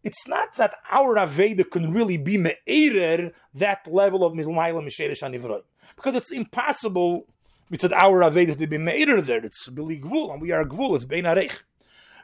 It's 0.04 0.28
not 0.28 0.56
that 0.56 0.76
our 0.92 1.16
Aveda 1.16 1.70
can 1.70 1.92
really 1.92 2.18
be 2.18 2.38
me'erer 2.38 3.32
that 3.54 3.88
level 3.88 4.24
of 4.24 4.34
Milmayla 4.34 4.86
Misheresh 4.86 5.24
Anivroi. 5.24 5.62
Because 5.96 6.16
it's 6.16 6.32
impossible 6.32 7.28
with 7.70 7.84
our 7.92 8.22
Aveda 8.22 8.58
to 8.58 8.68
be 8.68 8.78
me'erer 8.78 9.22
there. 9.22 9.44
It's 9.44 9.68
Bili 9.70 10.02
Gvul, 10.02 10.32
and 10.32 10.42
we 10.42 10.52
are 10.52 10.64
Gvul, 10.64 10.96
it's 10.96 11.06
Bein 11.06 11.26
Arech. 11.26 11.64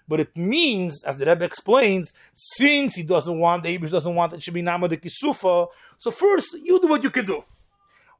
But 0.08 0.20
it 0.20 0.36
means, 0.36 1.04
as 1.04 1.18
the 1.18 1.26
Rebbe 1.26 1.46
explains, 1.46 2.14
since 2.36 2.96
he 2.96 3.04
doesn't 3.04 3.40
want, 3.40 3.64
the 3.64 3.78
Abish 3.78 3.92
doesn't 3.92 4.14
want 4.14 4.34
it 4.34 4.44
should 4.44 4.54
be 4.54 4.62
Nama 4.62 4.88
de 4.90 4.98
Kisufa, 4.98 5.68
so 5.98 6.12
first 6.12 6.54
you 6.62 6.80
do 6.82 6.88
what 6.88 7.04
you 7.04 7.10
can 7.10 7.26
do. 7.26 7.44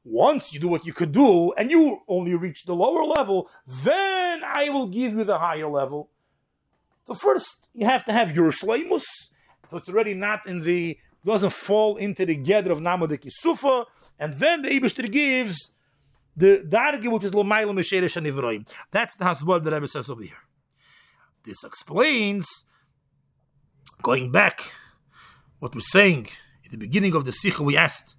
Once 0.04 0.52
you 0.52 0.60
do 0.60 0.68
what 0.68 0.84
you 0.84 0.92
could 0.92 1.12
do, 1.12 1.52
and 1.52 1.70
you 1.70 2.02
only 2.08 2.34
reach 2.34 2.64
the 2.64 2.74
lower 2.74 3.04
level, 3.04 3.48
then 3.66 4.42
I 4.44 4.68
will 4.70 4.86
give 4.86 5.14
you 5.14 5.24
the 5.24 5.38
higher 5.38 5.66
level. 5.66 6.10
So 7.06 7.14
first 7.14 7.68
you 7.74 7.86
have 7.86 8.04
to 8.06 8.12
have 8.12 8.34
your 8.34 8.50
shleimus, 8.50 9.04
so 9.70 9.76
it's 9.78 9.88
already 9.88 10.14
not 10.14 10.46
in 10.46 10.60
the 10.60 10.98
doesn't 11.24 11.52
fall 11.52 11.96
into 11.96 12.26
the 12.26 12.36
gather 12.36 12.70
of 12.70 12.80
Nama 12.80 13.08
de 13.08 13.18
Kisufa, 13.18 13.86
and 14.18 14.34
then 14.34 14.62
the 14.62 14.68
Abishter 14.68 15.10
gives 15.10 15.72
the 16.36 16.64
darge 16.68 17.06
which 17.10 17.24
is 17.24 17.32
Lomayla 17.32 17.72
Mesheresh 17.72 18.16
and 18.16 18.66
That's 18.90 19.16
the 19.16 19.24
Hasbab 19.24 19.64
that 19.64 19.72
Rebbe 19.72 19.88
says 19.88 20.10
over 20.10 20.22
here. 20.22 20.43
This 21.44 21.62
explains, 21.62 22.46
going 24.02 24.32
back, 24.32 24.72
what 25.58 25.74
we're 25.74 25.82
saying 25.82 26.28
in 26.64 26.70
the 26.70 26.78
beginning 26.78 27.14
of 27.14 27.26
the 27.26 27.32
Sikha, 27.32 27.62
we 27.62 27.76
asked, 27.76 28.16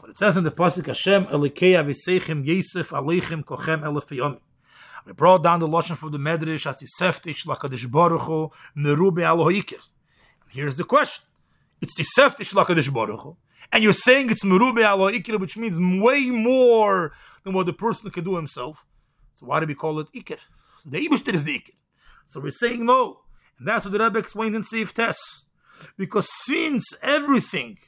what 0.00 0.10
it 0.10 0.18
says 0.18 0.36
in 0.36 0.42
the 0.42 0.50
Pasuk, 0.50 0.86
Hashem 0.86 1.26
Elikeya 1.26 1.84
v'seichem 1.84 2.44
Yesef 2.44 2.88
aleichem 2.88 3.44
kochem 3.44 3.82
elef 3.82 4.08
piyomim. 4.08 4.40
We 5.06 5.12
brought 5.12 5.44
down 5.44 5.60
the 5.60 5.68
Lashon 5.68 5.96
from 5.96 6.10
the 6.10 6.18
Medrash 6.18 6.66
as 6.68 6.78
Tiseftish 6.78 7.46
Lakadosh 7.46 7.88
Baruch 7.88 8.22
Hu 8.22 8.50
Merube 8.76 9.20
Alohoikir. 9.20 9.80
Here's 10.48 10.76
the 10.76 10.84
question. 10.84 11.26
It's 11.80 11.94
Tiseftish 11.94 12.54
Lakadosh 12.54 12.92
Baruch 12.92 13.20
Hu. 13.20 13.36
And 13.70 13.84
you're 13.84 13.92
saying 13.92 14.30
it's 14.30 14.44
Merube 14.44 14.78
Alohoikir, 14.78 15.38
which 15.38 15.56
means 15.56 15.78
way 15.78 16.30
more 16.30 17.12
than 17.44 17.52
what 17.52 17.66
the 17.66 17.72
person 17.72 18.10
can 18.10 18.24
do 18.24 18.34
himself. 18.34 18.84
So 19.36 19.46
why 19.46 19.60
do 19.60 19.66
we 19.66 19.74
call 19.74 20.00
it 20.00 20.08
Ikir? 20.12 20.38
So 20.78 20.90
the 20.90 21.06
Ibushter 21.06 21.34
is 21.34 21.44
the 21.44 21.60
Ikir. 21.60 21.74
So 22.26 22.40
we're 22.40 22.50
saying 22.50 22.84
no. 22.84 23.20
And 23.58 23.68
that's 23.68 23.84
what 23.84 23.92
the 23.92 23.98
Rebbe 23.98 24.18
explained 24.18 24.56
in 24.56 24.62
Seif 24.62 24.92
Tess. 24.92 25.18
Because 25.96 26.28
since 26.44 26.94
everything, 27.02 27.78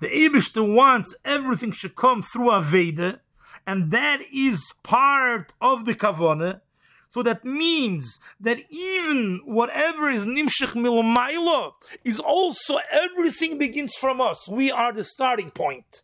the 0.00 0.08
Abishter 0.08 0.66
wants 0.74 1.14
everything 1.24 1.72
should 1.72 1.96
come 1.96 2.22
through 2.22 2.48
Aveda, 2.48 3.20
and 3.66 3.90
that 3.90 4.20
is 4.32 4.72
part 4.82 5.52
of 5.60 5.84
the 5.84 5.94
Kavana, 5.94 6.60
so 7.10 7.24
that 7.24 7.44
means 7.44 8.20
that 8.38 8.58
even 8.70 9.40
whatever 9.44 10.08
is 10.10 10.26
Nimshech 10.26 10.74
Milomaila 10.74 11.72
is 12.04 12.20
also 12.20 12.78
everything 12.90 13.58
begins 13.58 13.94
from 13.94 14.20
us. 14.20 14.48
We 14.48 14.70
are 14.70 14.92
the 14.92 15.02
starting 15.02 15.50
point. 15.50 16.02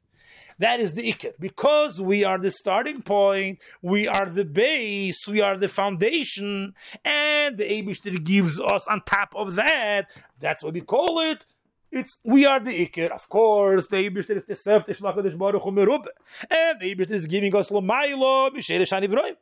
That 0.58 0.80
is 0.80 0.94
the 0.94 1.02
ikr. 1.12 1.32
Because 1.38 2.00
we 2.00 2.24
are 2.24 2.38
the 2.38 2.50
starting 2.50 3.02
point, 3.02 3.62
we 3.82 4.08
are 4.08 4.26
the 4.26 4.44
base, 4.44 5.26
we 5.28 5.40
are 5.40 5.56
the 5.56 5.68
foundation, 5.68 6.74
and 7.04 7.58
the 7.58 7.64
Abishter 7.64 8.22
gives 8.24 8.58
us 8.60 8.86
on 8.86 9.02
top 9.02 9.34
of 9.36 9.54
that. 9.56 10.10
That's 10.40 10.64
what 10.64 10.74
we 10.74 10.80
call 10.80 11.20
it. 11.20 11.44
It's 11.92 12.18
we 12.24 12.46
are 12.46 12.58
the 12.58 12.86
ikr, 12.86 13.10
of 13.10 13.28
course. 13.28 13.86
The 13.88 14.08
Abishter 14.08 14.36
is 14.36 14.44
the 14.46 14.54
Sef, 14.54 14.86
the 14.86 14.94
Shlakadish 14.94 15.36
Baruch 15.36 15.66
and 15.66 15.76
the 16.80 16.94
Abishter 16.94 17.12
is 17.12 17.26
giving 17.26 17.54
us 17.54 17.70
Lomaylo, 17.70 18.50
Misheresh 18.50 18.92
Anivroim. 18.92 19.36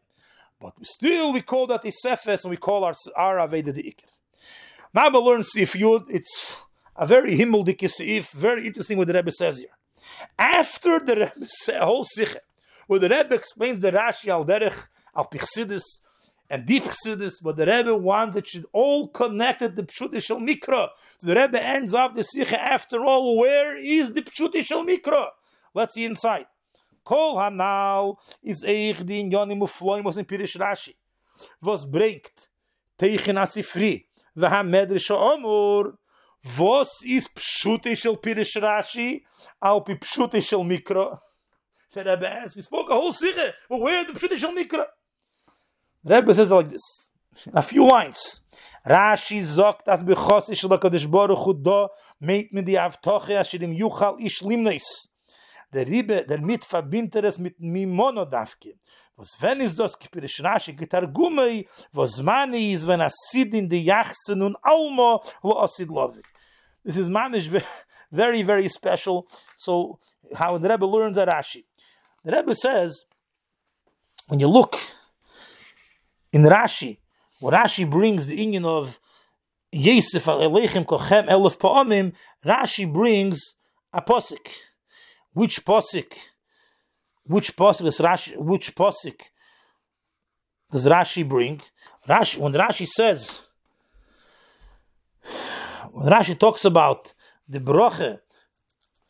But 0.60 0.74
still, 0.82 1.32
we 1.32 1.42
call 1.42 1.66
that 1.68 1.82
the 1.82 1.90
Sefes, 1.90 2.44
and 2.44 2.50
we 2.50 2.56
call 2.56 2.84
our 2.84 2.94
our 3.16 3.38
Aveda 3.38 3.72
the 3.72 3.82
ikr. 3.82 4.04
Now 4.92 5.10
we 5.10 5.18
learn 5.18 5.44
Sif 5.44 5.74
Yud. 5.74 6.06
It's 6.08 6.64
a 6.96 7.06
very 7.06 7.36
himmeldik 7.36 7.88
Sif, 7.88 8.30
very 8.32 8.66
interesting 8.66 8.98
what 8.98 9.06
the 9.06 9.14
Rebbe 9.14 9.30
says 9.30 9.58
here. 9.58 9.68
After 10.38 10.98
the 11.00 11.14
Rebbe, 11.36 11.84
whole 11.84 12.04
Sikh, 12.04 12.36
where 12.86 13.00
the 13.00 13.08
Rebbe 13.08 13.34
explains 13.34 13.80
the 13.80 13.92
Rashi 13.92 14.28
al 14.28 14.44
Derech 14.44 14.88
al 15.16 15.26
Pichsidis 15.26 15.82
and 16.50 16.66
deep 16.66 16.84
Chassidus, 16.84 17.34
but 17.42 17.56
the 17.56 17.66
Rebbe 17.66 17.96
wanted 17.96 18.46
should 18.46 18.66
all 18.72 19.08
connected 19.08 19.76
the 19.76 19.82
Pshutishal 19.82 20.38
Mikra. 20.46 20.88
The 21.20 21.34
Rebbe 21.34 21.62
ends 21.62 21.94
off 21.94 22.14
the 22.14 22.22
Sikha 22.22 22.60
after 22.60 23.04
all, 23.04 23.38
where 23.38 23.76
is 23.76 24.12
the 24.12 24.22
Pshutishal 24.22 24.86
Mikra? 24.86 25.28
Let's 25.72 25.94
see 25.94 26.04
inside. 26.04 26.46
Kol 27.04 27.36
Hanal 27.36 28.16
is 28.42 28.62
Eich 28.64 29.04
din 29.04 29.30
Yonim 29.30 29.60
Ufloim 29.60 30.04
was 30.04 30.16
in 30.16 30.24
Pirish 30.24 30.56
Rashi. 30.58 30.94
Was 31.60 31.86
bringt 31.86 32.48
Teichen 32.98 33.36
Asifri. 33.36 34.04
V'ha 34.36 34.62
Medrish 34.66 35.10
Omur 35.10 35.96
was 36.58 36.90
is 37.06 37.28
pshute 37.28 37.96
shel 37.96 38.16
pirish 38.16 38.60
Rashi 38.60 39.22
al 39.62 39.80
pi 39.80 39.94
pshute 39.94 40.46
shel 40.46 40.64
mikra? 40.64 41.18
The 41.92 42.02
Rebbe 42.02 42.28
asks, 42.28 42.56
we 42.56 42.62
spoke 42.62 42.90
a 42.90 42.94
whole 42.94 43.12
sikhe, 43.12 43.52
but 43.68 43.80
where 43.80 44.04
the 44.04 44.12
pshute 44.12 44.36
shel 44.36 44.52
mikra? 44.52 44.86
The 46.02 46.16
Rebbe 46.16 46.34
says 46.34 46.50
like 46.50 46.68
this, 46.68 47.10
a 47.52 47.62
few 47.62 47.88
lines. 47.88 48.40
Rashi 48.86 49.42
sagt, 49.44 49.88
as 49.88 50.02
bechos 50.02 50.54
shel 50.54 50.70
HaKadosh 50.70 51.10
Baruch 51.10 51.38
Hu 51.38 51.54
do 51.54 51.88
meit 52.20 52.52
mit 52.52 52.66
die 52.66 52.78
Avtoche 52.78 53.38
asher 53.38 53.62
im 53.62 53.72
yuchal 53.72 54.20
ish 54.20 54.42
limneis. 54.42 55.08
Der 55.72 55.86
Rebbe, 55.86 56.24
der 56.26 56.40
mit 56.40 56.62
verbindet 56.62 57.24
es 57.24 57.38
mit 57.38 57.58
Mimono 57.58 58.24
davke. 58.24 58.74
Was 59.16 59.36
wenn 59.40 59.60
is 59.60 59.74
das 59.74 59.98
kipirish 59.98 60.42
Rashi 60.42 60.74
getargumei, 60.74 61.66
was 61.92 62.20
mani 62.20 62.72
is 62.72 62.86
wenn 62.86 63.00
a 63.00 63.08
sid 63.08 63.54
in 63.54 63.68
die 63.68 63.84
Jachsen 63.84 64.42
und 64.42 64.56
almo 64.62 65.22
lo 65.42 65.62
asid 65.62 65.88
lovik. 65.88 66.33
This 66.84 66.96
is 66.96 67.08
manish 67.08 67.62
very, 68.12 68.42
very 68.42 68.68
special. 68.68 69.26
So, 69.56 69.98
how 70.36 70.58
the 70.58 70.68
Rebbe 70.68 70.84
learns 70.84 71.18
at 71.18 71.28
Rashi. 71.28 71.64
The 72.24 72.32
Rebbe 72.32 72.54
says, 72.54 73.04
when 74.28 74.40
you 74.40 74.48
look 74.48 74.76
in 76.32 76.42
Rashi, 76.42 76.98
what 77.40 77.54
Rashi 77.54 77.88
brings 77.88 78.26
the 78.26 78.38
inyan 78.38 78.64
of 78.64 78.98
Yesef 79.74 80.24
Elechem 80.26 80.84
Kochem 80.84 81.28
Elef 81.28 81.58
Pa'amim, 81.58 82.12
Rashi 82.44 82.90
brings 82.90 83.56
a 83.92 84.00
posik. 84.00 84.48
Which 85.32 85.64
posik? 85.64 86.14
Which 87.24 87.56
posik 87.56 87.84
does 87.84 87.98
Rashi? 87.98 88.36
Which 88.36 88.74
posik 88.74 89.20
does 90.70 90.86
Rashi 90.86 91.28
bring? 91.28 91.60
Rashi, 92.08 92.38
when 92.38 92.52
Rashi 92.52 92.86
says 92.86 93.42
when 95.93 96.11
Rashi 96.11 96.37
talks 96.37 96.65
about 96.65 97.13
the 97.47 97.59
broche 97.59 98.19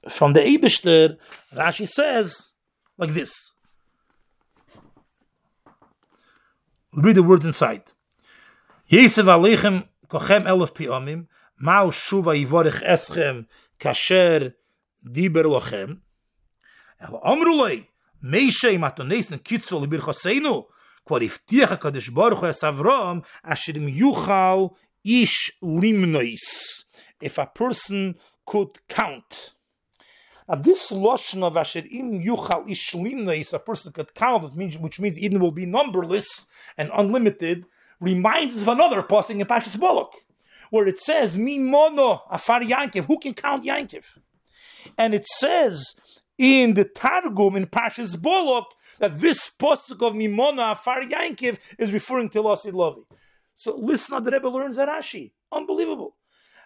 from 0.10 0.34
the 0.34 0.40
Eibishter, 0.40 1.18
Rashi 1.56 1.88
says 1.88 2.52
like 2.98 3.12
this. 3.12 3.54
read 6.94 7.16
the 7.16 7.24
words 7.24 7.46
inside. 7.46 7.84
Yesev 8.92 9.26
aleichem 9.26 9.88
kochem 10.08 10.46
elef 10.46 10.74
piomim, 10.74 11.28
ma'u 11.62 11.92
shuva 11.92 12.34
yivorich 12.36 12.82
eschem 12.84 13.46
kasher 13.80 14.54
diber 15.06 15.46
lochem, 15.46 16.00
el 17.00 17.22
amrulei, 17.24 17.86
meishe 18.24 18.78
matonesen 18.78 19.40
kitzol 19.40 19.82
libir 19.82 20.02
choseinu, 20.02 20.66
כבר 21.06 21.18
הבטיח 21.22 21.72
הקדוש 21.72 22.10
ברוך 22.10 22.40
הוא 22.40 22.50
את 22.50 22.64
אברהם, 22.64 23.20
אשר 23.44 23.74
אם 23.78 23.88
יוכל 23.88 24.68
ish 25.08 25.52
limnois. 25.64 26.63
if 27.21 27.39
a 27.39 27.47
person 27.47 28.17
could 28.47 28.87
count. 28.89 29.53
Now 30.49 30.57
this 30.57 30.93
lotion 30.93 31.43
of 31.43 31.57
asher 31.57 31.83
im 31.91 32.21
yuchal 32.21 32.69
ish 32.69 32.93
limnois, 32.93 33.53
a 33.53 33.59
person 33.59 33.93
could 33.93 34.15
count, 34.15 34.45
which 34.45 34.55
means, 34.55 34.79
which 34.79 35.01
means 35.01 35.19
Eden 35.19 35.41
will 35.41 35.53
be 35.53 35.67
numberless 35.67 36.47
and 36.77 36.91
unlimited, 36.93 37.65
reminds 38.01 38.57
us 38.57 38.63
of 38.63 38.69
another 38.69 39.03
passing 39.03 39.41
in 39.41 39.47
Pashas 39.47 39.77
Bolok, 39.77 40.11
where 40.71 40.87
it 40.87 40.99
says, 40.99 41.39
Mi 41.39 41.59
mono 41.59 42.23
afar 42.31 42.61
Yankiv, 42.61 43.07
who 43.07 43.19
can 43.19 43.33
count 43.33 43.65
Yankiv? 43.65 44.19
And 44.99 45.15
it 45.15 45.25
says 45.25 45.95
in 46.37 46.75
the 46.75 46.85
Targum 46.85 47.57
in 47.57 47.67
Pashas 47.67 48.17
Bolok 48.17 48.67
that 48.99 49.21
this 49.21 49.51
posuk 49.51 50.07
of 50.07 50.15
Mimona 50.15 50.73
Afar 50.73 51.03
Yankiv 51.03 51.59
is 51.79 51.93
referring 51.93 52.29
to 52.31 52.43
Lasid 52.43 52.73
Lovi. 52.73 53.03
So 53.55 53.77
listen 53.77 54.15
how 54.15 54.21
the 54.21 54.31
Rebbe 54.31 54.49
learns 54.49 54.79
at 54.79 54.89
Rashi. 54.89 55.33
Unbelievable. 55.53 56.17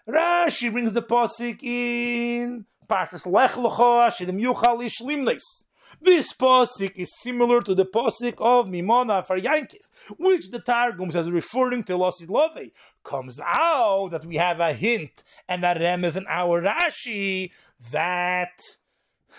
Rashi 0.07 0.71
brings 0.71 0.93
the 0.93 1.01
pasuk 1.01 1.61
in 1.63 2.65
Parshas 2.87 3.25
Lech 3.25 3.51
Lecha 3.51 4.09
Shirim 4.09 4.41
Yuchal 4.41 4.83
Ishlimnes. 4.83 5.65
This 6.01 6.33
pasuk 6.33 6.91
is 6.95 7.11
similar 7.21 7.61
to 7.61 7.75
the 7.75 7.85
pasuk 7.85 8.35
of 8.37 8.67
Mimona 8.67 9.25
for 9.25 9.39
Yankiv, 9.39 9.77
which 10.17 10.51
the 10.51 10.59
Targum 10.59 11.11
says 11.11 11.29
referring 11.29 11.83
to 11.83 11.97
Losid 11.97 12.29
Love. 12.29 12.59
Comes 13.03 13.39
out 13.43 14.09
that 14.11 14.25
we 14.25 14.35
have 14.35 14.59
a 14.59 14.73
hint 14.73 15.23
and 15.47 15.63
that 15.63 15.77
remez 15.77 16.15
in 16.15 16.25
our 16.27 16.61
Rashi 16.61 17.51
that 17.91 18.61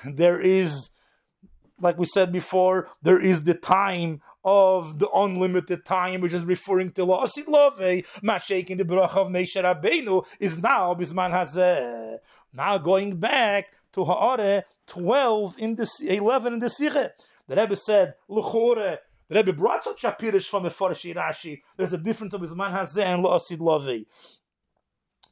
there 0.04 0.40
is, 0.40 0.90
like 1.80 1.98
we 1.98 2.06
said 2.06 2.32
before, 2.32 2.88
there 3.02 3.20
is 3.20 3.44
the 3.44 3.54
time 3.54 4.20
of 4.44 4.98
the 4.98 5.08
unlimited 5.10 5.84
time, 5.84 6.20
which 6.20 6.32
is 6.32 6.44
referring 6.44 6.92
to 6.92 7.02
La'asid 7.06 7.46
Love, 7.48 7.80
in 7.80 8.02
the 8.22 8.84
Bracha 8.84 9.16
of 9.16 9.28
Meisha 9.28 9.62
Rabbeinu, 9.62 10.24
is 10.38 10.58
now 10.58 10.94
Bisman 10.94 11.32
Hazeh. 11.32 12.18
Now 12.52 12.78
going 12.78 13.16
back 13.16 13.72
to 13.92 14.04
Ha'are 14.04 14.64
12 14.86 15.58
in 15.58 15.76
the 15.76 15.86
11 16.08 16.54
in 16.54 16.58
the 16.58 16.66
Sikhe. 16.66 17.10
The 17.46 17.56
Rebbe 17.56 17.76
said, 17.76 18.14
L'chore, 18.28 18.98
the 19.28 19.34
Rebbe 19.34 19.52
brought 19.52 19.84
such 19.84 20.04
a 20.04 20.10
pirish 20.18 20.48
from 20.48 20.64
a 20.66 20.70
Farashi 20.70 21.14
Rashi. 21.14 21.60
There's 21.76 21.92
a 21.92 21.98
difference 21.98 22.34
of 22.34 22.40
Bisman 22.40 22.72
Hazeh 22.72 23.04
and 23.04 23.24
La'asid 23.24 23.60
Love. 23.60 24.04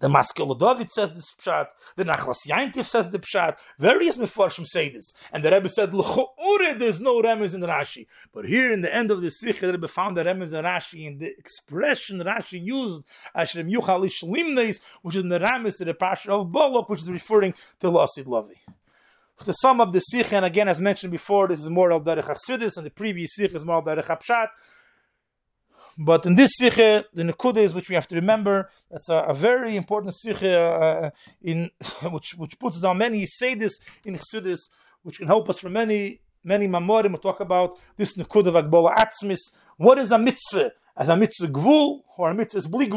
The 0.00 0.08
Maskil 0.08 0.56
David 0.58 0.90
says 0.90 1.12
this 1.12 1.34
pshat. 1.34 1.66
The 1.96 2.04
Nachlas 2.04 2.46
Yankiv 2.46 2.84
says 2.84 3.10
the 3.10 3.18
pshat. 3.18 3.56
Various 3.78 4.16
Mefarshim 4.16 4.64
say 4.66 4.90
this. 4.90 5.12
And 5.32 5.44
the 5.44 5.50
Rebbe 5.50 5.68
said, 5.68 5.92
L'cho'ure, 5.92 6.78
there's 6.78 7.00
no 7.00 7.20
remez 7.20 7.54
in 7.54 7.62
Rashi. 7.62 8.06
But 8.32 8.44
here 8.44 8.70
in 8.70 8.80
the 8.82 8.94
end 8.94 9.10
of 9.10 9.22
the 9.22 9.30
Sikh, 9.30 9.58
the 9.58 9.72
Rebbe 9.72 9.88
found 9.88 10.16
the 10.16 10.22
remez 10.22 10.56
in 10.56 10.64
Rashi 10.64 11.06
in 11.06 11.18
the 11.18 11.34
expression 11.36 12.20
Rashi 12.20 12.64
used, 12.64 13.02
Ashrem 13.36 13.72
Yuchal 13.72 14.08
Ishlimnes, 14.08 14.80
which 15.02 15.16
is 15.16 15.22
in 15.22 15.30
the 15.30 15.40
remez 15.40 15.76
to 15.78 15.84
the 15.84 15.94
Pasha 15.94 16.32
of 16.32 16.46
Bolok, 16.46 16.88
which 16.88 17.02
is 17.02 17.10
referring 17.10 17.54
to 17.80 17.88
Lasid 17.88 18.26
Lavi. 18.26 18.56
To 19.44 19.52
sum 19.52 19.80
up 19.80 19.92
the 19.92 20.00
Sikh, 20.00 20.32
and 20.32 20.44
again, 20.44 20.68
as 20.68 20.80
mentioned 20.80 21.12
before, 21.12 21.48
this 21.48 21.60
is 21.60 21.68
more 21.68 21.92
al 21.92 22.00
Derech 22.00 22.76
and 22.76 22.86
the 22.86 22.90
previous 22.90 23.34
Sikh 23.34 23.54
is 23.54 23.64
more 23.64 23.76
al 23.76 23.82
Derech 23.82 24.06
HaPshat. 24.06 24.48
But 26.00 26.26
in 26.26 26.36
this 26.36 26.52
sikhe, 26.60 27.04
the 27.12 27.24
nekudas 27.24 27.74
which 27.74 27.88
we 27.88 27.96
have 27.96 28.06
to 28.06 28.14
remember, 28.14 28.70
that's 28.88 29.08
a, 29.08 29.16
a 29.16 29.34
very 29.34 29.76
important 29.76 30.14
sikhe 30.14 30.54
uh, 30.54 31.10
in 31.42 31.70
which 32.12 32.34
which 32.36 32.56
puts 32.60 32.80
down 32.80 32.98
many 32.98 33.26
say 33.26 33.52
in 34.04 34.16
chassidus, 34.16 34.60
which 35.02 35.18
can 35.18 35.26
help 35.26 35.48
us 35.48 35.58
for 35.58 35.68
many 35.68 36.20
many 36.44 36.68
mamorim. 36.68 37.12
We 37.12 37.18
talk 37.18 37.40
about 37.40 37.78
this 37.96 38.16
nekuda 38.16 38.54
of 38.54 38.94
atzmis. 38.96 39.40
What 39.76 39.98
is 39.98 40.12
a 40.12 40.18
mitzvah? 40.20 40.70
As 40.96 41.08
a 41.08 41.16
mitzvah 41.16 41.48
gvul 41.48 42.02
or 42.16 42.30
a 42.30 42.34
mitzvah 42.34 42.58
is 42.58 42.68
bli? 42.68 42.88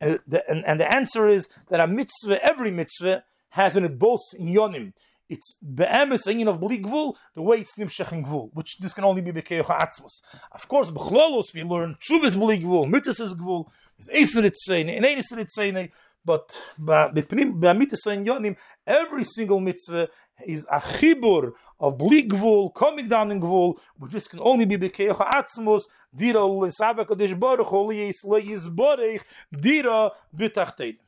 And 0.00 0.18
the, 0.26 0.42
and, 0.50 0.64
and 0.66 0.80
the 0.80 0.92
answer 0.92 1.28
is 1.28 1.50
that 1.68 1.80
a 1.80 1.86
mitzvah, 1.86 2.42
every 2.42 2.70
mitzvah, 2.70 3.24
has 3.50 3.76
in 3.76 3.84
it 3.84 3.98
both 3.98 4.20
in 4.38 4.46
yonim 4.46 4.94
it's 5.32 5.56
be'emes 5.78 6.24
inyan 6.26 6.48
of 6.48 6.60
bli 6.60 6.78
gvul, 6.78 7.16
the 7.34 7.42
way 7.42 7.58
it's 7.58 7.76
nimshach 7.78 8.12
in 8.12 8.24
gvul, 8.24 8.50
which 8.52 8.78
this 8.78 8.92
can 8.92 9.04
only 9.04 9.22
be 9.22 9.32
bekeyoch 9.32 9.72
atzmos. 9.84 10.20
Of 10.52 10.68
course, 10.68 10.90
b'chlolos 10.90 11.54
we 11.54 11.62
learn 11.62 11.96
shuvas 12.06 12.36
bli 12.38 12.58
gvul, 12.60 12.86
mitzvahs 12.92 13.20
is 13.28 13.34
gvul, 13.34 13.66
there's 13.96 14.10
eiser 14.20 14.44
itzayne, 14.50 14.94
and 14.94 15.06
eiser 15.06 15.38
itzayne, 15.44 15.90
but 16.24 16.54
b'amitis 16.78 18.04
yonim, 18.28 18.56
every 18.86 19.24
single 19.24 19.58
mitzvah 19.58 20.08
is 20.46 20.66
a 20.70 20.80
chibur 20.80 21.52
of 21.80 21.96
bli 21.96 22.28
gvul, 22.28 22.74
coming 22.74 23.08
down 23.08 23.30
in 23.30 23.40
gvul, 23.40 23.78
which 23.98 24.12
this 24.12 24.28
can 24.28 24.40
only 24.40 24.66
be 24.66 24.76
bekeyoch 24.76 25.26
atzmos, 25.38 25.82
dira 26.14 26.44
l'sabak 26.44 27.06
adish 27.06 27.38
baruch, 27.38 27.72
oli 27.72 27.96
yisle 27.96 28.38
yizborech, 28.42 29.22
dira 29.50 30.10
b'tachtedim. 30.36 30.98